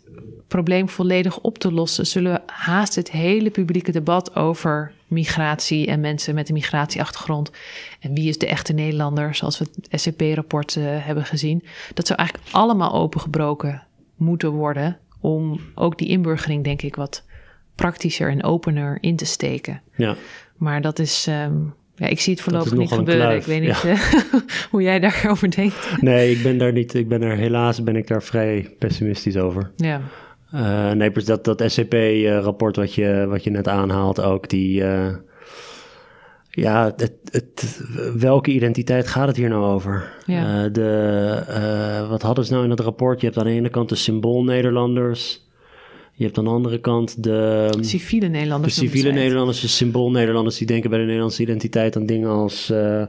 probleem 0.48 0.88
volledig 0.88 1.38
op 1.38 1.58
te 1.58 1.72
lossen, 1.72 2.06
zullen 2.06 2.32
we 2.32 2.52
haast 2.52 2.94
het 2.94 3.10
hele 3.10 3.50
publieke 3.50 3.92
debat 3.92 4.36
over 4.36 4.92
migratie 5.06 5.86
en 5.86 6.00
mensen 6.00 6.34
met 6.34 6.48
een 6.48 6.54
migratieachtergrond 6.54 7.50
en 8.00 8.14
wie 8.14 8.28
is 8.28 8.38
de 8.38 8.46
echte 8.46 8.72
Nederlander, 8.72 9.34
zoals 9.34 9.58
we 9.58 9.66
het 9.88 10.00
SCP-rapport 10.00 10.74
uh, 10.74 10.84
hebben 10.88 11.24
gezien, 11.24 11.64
dat 11.94 12.06
zou 12.06 12.18
eigenlijk 12.18 12.50
allemaal 12.54 12.94
opengebroken 12.94 13.82
moeten 14.16 14.50
worden 14.50 14.98
om 15.20 15.60
ook 15.74 15.98
die 15.98 16.08
inburgering, 16.08 16.64
denk 16.64 16.82
ik, 16.82 16.96
wat 16.96 17.24
praktischer 17.74 18.30
en 18.30 18.44
opener 18.44 18.98
in 19.00 19.16
te 19.16 19.24
steken. 19.24 19.82
Ja. 19.96 20.16
Maar 20.56 20.80
dat 20.80 20.98
is. 20.98 21.26
Um, 21.26 21.74
ja, 21.96 22.06
ik 22.06 22.20
zie 22.20 22.32
het 22.32 22.42
voorlopig 22.42 22.72
niet 22.72 22.92
gebeuren. 22.92 23.36
Ik 23.36 23.42
weet 23.42 23.60
niet 23.60 23.80
ja. 23.82 23.90
uh, 23.90 24.00
hoe 24.70 24.82
jij 24.82 25.00
daarover 25.00 25.50
denkt. 25.50 26.00
Nee, 26.00 26.30
ik 26.30 26.42
ben 26.42 26.58
daar 26.58 26.72
niet. 26.72 26.94
Ik 26.94 27.08
ben 27.08 27.22
er 27.22 27.36
helaas 27.36 27.82
ben 27.82 27.96
ik 27.96 28.06
daar 28.06 28.22
vrij 28.22 28.74
pessimistisch 28.78 29.36
over. 29.36 29.70
Ja. 29.76 30.00
Uh, 30.54 30.90
nee, 30.90 31.10
dus 31.10 31.24
dat, 31.24 31.44
dat 31.44 31.62
SCP-rapport 31.66 32.76
wat 32.76 32.94
je, 32.94 33.26
wat 33.28 33.44
je 33.44 33.50
net 33.50 33.68
aanhaalt 33.68 34.20
ook, 34.20 34.48
die... 34.48 34.80
Uh, 34.80 35.14
ja, 36.50 36.92
het, 36.96 37.18
het, 37.30 37.80
welke 38.16 38.50
identiteit 38.50 39.06
gaat 39.06 39.26
het 39.26 39.36
hier 39.36 39.48
nou 39.48 39.64
over? 39.64 40.12
Ja. 40.26 40.64
Uh, 40.64 40.72
de, 40.72 42.06
wat 42.08 42.22
hadden 42.22 42.44
ze 42.44 42.52
nou 42.52 42.62
in 42.62 42.70
dat 42.70 42.80
rapport? 42.80 43.20
Je 43.20 43.26
hebt 43.26 43.38
aan 43.38 43.44
de 43.44 43.50
ene 43.50 43.68
kant 43.68 43.88
de 43.88 43.94
symbool-Nederlanders... 43.94 45.44
Je 46.12 46.24
hebt 46.24 46.38
aan 46.38 46.44
de 46.44 46.50
andere 46.50 46.78
kant 46.78 47.22
de... 47.22 47.68
Civiele 47.80 48.28
Nederlanders. 48.28 48.74
De 48.74 48.80
civiele 48.80 49.12
Nederlanders, 49.12 49.60
de 49.60 49.68
symbool-Nederlanders... 49.68 50.58
die 50.58 50.66
denken 50.66 50.90
bij 50.90 50.98
de 50.98 51.04
Nederlandse 51.04 51.42
identiteit 51.42 51.96
aan 51.96 52.06
dingen 52.06 52.30
als... 52.30 52.70
Uh, 52.70 53.02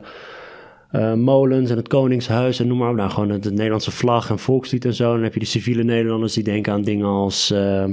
molens 1.15 1.69
en 1.69 1.77
het 1.77 1.87
Koningshuis 1.87 2.59
en 2.59 2.67
noem 2.67 2.77
maar 2.77 2.89
op. 2.89 2.95
Nou, 2.95 3.09
gewoon 3.09 3.27
de, 3.27 3.39
de, 3.39 3.51
Nederlandse 3.51 3.91
vlag 3.91 4.29
en 4.29 4.39
volkslied 4.39 4.85
en 4.85 4.93
zo. 4.93 5.13
Dan 5.13 5.23
heb 5.23 5.33
je 5.33 5.39
de 5.39 5.45
civiele 5.45 5.83
Nederlanders 5.83 6.33
die 6.33 6.43
denken 6.43 6.73
aan 6.73 6.81
dingen 6.81 7.05
als... 7.05 7.51
Uh, 7.51 7.85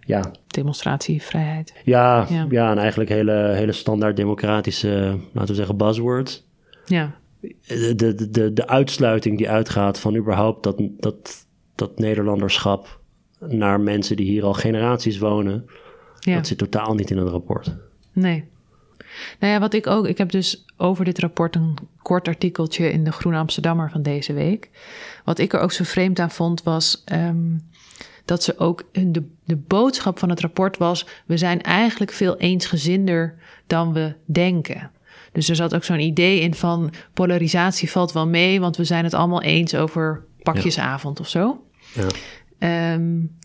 ja... 0.00 0.30
Demonstratievrijheid. 0.46 1.74
Ja, 1.84 2.26
ja. 2.28 2.46
ja, 2.50 2.70
en 2.70 2.78
eigenlijk 2.78 3.10
hele, 3.10 3.52
hele 3.54 3.72
standaard 3.72 4.16
democratische, 4.16 5.18
laten 5.32 5.50
we 5.50 5.54
zeggen, 5.54 5.76
buzzwords. 5.76 6.46
Ja. 6.84 7.14
De, 7.66 7.94
de, 7.96 8.30
de, 8.30 8.52
de 8.52 8.66
uitsluiting 8.66 9.38
die 9.38 9.50
uitgaat 9.50 10.00
van 10.00 10.16
überhaupt 10.16 10.62
dat, 10.62 10.82
dat, 10.98 11.46
dat 11.74 11.98
Nederlanderschap 11.98 13.00
naar 13.38 13.80
mensen 13.80 14.16
die 14.16 14.30
hier 14.30 14.44
al 14.44 14.52
generaties 14.52 15.18
wonen. 15.18 15.66
Ja. 16.18 16.34
Dat 16.34 16.46
zit 16.46 16.58
totaal 16.58 16.94
niet 16.94 17.10
in 17.10 17.16
het 17.16 17.28
rapport. 17.28 17.76
Nee. 18.12 18.44
Nou 19.38 19.52
ja, 19.52 19.60
wat 19.60 19.74
ik 19.74 19.86
ook. 19.86 20.06
Ik 20.06 20.18
heb 20.18 20.30
dus 20.30 20.64
over 20.76 21.04
dit 21.04 21.18
rapport 21.18 21.54
een 21.54 21.78
kort 22.02 22.28
artikeltje 22.28 22.92
in 22.92 23.04
de 23.04 23.12
Groene 23.12 23.38
Amsterdammer 23.38 23.90
van 23.90 24.02
deze 24.02 24.32
week. 24.32 24.70
Wat 25.24 25.38
ik 25.38 25.52
er 25.52 25.60
ook 25.60 25.72
zo 25.72 25.84
vreemd 25.84 26.18
aan 26.18 26.30
vond, 26.30 26.62
was 26.62 27.04
um, 27.12 27.68
dat 28.24 28.42
ze 28.42 28.58
ook. 28.58 28.84
De, 28.92 29.28
de 29.44 29.56
boodschap 29.56 30.18
van 30.18 30.28
het 30.30 30.40
rapport 30.40 30.76
was: 30.76 31.06
we 31.26 31.36
zijn 31.36 31.62
eigenlijk 31.62 32.12
veel 32.12 32.36
eensgezinder 32.36 33.34
dan 33.66 33.92
we 33.92 34.14
denken. 34.24 34.90
Dus 35.32 35.48
er 35.48 35.56
zat 35.56 35.74
ook 35.74 35.84
zo'n 35.84 36.00
idee 36.00 36.40
in 36.40 36.54
van 36.54 36.92
polarisatie 37.14 37.90
valt 37.90 38.12
wel 38.12 38.26
mee, 38.26 38.60
want 38.60 38.76
we 38.76 38.84
zijn 38.84 39.04
het 39.04 39.14
allemaal 39.14 39.42
eens 39.42 39.74
over 39.74 40.24
pakjesavond 40.42 41.18
ja. 41.18 41.24
of 41.24 41.30
zo. 41.30 41.64
Ja. 41.92 42.92
Um, 42.94 43.38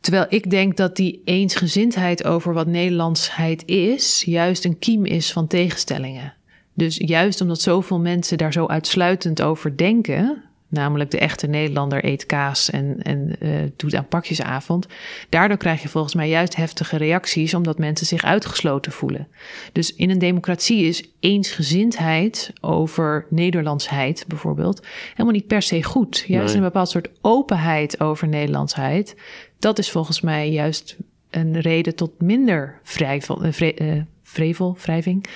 terwijl 0.00 0.26
ik 0.28 0.50
denk 0.50 0.76
dat 0.76 0.96
die 0.96 1.22
eensgezindheid 1.24 2.24
over 2.24 2.52
wat 2.52 2.66
Nederlandsheid 2.66 3.66
is, 3.66 4.22
juist 4.26 4.64
een 4.64 4.78
kiem 4.78 5.04
is 5.04 5.32
van 5.32 5.46
tegenstellingen. 5.46 6.34
Dus 6.74 6.96
juist 6.96 7.40
omdat 7.40 7.60
zoveel 7.60 8.00
mensen 8.00 8.38
daar 8.38 8.52
zo 8.52 8.66
uitsluitend 8.66 9.42
over 9.42 9.76
denken, 9.76 10.42
namelijk 10.70 11.10
de 11.10 11.18
echte 11.18 11.46
Nederlander 11.46 12.04
eet 12.04 12.26
kaas 12.26 12.70
en, 12.70 13.02
en 13.02 13.36
uh, 13.40 13.50
doet 13.76 13.94
aan 13.94 14.08
pakjesavond, 14.08 14.86
daardoor 15.28 15.56
krijg 15.56 15.82
je 15.82 15.88
volgens 15.88 16.14
mij 16.14 16.28
juist 16.28 16.56
heftige 16.56 16.96
reacties, 16.96 17.54
omdat 17.54 17.78
mensen 17.78 18.06
zich 18.06 18.24
uitgesloten 18.24 18.92
voelen. 18.92 19.28
Dus 19.72 19.94
in 19.94 20.10
een 20.10 20.18
democratie 20.18 20.84
is 20.84 21.04
eensgezindheid 21.20 22.52
over 22.60 23.26
Nederlandsheid 23.30 24.24
bijvoorbeeld 24.28 24.86
helemaal 25.10 25.32
niet 25.32 25.46
per 25.46 25.62
se 25.62 25.82
goed. 25.82 26.24
Juist 26.26 26.46
nee. 26.46 26.56
een 26.56 26.68
bepaald 26.68 26.88
soort 26.88 27.10
openheid 27.20 28.00
over 28.00 28.28
Nederlandsheid, 28.28 29.16
dat 29.60 29.78
is 29.78 29.90
volgens 29.90 30.20
mij 30.20 30.50
juist 30.50 30.96
een 31.30 31.60
reden 31.60 31.94
tot 31.94 32.20
minder 32.20 32.80
vre, 32.82 33.80
uh, 33.80 34.02
vrevel, 34.22 34.76
wrijving. 34.82 35.26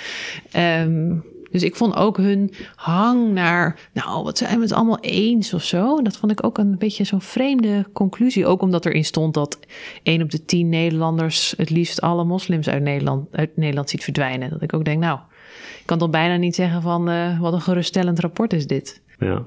Um, 0.56 1.24
dus 1.54 1.62
ik 1.62 1.76
vond 1.76 1.96
ook 1.96 2.16
hun 2.16 2.52
hang 2.74 3.32
naar, 3.32 3.78
nou, 3.92 4.24
wat 4.24 4.38
zijn 4.38 4.56
we 4.56 4.62
het 4.62 4.72
allemaal 4.72 5.00
eens 5.00 5.54
of 5.54 5.62
zo. 5.62 6.02
Dat 6.02 6.16
vond 6.16 6.32
ik 6.32 6.44
ook 6.44 6.58
een 6.58 6.78
beetje 6.78 7.04
zo'n 7.04 7.20
vreemde 7.20 7.86
conclusie. 7.92 8.46
Ook 8.46 8.62
omdat 8.62 8.86
erin 8.86 9.04
stond 9.04 9.34
dat 9.34 9.58
één 10.02 10.22
op 10.22 10.30
de 10.30 10.44
tien 10.44 10.68
Nederlanders 10.68 11.54
het 11.56 11.70
liefst 11.70 12.00
alle 12.00 12.24
moslims 12.24 12.68
uit 12.68 12.82
Nederland, 12.82 13.36
uit 13.36 13.56
Nederland 13.56 13.90
ziet 13.90 14.04
verdwijnen. 14.04 14.50
Dat 14.50 14.62
ik 14.62 14.72
ook 14.72 14.84
denk, 14.84 15.00
nou, 15.00 15.18
ik 15.78 15.86
kan 15.86 15.98
toch 15.98 16.10
bijna 16.10 16.36
niet 16.36 16.54
zeggen 16.54 16.82
van 16.82 17.10
uh, 17.10 17.40
wat 17.40 17.52
een 17.52 17.60
geruststellend 17.60 18.18
rapport 18.18 18.52
is 18.52 18.66
dit. 18.66 19.02
Ja. 19.18 19.42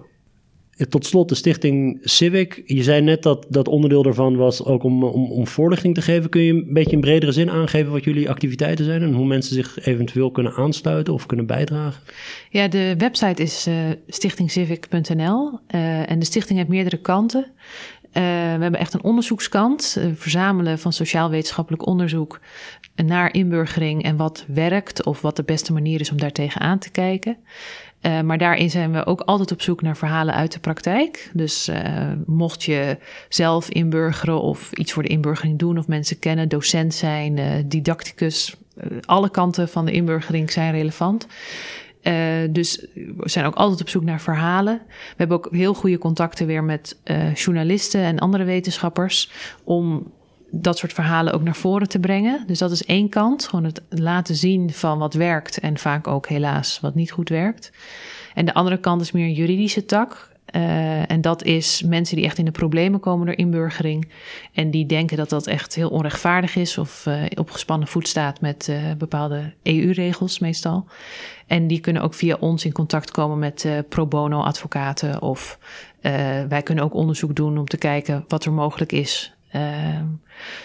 Tot 0.90 1.06
slot 1.06 1.30
de 1.30 1.36
stichting 1.36 2.00
Civic. 2.04 2.62
Je 2.66 2.84
zei 2.84 3.02
net 3.02 3.24
dat 3.24 3.46
dat 3.50 3.68
onderdeel 3.68 4.04
daarvan 4.04 4.36
was 4.36 4.66
ook 4.66 4.84
om, 4.84 5.04
om, 5.04 5.32
om 5.32 5.48
voorlichting 5.48 5.94
te 5.94 6.02
geven. 6.02 6.30
Kun 6.30 6.42
je 6.42 6.54
een 6.54 6.74
beetje 6.74 6.92
in 6.92 7.02
bredere 7.02 7.32
zin 7.32 7.52
aangeven 7.52 7.92
wat 7.92 8.04
jullie 8.04 8.30
activiteiten 8.30 8.86
zijn 8.86 9.02
en 9.02 9.14
hoe 9.14 9.26
mensen 9.26 9.56
zich 9.56 9.86
eventueel 9.86 10.32
kunnen 10.32 10.54
aansluiten 10.54 11.14
of 11.14 11.26
kunnen 11.26 11.46
bijdragen? 11.46 12.02
Ja, 12.50 12.68
de 12.68 12.96
website 12.98 13.42
is 13.42 13.68
uh, 13.68 13.76
stichtingcivic.nl 14.08 15.60
uh, 15.76 16.12
en 16.12 16.20
de 16.20 16.26
stichting 16.26 16.58
heeft 16.58 16.72
meerdere 16.72 16.98
kanten. 16.98 17.46
we 18.12 18.20
hebben 18.60 18.80
echt 18.80 18.94
een 18.94 19.04
onderzoekskant, 19.04 19.98
verzamelen 20.16 20.80
van 20.80 20.94
sociaal-wetenschappelijk 20.94 21.86
onderzoek 21.86 22.40
naar 23.06 23.34
inburgering 23.34 24.04
en 24.04 24.16
wat 24.16 24.46
werkt 24.48 25.06
of 25.06 25.22
wat 25.22 25.36
de 25.36 25.44
beste 25.44 25.74
manier 25.74 26.00
is 26.00 26.12
om 26.12 26.18
daartegen 26.18 26.62
aan 26.62 26.80
te 26.80 26.92
kijken. 26.92 27.38
Uh, 28.02 28.22
maar 28.22 28.38
daarin 28.38 28.70
zijn 28.70 28.92
we 28.92 29.06
ook 29.06 29.22
altijd 29.22 29.52
op 29.52 29.62
zoek 29.62 29.82
naar 29.82 29.98
verhalen 29.98 30.34
uit 30.34 30.52
de 30.52 30.60
praktijk. 30.60 31.30
Dus 31.34 31.70
uh, 31.70 31.78
mocht 32.26 32.64
je 32.64 32.98
zelf 33.30 33.70
inburgeren 33.70 34.42
of 34.42 34.72
iets 34.74 34.92
voor 34.92 35.04
de 35.04 35.10
inburgering 35.10 35.60
doen 35.60 35.78
of 35.78 35.88
mensen 35.88 36.20
kennen, 36.20 36.50
docent 36.50 36.94
zijn, 36.94 37.38
uh, 37.38 37.52
didacticus, 37.66 38.56
alle 39.02 39.30
kanten 39.30 39.70
van 39.70 39.86
de 39.86 39.92
inburgering 39.92 40.52
zijn 40.52 40.72
relevant. 40.72 41.28
dus 42.50 42.86
we 42.94 43.30
zijn 43.30 43.46
ook 43.46 43.56
altijd 43.56 43.82
op 43.82 43.90
zoek 43.90 44.04
naar 44.04 44.22
verhalen. 44.22 44.82
We 44.88 45.16
hebben 45.16 45.38
ook 45.38 45.48
heel 45.52 45.74
goede 45.74 45.98
contacten 45.98 46.48
weer 46.48 46.64
met 46.64 46.98
journalisten 47.34 48.02
en 48.02 48.20
andere 48.20 48.44
wetenschappers 48.44 49.32
om 49.64 50.12
dat 50.52 50.78
soort 50.78 50.94
verhalen 50.94 51.34
ook 51.34 51.44
naar 51.44 51.56
voren 51.56 51.88
te 51.88 52.00
brengen. 52.00 52.44
Dus 52.48 52.60
dat 52.60 52.72
is 52.72 52.86
één 52.86 53.10
kant. 53.10 53.48
Gewoon 53.48 53.66
het 53.66 53.82
laten 53.90 54.36
zien 54.36 54.74
van 54.74 54.98
wat 54.98 55.14
werkt 55.14 55.60
en 55.60 55.78
vaak 55.78 56.08
ook 56.08 56.28
helaas 56.28 56.80
wat 56.80 56.96
niet 56.96 57.12
goed 57.12 57.30
werkt. 57.30 57.72
En 58.34 58.46
de 58.46 58.54
andere 58.54 58.78
kant 58.78 59.02
is 59.02 59.12
meer 59.12 59.26
een 59.26 59.34
juridische 59.34 59.86
tak. 59.86 60.36
Uh, 60.56 61.12
en 61.12 61.22
dat 61.22 61.44
is 61.44 61.84
mensen 61.84 62.16
die 62.16 62.26
echt 62.26 62.38
in 62.38 62.46
de 62.46 62.52
problemen 62.52 63.00
komen 63.00 63.26
door 63.26 63.38
inburgering. 63.38 64.12
En 64.54 64.72
die 64.72 64.86
denken 64.86 65.18
dat 65.18 65.30
dat 65.30 65.48
echt 65.48 65.76
heel 65.76 65.90
onrechtvaardig 65.90 66.56
is 66.56 66.78
of 66.78 67.06
uh, 67.06 67.24
op 67.36 67.52
gespannen 67.52 67.88
voet 67.88 68.08
staat 68.08 68.42
met 68.42 68.68
uh, 68.70 68.78
bepaalde 68.98 69.54
EU-regels 69.64 70.40
meestal. 70.40 70.86
En 71.48 71.68
die 71.68 71.80
kunnen 71.80 72.02
ook 72.02 72.14
via 72.14 72.38
ons 72.40 72.66
in 72.66 72.72
contact 72.72 73.12
komen 73.12 73.40
met 73.40 73.68
pro 73.90 74.06
bono 74.06 74.42
advocaten. 74.42 75.22
Of 75.22 75.60
wij 76.48 76.62
kunnen 76.64 76.84
ook 76.84 76.94
onderzoek 76.94 77.36
doen 77.36 77.58
om 77.58 77.66
te 77.66 77.78
kijken 77.78 78.26
wat 78.28 78.46
er 78.46 78.54
mogelijk 78.54 78.92
is 78.92 79.37
Ehm, 79.58 80.06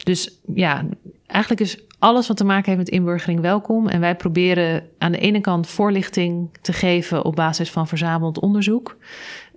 dus 0.02 0.38
ja, 0.54 0.84
eigenlijk 1.26 1.60
is 1.60 1.78
alles 1.98 2.28
wat 2.28 2.36
te 2.36 2.44
maken 2.44 2.64
heeft 2.64 2.78
met 2.84 2.88
inburgering 2.88 3.40
welkom. 3.40 3.88
En 3.88 4.00
wij 4.00 4.16
proberen 4.16 4.84
aan 4.98 5.12
de 5.12 5.18
ene 5.18 5.40
kant 5.40 5.66
voorlichting 5.66 6.48
te 6.60 6.72
geven 6.72 7.24
op 7.24 7.36
basis 7.36 7.70
van 7.70 7.88
verzameld 7.88 8.40
onderzoek. 8.40 8.96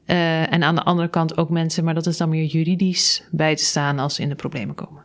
Uh, 0.06 0.54
en 0.54 0.64
aan 0.64 0.76
de 0.76 0.84
andere 0.84 1.08
kant 1.08 1.38
ook 1.38 1.50
mensen, 1.50 1.84
maar 1.84 1.94
dat 1.94 2.06
is 2.06 2.18
dan 2.18 2.30
meer 2.30 2.46
juridisch, 2.46 3.24
bij 3.32 3.56
te 3.56 3.64
staan 3.64 4.00
als 4.00 4.16
ze 4.16 4.22
in 4.22 4.30
de 4.30 4.36
problemen 4.36 4.76
komen. 4.76 5.04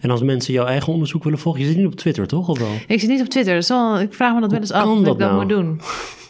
En 0.00 0.10
als 0.10 0.22
mensen 0.22 0.52
jouw 0.52 0.66
eigen 0.66 0.92
onderzoek 0.92 1.24
willen 1.24 1.38
volgen, 1.38 1.60
je 1.60 1.66
zit 1.66 1.76
niet 1.76 1.86
op 1.86 1.94
Twitter, 1.94 2.26
toch? 2.26 2.48
Of 2.48 2.58
wel? 2.58 2.72
Ik 2.86 3.00
zit 3.00 3.08
niet 3.08 3.20
op 3.20 3.28
Twitter. 3.28 3.54
Dus 3.54 3.68
wel, 3.68 4.00
ik 4.00 4.14
vraag 4.14 4.34
me 4.34 4.40
dat 4.40 4.50
wel 4.50 4.60
eens 4.60 4.72
af 4.72 4.86
of 4.86 4.98
ik 4.98 5.04
dat 5.04 5.18
nou? 5.18 5.34
moet 5.34 5.48
doen. 5.48 5.80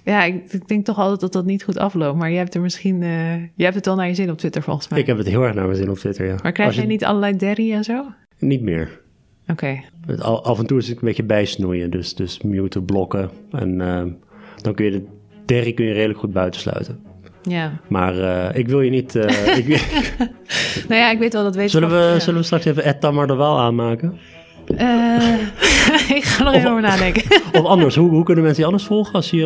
Ja, 0.05 0.25
ik, 0.25 0.53
ik, 0.53 0.69
denk 0.69 0.85
toch 0.85 0.99
altijd 0.99 1.21
dat 1.21 1.33
dat 1.33 1.45
niet 1.45 1.63
goed 1.63 1.79
afloopt. 1.79 2.19
Maar 2.19 2.31
jij 2.31 2.39
hebt 2.39 2.55
er 2.55 2.61
misschien... 2.61 3.03
Uh, 3.03 3.35
jij 3.35 3.51
hebt 3.57 3.75
het 3.75 3.87
wel 3.87 3.95
naar 3.95 4.09
je 4.09 4.15
zin 4.15 4.31
op 4.31 4.39
Twitter, 4.39 4.63
volgens 4.63 4.89
mij. 4.89 4.99
Ik 4.99 5.07
heb 5.07 5.19
het 5.19 5.27
heel 5.27 5.43
erg 5.43 5.55
naar 5.55 5.65
mijn 5.65 5.77
zin 5.77 5.91
op 5.91 5.99
Twitter, 5.99 6.27
ja. 6.27 6.37
Maar 6.43 6.53
krijg 6.53 6.75
jij 6.75 6.87
niet 6.87 7.05
allerlei 7.05 7.37
derry 7.37 7.73
en 7.73 7.85
zo? 7.85 8.05
Niet 8.39 8.63
meer. 8.63 9.01
Oké. 9.49 9.83
Okay. 10.07 10.23
Af 10.23 10.59
en 10.59 10.67
toe 10.67 10.79
is 10.79 10.89
het 10.89 10.97
een 10.97 11.05
beetje 11.05 11.23
bijsnoeien. 11.23 11.91
Dus, 11.91 12.15
dus 12.15 12.43
muten, 12.43 12.85
blokken. 12.85 13.31
En 13.51 13.81
uh, 13.81 14.03
dan 14.63 14.75
kun 14.75 14.85
je 14.85 14.91
de 14.91 15.05
derry 15.45 15.73
kun 15.73 15.85
je 15.85 15.93
redelijk 15.93 16.19
goed 16.19 16.33
buitensluiten. 16.33 16.99
Ja. 17.43 17.81
Maar 17.89 18.15
uh, 18.15 18.59
ik 18.59 18.69
wil 18.69 18.81
je 18.81 18.91
niet... 18.91 19.15
Uh, 19.15 19.57
ik, 19.59 19.67
nou 20.89 21.01
ja, 21.01 21.11
ik 21.11 21.19
weet 21.19 21.33
wel 21.33 21.43
dat 21.43 21.55
weet 21.61 21.71
zullen 21.71 21.91
we, 21.91 21.97
ja. 21.97 22.19
Zullen 22.19 22.41
we 22.41 22.47
straks 22.47 22.65
even 22.65 22.85
Ed 22.85 23.01
Tamar 23.01 23.27
de 23.27 23.35
Waal 23.35 23.59
aanmaken? 23.59 24.19
Uh, 24.69 25.41
ik 26.19 26.25
ga 26.25 26.47
er 26.47 26.55
even 26.55 26.71
over 26.71 26.83
nadenken. 26.83 27.23
of 27.61 27.65
anders, 27.65 27.97
hoe, 27.97 28.11
hoe 28.11 28.25
kunnen 28.25 28.45
mensen 28.45 28.63
je 28.63 28.69
anders 28.69 28.87
volgen 28.87 29.13
als 29.13 29.31
je 29.31 29.37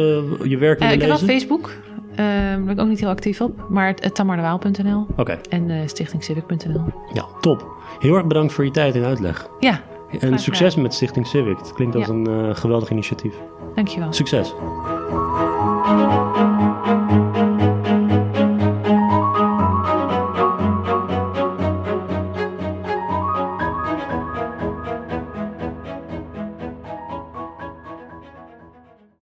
je 0.43 0.57
werk 0.57 0.79
willen 0.79 0.95
uh, 0.95 1.01
lezen? 1.01 1.01
Ik 1.01 1.01
heb 1.01 1.09
wel 1.09 1.39
Facebook. 1.39 1.71
Uh, 2.11 2.17
daar 2.17 2.63
ben 2.63 2.75
ik 2.75 2.81
ook 2.81 2.89
niet 2.89 3.01
heel 3.01 3.09
actief 3.09 3.41
op. 3.41 3.65
Maar 3.69 3.95
tamardewaal.nl 3.95 5.07
okay. 5.17 5.39
en 5.49 5.71
uh, 5.71 5.81
stichtingcivic.nl. 5.87 6.85
Ja, 7.13 7.25
top. 7.41 7.67
Heel 7.99 8.15
erg 8.15 8.27
bedankt 8.27 8.53
voor 8.53 8.65
je 8.65 8.71
tijd 8.71 8.95
en 8.95 9.05
uitleg. 9.05 9.49
Ja. 9.61 9.81
En 10.21 10.39
succes 10.39 10.75
met 10.75 10.95
Stichting 10.95 11.27
Civic. 11.27 11.59
Het 11.59 11.73
klinkt 11.73 11.95
als 11.95 12.07
ja. 12.07 12.13
een 12.13 12.57
geweldig 12.57 12.91
initiatief. 12.91 13.35
Dankjewel. 13.75 14.13
Succes. 14.13 14.55